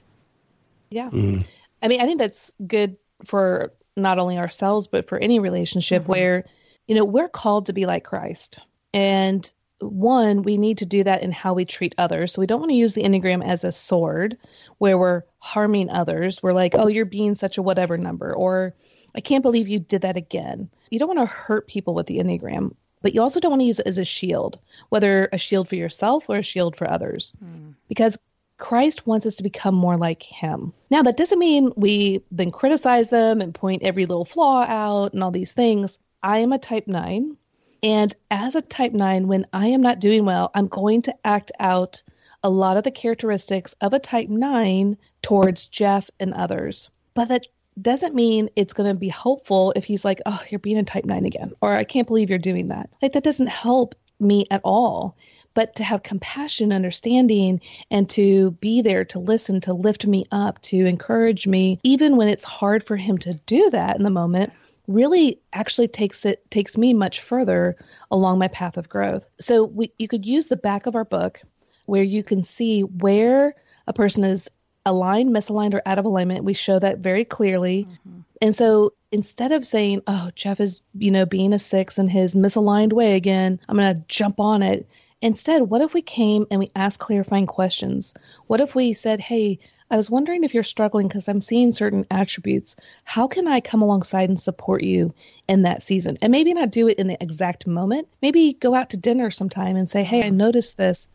Yeah. 0.90 1.12
Mm. 1.12 1.46
I 1.84 1.88
mean, 1.88 2.02
I 2.02 2.08
think 2.08 2.18
that's 2.18 2.52
good 2.66 2.98
for 3.26 3.72
not 3.96 4.20
only 4.20 4.38
ourselves, 4.38 4.88
but 4.88 5.08
for 5.08 5.18
any 5.20 5.40
relationship 5.40 6.04
mm-hmm. 6.04 6.12
where, 6.12 6.46
you 6.88 6.96
know, 6.96 7.06
we're 7.06 7.30
called 7.30 7.68
to 7.68 7.74
be 7.74 7.86
like 7.86 8.04
Christ. 8.04 8.60
And 8.94 9.52
one, 9.80 10.44
we 10.44 10.58
need 10.58 10.78
to 10.80 10.86
do 10.86 11.04
that 11.04 11.24
in 11.24 11.32
how 11.32 11.54
we 11.54 11.66
treat 11.66 11.96
others. 11.98 12.34
So 12.34 12.40
we 12.40 12.48
don't 12.48 12.60
want 12.60 12.72
to 12.72 12.78
use 12.78 12.94
the 12.94 13.04
Enneagram 13.04 13.46
as 13.46 13.64
a 13.64 13.72
sword 13.72 14.38
where 14.78 14.98
we're 14.98 15.24
harming 15.40 15.90
others. 15.90 16.42
We're 16.42 16.54
like, 16.54 16.74
oh, 16.76 16.88
you're 16.88 17.06
being 17.06 17.36
such 17.36 17.58
a 17.58 17.62
whatever 17.62 17.98
number, 17.98 18.34
or 18.34 18.74
I 19.16 19.22
can't 19.22 19.44
believe 19.44 19.68
you 19.68 19.80
did 19.80 20.02
that 20.02 20.18
again. 20.18 20.70
You 20.90 21.00
don't 21.00 21.16
want 21.16 21.20
to 21.20 21.34
hurt 21.34 21.68
people 21.68 21.94
with 21.94 22.08
the 22.08 22.20
Enneagram, 22.20 22.76
but 23.02 23.14
you 23.14 23.22
also 23.22 23.40
don't 23.40 23.52
want 23.52 23.62
to 23.62 23.68
use 23.68 23.80
it 23.80 23.88
as 23.88 23.98
a 23.98 24.06
shield, 24.06 24.58
whether 24.90 25.30
a 25.34 25.38
shield 25.38 25.68
for 25.68 25.76
yourself 25.76 26.26
or 26.30 26.38
a 26.38 26.44
shield 26.44 26.76
for 26.76 26.90
others. 26.90 27.34
Mm. 27.44 27.74
Because 27.90 28.18
Christ 28.64 29.06
wants 29.06 29.26
us 29.26 29.36
to 29.36 29.44
become 29.44 29.76
more 29.76 29.98
like 29.98 30.24
him. 30.24 30.72
Now, 30.90 31.04
that 31.04 31.18
doesn't 31.18 31.38
mean 31.38 31.74
we 31.76 32.24
then 32.32 32.50
criticize 32.50 33.10
them 33.10 33.42
and 33.42 33.54
point 33.54 33.84
every 33.84 34.06
little 34.06 34.24
flaw 34.24 34.62
out 34.62 35.12
and 35.12 35.22
all 35.22 35.32
these 35.32 35.52
things. 35.52 36.00
I 36.24 36.38
am 36.38 36.54
a 36.54 36.58
type 36.58 36.88
9. 36.88 37.36
And 37.84 38.16
as 38.32 38.56
a 38.56 38.62
type 38.62 38.94
9, 38.94 39.28
when 39.28 39.46
I 39.52 39.68
am 39.68 39.82
not 39.82 40.00
doing 40.00 40.24
well, 40.24 40.50
I'm 40.56 40.70
going 40.70 41.02
to 41.02 41.16
act 41.26 41.52
out 41.60 42.02
a 42.42 42.50
lot 42.50 42.78
of 42.78 42.86
the 42.86 42.92
characteristics 42.92 43.76
of 43.82 43.92
a 43.92 44.00
type 44.00 44.30
9 44.30 44.98
towards 45.22 45.68
Jeff 45.68 46.10
and 46.22 46.34
others. 46.34 46.90
But 47.16 47.28
that 47.28 47.48
doesn't 47.82 48.16
mean 48.16 48.50
it's 48.56 48.74
going 48.74 48.90
to 48.90 48.98
be 48.98 49.10
helpful 49.10 49.74
if 49.76 49.84
he's 49.84 50.06
like, 50.06 50.22
oh, 50.26 50.42
you're 50.48 50.60
being 50.60 50.78
a 50.78 50.84
type 50.84 51.04
9 51.04 51.26
again, 51.26 51.52
or 51.60 51.74
I 51.74 51.84
can't 51.84 52.08
believe 52.08 52.30
you're 52.30 52.40
doing 52.40 52.70
that. 52.70 52.90
Like, 53.02 53.12
that 53.12 53.26
doesn't 53.26 53.48
help 53.48 53.94
me 54.22 54.48
at 54.52 54.62
all. 54.64 55.18
But 55.54 55.76
to 55.76 55.84
have 55.84 56.04
compassion, 56.04 56.72
understanding, 56.72 57.62
and 57.92 58.10
to 58.12 58.52
be 58.52 58.82
there 58.82 59.06
to 59.06 59.20
listen, 59.20 59.62
to 59.62 59.74
lift 59.74 60.06
me 60.06 60.26
up, 60.32 60.62
to 60.64 60.86
encourage 60.86 61.46
me, 61.46 61.80
even 61.84 62.18
when 62.18 62.28
it's 62.28 62.44
hard 62.44 62.84
for 62.84 62.96
him 62.96 63.18
to 63.20 63.36
do 63.46 63.70
that 63.70 63.96
in 63.96 64.04
the 64.04 64.10
moment, 64.10 64.52
really 64.88 65.40
actually 65.54 65.88
takes 65.88 66.26
it 66.26 66.50
takes 66.52 66.78
me 66.78 66.94
much 66.94 67.22
further 67.22 67.78
along 68.12 68.40
my 68.40 68.48
path 68.50 68.78
of 68.78 68.90
growth. 68.90 69.30
So 69.40 69.66
we 69.66 69.92
you 69.98 70.08
could 70.08 70.26
use 70.26 70.48
the 70.48 70.58
back 70.58 70.86
of 70.86 70.96
our 70.96 71.06
book 71.06 71.42
where 71.86 72.04
you 72.04 72.24
can 72.24 72.44
see 72.44 72.82
where 72.82 73.56
a 73.88 73.94
person 73.94 74.24
is 74.24 74.50
aligned, 74.86 75.30
misaligned, 75.30 75.74
or 75.74 75.82
out 75.86 76.00
of 76.00 76.06
alignment. 76.06 76.44
We 76.44 76.54
show 76.54 76.80
that 76.80 77.00
very 77.00 77.26
clearly. 77.26 77.88
Mm-hmm. 77.90 78.20
And 78.42 78.56
so 78.56 78.94
instead 79.12 79.52
of 79.52 79.66
saying, 79.66 80.02
oh, 80.08 80.30
Jeff 80.36 80.60
is, 80.60 80.82
you 80.98 81.12
know, 81.12 81.26
being 81.26 81.54
a 81.54 81.60
six 81.60 81.98
in 81.98 82.08
his 82.08 82.36
misaligned 82.36 82.94
way 82.94 83.16
again, 83.16 83.60
I'm 83.70 83.78
going 83.78 83.96
to 83.96 84.04
jump 84.08 84.40
on 84.40 84.62
it. 84.62 84.88
Instead, 85.24 85.62
what 85.62 85.82
if 85.82 85.94
we 85.94 86.02
came 86.02 86.46
and 86.52 86.60
we 86.60 86.70
asked 86.76 87.00
clarifying 87.00 87.48
questions? 87.48 88.14
What 88.48 88.60
if 88.60 88.76
we 88.76 88.92
said, 88.92 89.22
hey, 89.22 89.58
I 89.90 89.96
was 89.96 90.10
wondering 90.10 90.44
if 90.44 90.54
you're 90.54 90.64
struggling 90.64 91.08
because 91.08 91.30
I'm 91.30 91.40
seeing 91.40 91.72
certain 91.72 92.06
attributes. 92.12 92.76
How 93.06 93.28
can 93.28 93.48
I 93.48 93.62
come 93.62 93.82
alongside 93.82 94.28
and 94.28 94.38
support 94.38 94.84
you 94.84 95.14
in 95.48 95.62
that 95.62 95.82
season? 95.82 96.18
And 96.22 96.30
maybe 96.30 96.54
not 96.54 96.72
do 96.72 96.90
it 96.90 97.00
in 97.00 97.08
the 97.08 97.16
exact 97.24 97.66
moment. 97.66 98.10
Maybe 98.22 98.52
go 98.52 98.76
out 98.76 98.90
to 98.90 98.98
dinner 98.98 99.32
sometime 99.32 99.78
and 99.78 99.90
say, 99.90 100.04
hey, 100.04 100.24
I 100.26 100.30
noticed 100.30 100.76
this 100.76 101.08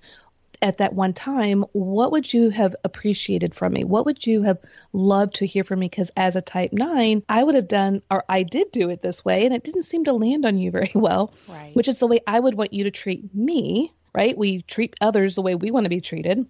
at 0.63 0.79
that 0.79 0.95
one 0.95 1.13
time, 1.13 1.65
what 1.73 2.13
would 2.13 2.33
you 2.33 2.51
have 2.51 2.75
appreciated 2.85 3.55
from 3.55 3.73
me? 3.73 3.85
What 3.85 4.07
would 4.07 4.27
you 4.27 4.43
have 4.43 4.59
loved 4.93 5.35
to 5.37 5.47
hear 5.47 5.65
from 5.65 5.81
me? 5.81 5.89
Because 5.89 6.11
as 6.17 6.37
a 6.37 6.41
type 6.41 6.73
nine, 6.73 7.23
I 7.29 7.45
would 7.45 7.55
have 7.55 7.69
done, 7.69 8.03
or 8.11 8.25
I 8.29 8.43
did 8.43 8.73
do 8.73 8.91
it 8.91 9.03
this 9.03 9.25
way, 9.25 9.45
and 9.45 9.55
it 9.55 9.65
didn't 9.65 9.85
seem 9.85 10.05
to 10.05 10.13
land 10.13 10.45
on 10.47 10.59
you 10.59 10.71
very 10.71 10.91
well, 10.95 11.35
right. 11.49 11.75
which 11.75 11.89
is 11.89 11.99
the 11.99 12.07
way 12.07 12.21
I 12.27 12.41
would 12.41 12.55
want 12.55 12.73
you 12.73 12.85
to 12.85 12.91
treat 12.91 13.35
me, 13.35 13.93
right? 14.19 14.37
We 14.37 14.63
treat 14.63 14.97
others 15.01 15.37
the 15.37 15.43
way 15.43 15.55
we 15.55 15.71
want 15.71 15.85
to 15.85 15.91
be 15.91 16.01
treated 16.01 16.45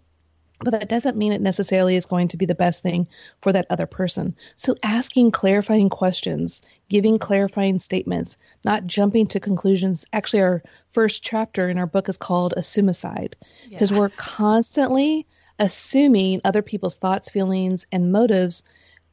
but 0.61 0.71
that 0.71 0.89
doesn't 0.89 1.17
mean 1.17 1.33
it 1.33 1.41
necessarily 1.41 1.95
is 1.95 2.07
going 2.07 2.29
to 2.29 2.37
be 2.37 2.47
the 2.47 2.55
best 2.55 2.83
thing 2.83 3.07
for 3.43 3.53
that 3.53 3.67
other 3.71 3.87
person. 3.87 4.35
So 4.57 4.75
asking 4.83 5.31
clarifying 5.31 5.89
questions, 5.89 6.63
giving 6.89 7.19
clarifying 7.19 7.79
statements, 7.79 8.37
not 8.65 8.87
jumping 8.87 9.29
to 9.29 9.41
conclusions. 9.41 10.05
Actually, 10.13 10.43
our 10.43 10.63
first 10.91 11.23
chapter 11.23 11.69
in 11.69 11.79
our 11.79 11.87
book 11.87 12.09
is 12.09 12.17
called 12.17 12.55
Assumicide 12.57 13.35
because 13.71 13.93
yeah. 13.93 13.99
we're 13.99 14.09
constantly 14.11 15.27
assuming 15.61 16.41
other 16.45 16.63
people's 16.63 16.97
thoughts, 16.97 17.31
feelings, 17.31 17.87
and 17.93 18.11
motives 18.11 18.65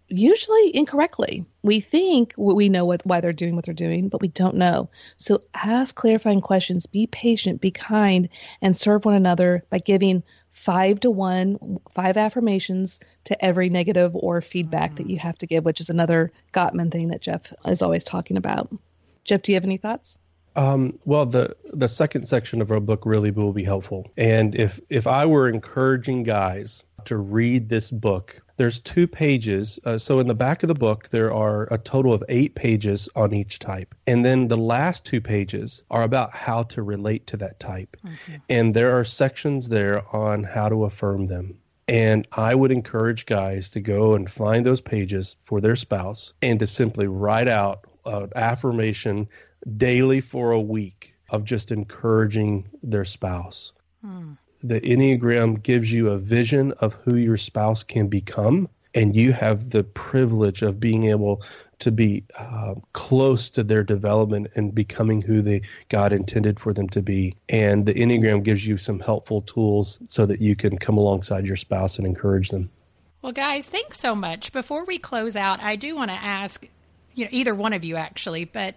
usually 0.08 0.76
incorrectly. 0.76 1.46
We 1.64 1.80
think 1.80 2.34
we 2.38 2.70
know 2.70 2.86
what, 2.86 3.06
why 3.06 3.22
they're 3.22 3.34
doing 3.34 3.56
what 3.56 3.66
they're 3.66 3.74
doing, 3.74 4.10
but 4.10 4.22
we 4.22 4.28
don't 4.28 4.56
know. 4.56 4.90
So 5.18 5.42
ask 5.54 5.96
clarifying 5.96 6.42
questions, 6.42 6.86
be 6.86 7.08
patient, 7.08 7.62
be 7.62 7.72
kind, 7.72 8.30
and 8.62 8.76
serve 8.76 9.06
one 9.06 9.16
another 9.16 9.66
by 9.70 9.80
giving 9.80 10.24
five 10.52 11.00
to 11.02 11.12
one, 11.12 11.80
five 11.92 12.18
affirmations 12.18 13.00
to 13.26 13.46
every 13.46 13.70
negative 13.70 14.16
or 14.16 14.42
feedback 14.42 14.94
mm. 14.94 14.98
that 14.98 15.10
you 15.10 15.20
have 15.20 15.38
to 15.40 15.48
give, 15.48 15.66
which 15.66 15.82
is 15.82 15.90
another 15.90 16.32
Gottman 16.54 16.92
thing 16.92 17.10
that 17.10 17.22
Jeff 17.22 17.54
is 17.66 17.82
always 17.82 18.04
talking 18.04 18.38
about. 18.38 18.74
Jeff, 19.26 19.42
do 19.42 19.52
you 19.52 19.56
have 19.56 19.66
any 19.66 19.78
thoughts? 19.78 20.18
Um, 20.56 20.98
well, 21.04 21.26
the 21.26 21.56
the 21.74 21.90
second 21.90 22.28
section 22.28 22.62
of 22.62 22.72
our 22.72 22.80
book 22.80 23.06
really 23.06 23.32
will 23.32 23.52
be 23.52 23.64
helpful. 23.64 24.10
And 24.16 24.56
if 24.56 24.80
if 24.90 25.06
I 25.06 25.26
were 25.26 25.50
encouraging 25.50 26.24
guys 26.24 26.84
to 27.06 27.18
read 27.18 27.70
this 27.70 27.92
book, 27.92 28.42
there's 28.58 28.80
two 28.80 29.08
pages. 29.08 29.80
Uh, 29.86 29.98
so 29.98 30.20
in 30.20 30.28
the 30.28 30.36
back 30.36 30.64
of 30.64 30.68
the 30.68 30.74
book, 30.74 31.10
there 31.10 31.34
are 31.34 31.68
a 31.72 31.78
total 31.78 32.14
of 32.14 32.24
eight 32.30 32.56
pages 32.56 33.10
on 33.16 33.34
each 33.34 33.60
type, 33.60 33.94
and 34.08 34.26
then 34.26 34.48
the 34.48 34.58
last 34.58 35.06
two 35.06 35.22
pages 35.22 35.84
are 35.92 36.04
about 36.04 36.32
how 36.32 36.64
to 36.64 36.82
relate 36.84 37.28
to 37.28 37.38
that 37.38 37.60
type. 37.60 37.98
And 38.50 38.74
there 38.74 38.98
are 38.98 39.04
sections 39.04 39.70
there 39.70 40.04
on 40.16 40.44
how 40.44 40.70
to 40.70 40.86
affirm 40.86 41.26
them. 41.26 41.58
And 41.88 42.28
I 42.32 42.56
would 42.56 42.72
encourage 42.72 43.26
guys 43.26 43.70
to 43.72 43.80
go 43.80 44.16
and 44.16 44.32
find 44.32 44.66
those 44.66 44.82
pages 44.82 45.36
for 45.40 45.62
their 45.62 45.76
spouse 45.76 46.34
and 46.42 46.60
to 46.60 46.68
simply 46.68 47.08
write 47.08 47.48
out 47.48 47.86
an 48.06 48.30
affirmation 48.36 49.28
daily 49.78 50.22
for 50.22 50.52
a 50.52 50.62
week 50.62 51.14
of 51.30 51.44
just 51.44 51.72
encouraging 51.72 52.70
their 52.82 53.06
spouse. 53.06 53.72
Hmm. 54.04 54.34
The 54.68 54.82
Enneagram 54.82 55.62
gives 55.62 55.94
you 55.94 56.10
a 56.10 56.18
vision 56.18 56.72
of 56.80 56.96
who 56.96 57.18
your 57.18 57.38
spouse 57.38 57.84
can 57.84 58.08
become, 58.08 58.68
and 58.96 59.16
you 59.16 59.32
have 59.32 59.70
the 59.70 59.84
privilege 59.84 60.64
of 60.64 60.80
being 60.80 61.04
able 61.04 61.44
to 61.78 61.92
be 61.92 62.24
uh, 62.40 62.74
close 62.94 63.52
to 63.52 63.64
their 63.64 63.84
development 63.84 64.48
and 64.56 64.74
becoming 64.74 65.22
who 65.22 65.44
they 65.44 65.62
God 65.90 66.12
intended 66.12 66.60
for 66.60 66.74
them 66.74 66.90
to 66.90 67.04
be. 67.04 67.36
And 67.48 67.86
the 67.86 67.94
Enneagram 67.94 68.44
gives 68.44 68.66
you 68.66 68.78
some 68.78 69.00
helpful 69.00 69.42
tools 69.42 70.00
so 70.08 70.26
that 70.26 70.42
you 70.42 70.56
can 70.56 70.80
come 70.80 70.98
alongside 70.98 71.46
your 71.46 71.58
spouse 71.58 72.00
and 72.00 72.08
encourage 72.08 72.50
them. 72.50 72.72
Well, 73.22 73.34
guys, 73.34 73.68
thanks 73.68 74.00
so 74.00 74.16
much. 74.16 74.52
Before 74.52 74.84
we 74.84 74.98
close 74.98 75.36
out, 75.36 75.60
I 75.60 75.76
do 75.76 75.96
want 75.96 76.10
to 76.10 76.18
ask, 76.18 76.68
you 77.14 77.26
know, 77.26 77.30
either 77.32 77.54
one 77.54 77.74
of 77.74 77.86
you 77.86 77.98
actually, 77.98 78.46
but 78.46 78.74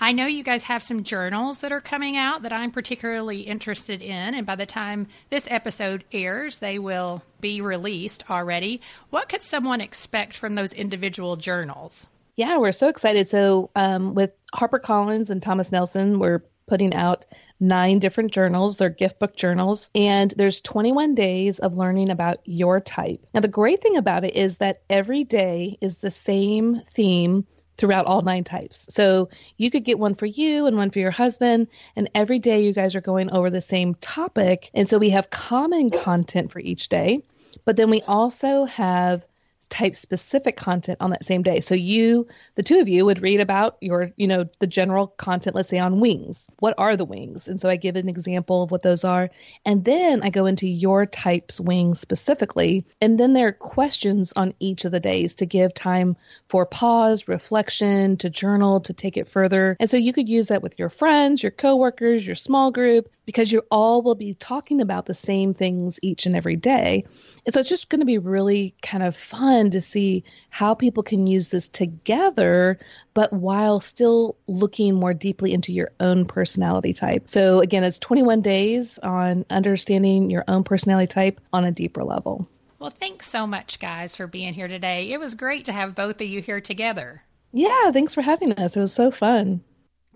I 0.00 0.12
know 0.12 0.26
you 0.26 0.44
guys 0.44 0.64
have 0.64 0.82
some 0.82 1.02
journals 1.02 1.60
that 1.60 1.72
are 1.72 1.80
coming 1.80 2.16
out 2.16 2.42
that 2.42 2.52
I'm 2.52 2.70
particularly 2.70 3.40
interested 3.40 4.00
in, 4.00 4.34
and 4.34 4.46
by 4.46 4.54
the 4.54 4.66
time 4.66 5.08
this 5.28 5.48
episode 5.50 6.04
airs, 6.12 6.56
they 6.56 6.78
will 6.78 7.22
be 7.40 7.60
released 7.60 8.30
already. 8.30 8.80
What 9.10 9.28
could 9.28 9.42
someone 9.42 9.80
expect 9.80 10.36
from 10.36 10.54
those 10.54 10.72
individual 10.72 11.34
journals? 11.34 12.06
Yeah, 12.36 12.58
we're 12.58 12.70
so 12.70 12.88
excited. 12.88 13.28
So, 13.28 13.70
um, 13.74 14.14
with 14.14 14.30
HarperCollins 14.54 15.30
and 15.30 15.42
Thomas 15.42 15.72
Nelson, 15.72 16.20
we're 16.20 16.44
putting 16.68 16.94
out 16.94 17.26
nine 17.58 17.98
different 17.98 18.30
journals. 18.30 18.76
They're 18.76 18.90
gift 18.90 19.18
book 19.18 19.34
journals, 19.34 19.90
and 19.96 20.32
there's 20.36 20.60
21 20.60 21.16
days 21.16 21.58
of 21.58 21.76
learning 21.76 22.10
about 22.10 22.38
your 22.44 22.78
type. 22.78 23.26
Now, 23.34 23.40
the 23.40 23.48
great 23.48 23.82
thing 23.82 23.96
about 23.96 24.24
it 24.24 24.36
is 24.36 24.58
that 24.58 24.82
every 24.88 25.24
day 25.24 25.76
is 25.80 25.96
the 25.96 26.12
same 26.12 26.82
theme 26.94 27.44
throughout 27.78 28.06
all 28.06 28.22
nine 28.22 28.44
types. 28.44 28.86
So 28.90 29.30
you 29.56 29.70
could 29.70 29.84
get 29.84 29.98
one 29.98 30.14
for 30.14 30.26
you 30.26 30.66
and 30.66 30.76
one 30.76 30.90
for 30.90 30.98
your 30.98 31.10
husband. 31.10 31.68
And 31.96 32.10
every 32.14 32.38
day 32.38 32.62
you 32.62 32.72
guys 32.72 32.94
are 32.94 33.00
going 33.00 33.30
over 33.30 33.48
the 33.48 33.60
same 33.60 33.94
topic. 33.96 34.70
And 34.74 34.88
so 34.88 34.98
we 34.98 35.10
have 35.10 35.30
common 35.30 35.90
content 35.90 36.52
for 36.52 36.58
each 36.58 36.88
day. 36.88 37.22
But 37.64 37.76
then 37.76 37.90
we 37.90 38.02
also 38.02 38.64
have 38.64 39.24
type 39.70 39.96
specific 39.96 40.56
content 40.56 40.98
on 41.00 41.10
that 41.10 41.24
same 41.24 41.42
day. 41.42 41.60
So 41.60 41.74
you, 41.74 42.26
the 42.54 42.62
two 42.62 42.78
of 42.78 42.88
you, 42.88 43.04
would 43.04 43.22
read 43.22 43.40
about 43.40 43.76
your, 43.80 44.10
you 44.16 44.26
know, 44.26 44.48
the 44.58 44.66
general 44.66 45.08
content, 45.08 45.56
let's 45.56 45.68
say 45.68 45.78
on 45.78 46.00
wings. 46.00 46.48
What 46.60 46.74
are 46.78 46.96
the 46.96 47.04
wings? 47.04 47.48
And 47.48 47.60
so 47.60 47.68
I 47.68 47.76
give 47.76 47.96
an 47.96 48.08
example 48.08 48.62
of 48.62 48.70
what 48.70 48.82
those 48.82 49.04
are. 49.04 49.30
And 49.64 49.84
then 49.84 50.22
I 50.22 50.30
go 50.30 50.46
into 50.46 50.66
your 50.66 51.06
type's 51.06 51.60
wings 51.60 52.00
specifically. 52.00 52.84
And 53.00 53.18
then 53.18 53.32
there 53.32 53.48
are 53.48 53.52
questions 53.52 54.32
on 54.36 54.54
each 54.60 54.84
of 54.84 54.92
the 54.92 55.00
days 55.00 55.34
to 55.36 55.46
give 55.46 55.74
time 55.74 56.16
for 56.48 56.66
pause, 56.66 57.28
reflection, 57.28 58.16
to 58.18 58.30
journal, 58.30 58.80
to 58.80 58.92
take 58.92 59.16
it 59.16 59.28
further. 59.28 59.76
And 59.80 59.90
so 59.90 59.96
you 59.96 60.12
could 60.12 60.28
use 60.28 60.48
that 60.48 60.62
with 60.62 60.78
your 60.78 60.90
friends, 60.90 61.42
your 61.42 61.52
coworkers, 61.52 62.26
your 62.26 62.36
small 62.36 62.70
group, 62.70 63.10
because 63.28 63.52
you 63.52 63.62
all 63.70 64.00
will 64.00 64.14
be 64.14 64.32
talking 64.32 64.80
about 64.80 65.04
the 65.04 65.12
same 65.12 65.52
things 65.52 66.00
each 66.00 66.24
and 66.24 66.34
every 66.34 66.56
day. 66.56 67.04
And 67.44 67.52
so 67.52 67.60
it's 67.60 67.68
just 67.68 67.90
going 67.90 68.00
to 68.00 68.06
be 68.06 68.16
really 68.16 68.74
kind 68.80 69.02
of 69.02 69.14
fun 69.14 69.70
to 69.72 69.82
see 69.82 70.24
how 70.48 70.74
people 70.74 71.02
can 71.02 71.26
use 71.26 71.48
this 71.48 71.68
together, 71.68 72.78
but 73.12 73.30
while 73.30 73.80
still 73.80 74.38
looking 74.46 74.94
more 74.94 75.12
deeply 75.12 75.52
into 75.52 75.72
your 75.72 75.90
own 76.00 76.24
personality 76.24 76.94
type. 76.94 77.28
So 77.28 77.60
again, 77.60 77.84
it's 77.84 77.98
21 77.98 78.40
days 78.40 78.98
on 79.00 79.44
understanding 79.50 80.30
your 80.30 80.44
own 80.48 80.64
personality 80.64 81.08
type 81.08 81.38
on 81.52 81.66
a 81.66 81.70
deeper 81.70 82.04
level. 82.04 82.48
Well, 82.78 82.88
thanks 82.88 83.28
so 83.28 83.46
much, 83.46 83.78
guys, 83.78 84.16
for 84.16 84.26
being 84.26 84.54
here 84.54 84.68
today. 84.68 85.12
It 85.12 85.20
was 85.20 85.34
great 85.34 85.66
to 85.66 85.72
have 85.72 85.94
both 85.94 86.18
of 86.22 86.26
you 86.26 86.40
here 86.40 86.62
together. 86.62 87.24
Yeah, 87.52 87.90
thanks 87.92 88.14
for 88.14 88.22
having 88.22 88.52
us. 88.54 88.74
It 88.74 88.80
was 88.80 88.94
so 88.94 89.10
fun. 89.10 89.60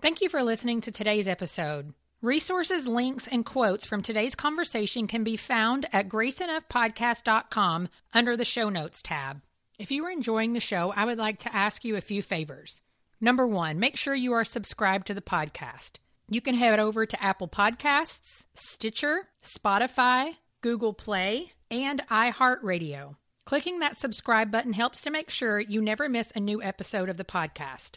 Thank 0.01 0.21
you 0.21 0.29
for 0.29 0.41
listening 0.41 0.81
to 0.81 0.91
today's 0.91 1.27
episode. 1.27 1.93
Resources, 2.23 2.87
links, 2.87 3.27
and 3.27 3.45
quotes 3.45 3.85
from 3.85 4.01
today's 4.01 4.33
conversation 4.33 5.07
can 5.07 5.25
be 5.25 5.35
found 5.35 5.85
at 5.91 6.07
graceenoughpodcast.com 6.07 7.89
under 8.13 8.37
the 8.37 8.45
show 8.45 8.69
notes 8.69 9.01
tab. 9.01 9.41
If 9.77 9.91
you 9.91 10.05
are 10.05 10.09
enjoying 10.09 10.53
the 10.53 10.61
show, 10.61 10.93
I 10.95 11.03
would 11.03 11.17
like 11.17 11.39
to 11.39 11.53
ask 11.53 11.83
you 11.83 11.97
a 11.97 12.01
few 12.01 12.21
favors. 12.21 12.79
Number 13.19 13.45
one, 13.45 13.77
make 13.77 13.97
sure 13.97 14.15
you 14.15 14.31
are 14.31 14.45
subscribed 14.45 15.05
to 15.07 15.13
the 15.13 15.19
podcast. 15.19 15.97
You 16.29 16.39
can 16.39 16.55
head 16.55 16.79
over 16.79 17.05
to 17.05 17.21
Apple 17.21 17.49
Podcasts, 17.49 18.45
Stitcher, 18.53 19.27
Spotify, 19.43 20.37
Google 20.61 20.93
Play, 20.93 21.51
and 21.69 22.03
iHeartRadio. 22.09 23.17
Clicking 23.43 23.79
that 23.79 23.97
subscribe 23.97 24.49
button 24.49 24.71
helps 24.71 25.01
to 25.01 25.11
make 25.11 25.29
sure 25.29 25.59
you 25.59 25.81
never 25.81 26.07
miss 26.07 26.31
a 26.33 26.39
new 26.39 26.63
episode 26.63 27.09
of 27.09 27.17
the 27.17 27.25
podcast. 27.25 27.95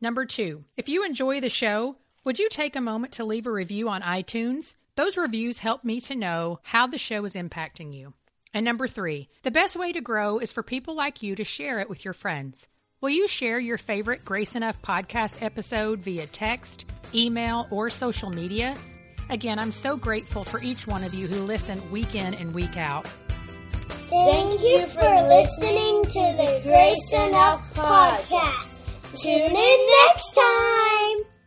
Number 0.00 0.24
two, 0.24 0.64
if 0.78 0.88
you 0.88 1.04
enjoy 1.04 1.42
the 1.42 1.50
show, 1.50 1.96
would 2.24 2.38
you 2.38 2.48
take 2.48 2.76
a 2.76 2.80
moment 2.80 3.14
to 3.14 3.24
leave 3.24 3.46
a 3.46 3.50
review 3.50 3.88
on 3.88 4.02
iTunes? 4.02 4.74
Those 4.96 5.16
reviews 5.16 5.58
help 5.58 5.84
me 5.84 6.00
to 6.02 6.14
know 6.14 6.60
how 6.62 6.86
the 6.86 6.98
show 6.98 7.24
is 7.24 7.34
impacting 7.34 7.94
you. 7.94 8.14
And 8.52 8.64
number 8.64 8.88
three, 8.88 9.28
the 9.42 9.50
best 9.50 9.76
way 9.76 9.92
to 9.92 10.00
grow 10.00 10.38
is 10.38 10.52
for 10.52 10.62
people 10.62 10.94
like 10.94 11.22
you 11.22 11.36
to 11.36 11.44
share 11.44 11.80
it 11.80 11.88
with 11.88 12.04
your 12.04 12.14
friends. 12.14 12.68
Will 13.00 13.10
you 13.10 13.28
share 13.28 13.60
your 13.60 13.78
favorite 13.78 14.24
Grace 14.24 14.56
Enough 14.56 14.82
podcast 14.82 15.40
episode 15.40 16.00
via 16.00 16.26
text, 16.26 16.84
email, 17.14 17.68
or 17.70 17.90
social 17.90 18.30
media? 18.30 18.74
Again, 19.30 19.58
I'm 19.58 19.70
so 19.72 19.96
grateful 19.96 20.42
for 20.42 20.60
each 20.60 20.86
one 20.86 21.04
of 21.04 21.14
you 21.14 21.28
who 21.28 21.40
listen 21.42 21.90
week 21.92 22.14
in 22.14 22.34
and 22.34 22.52
week 22.52 22.76
out. 22.76 23.06
Thank 24.10 24.62
you 24.62 24.86
for 24.86 25.28
listening 25.28 26.02
to 26.02 26.36
the 26.36 26.60
Grace 26.64 27.12
Enough 27.12 27.74
podcast. 27.74 29.20
Tune 29.22 29.56
in 29.56 29.86
next 30.06 30.34
time. 30.34 31.37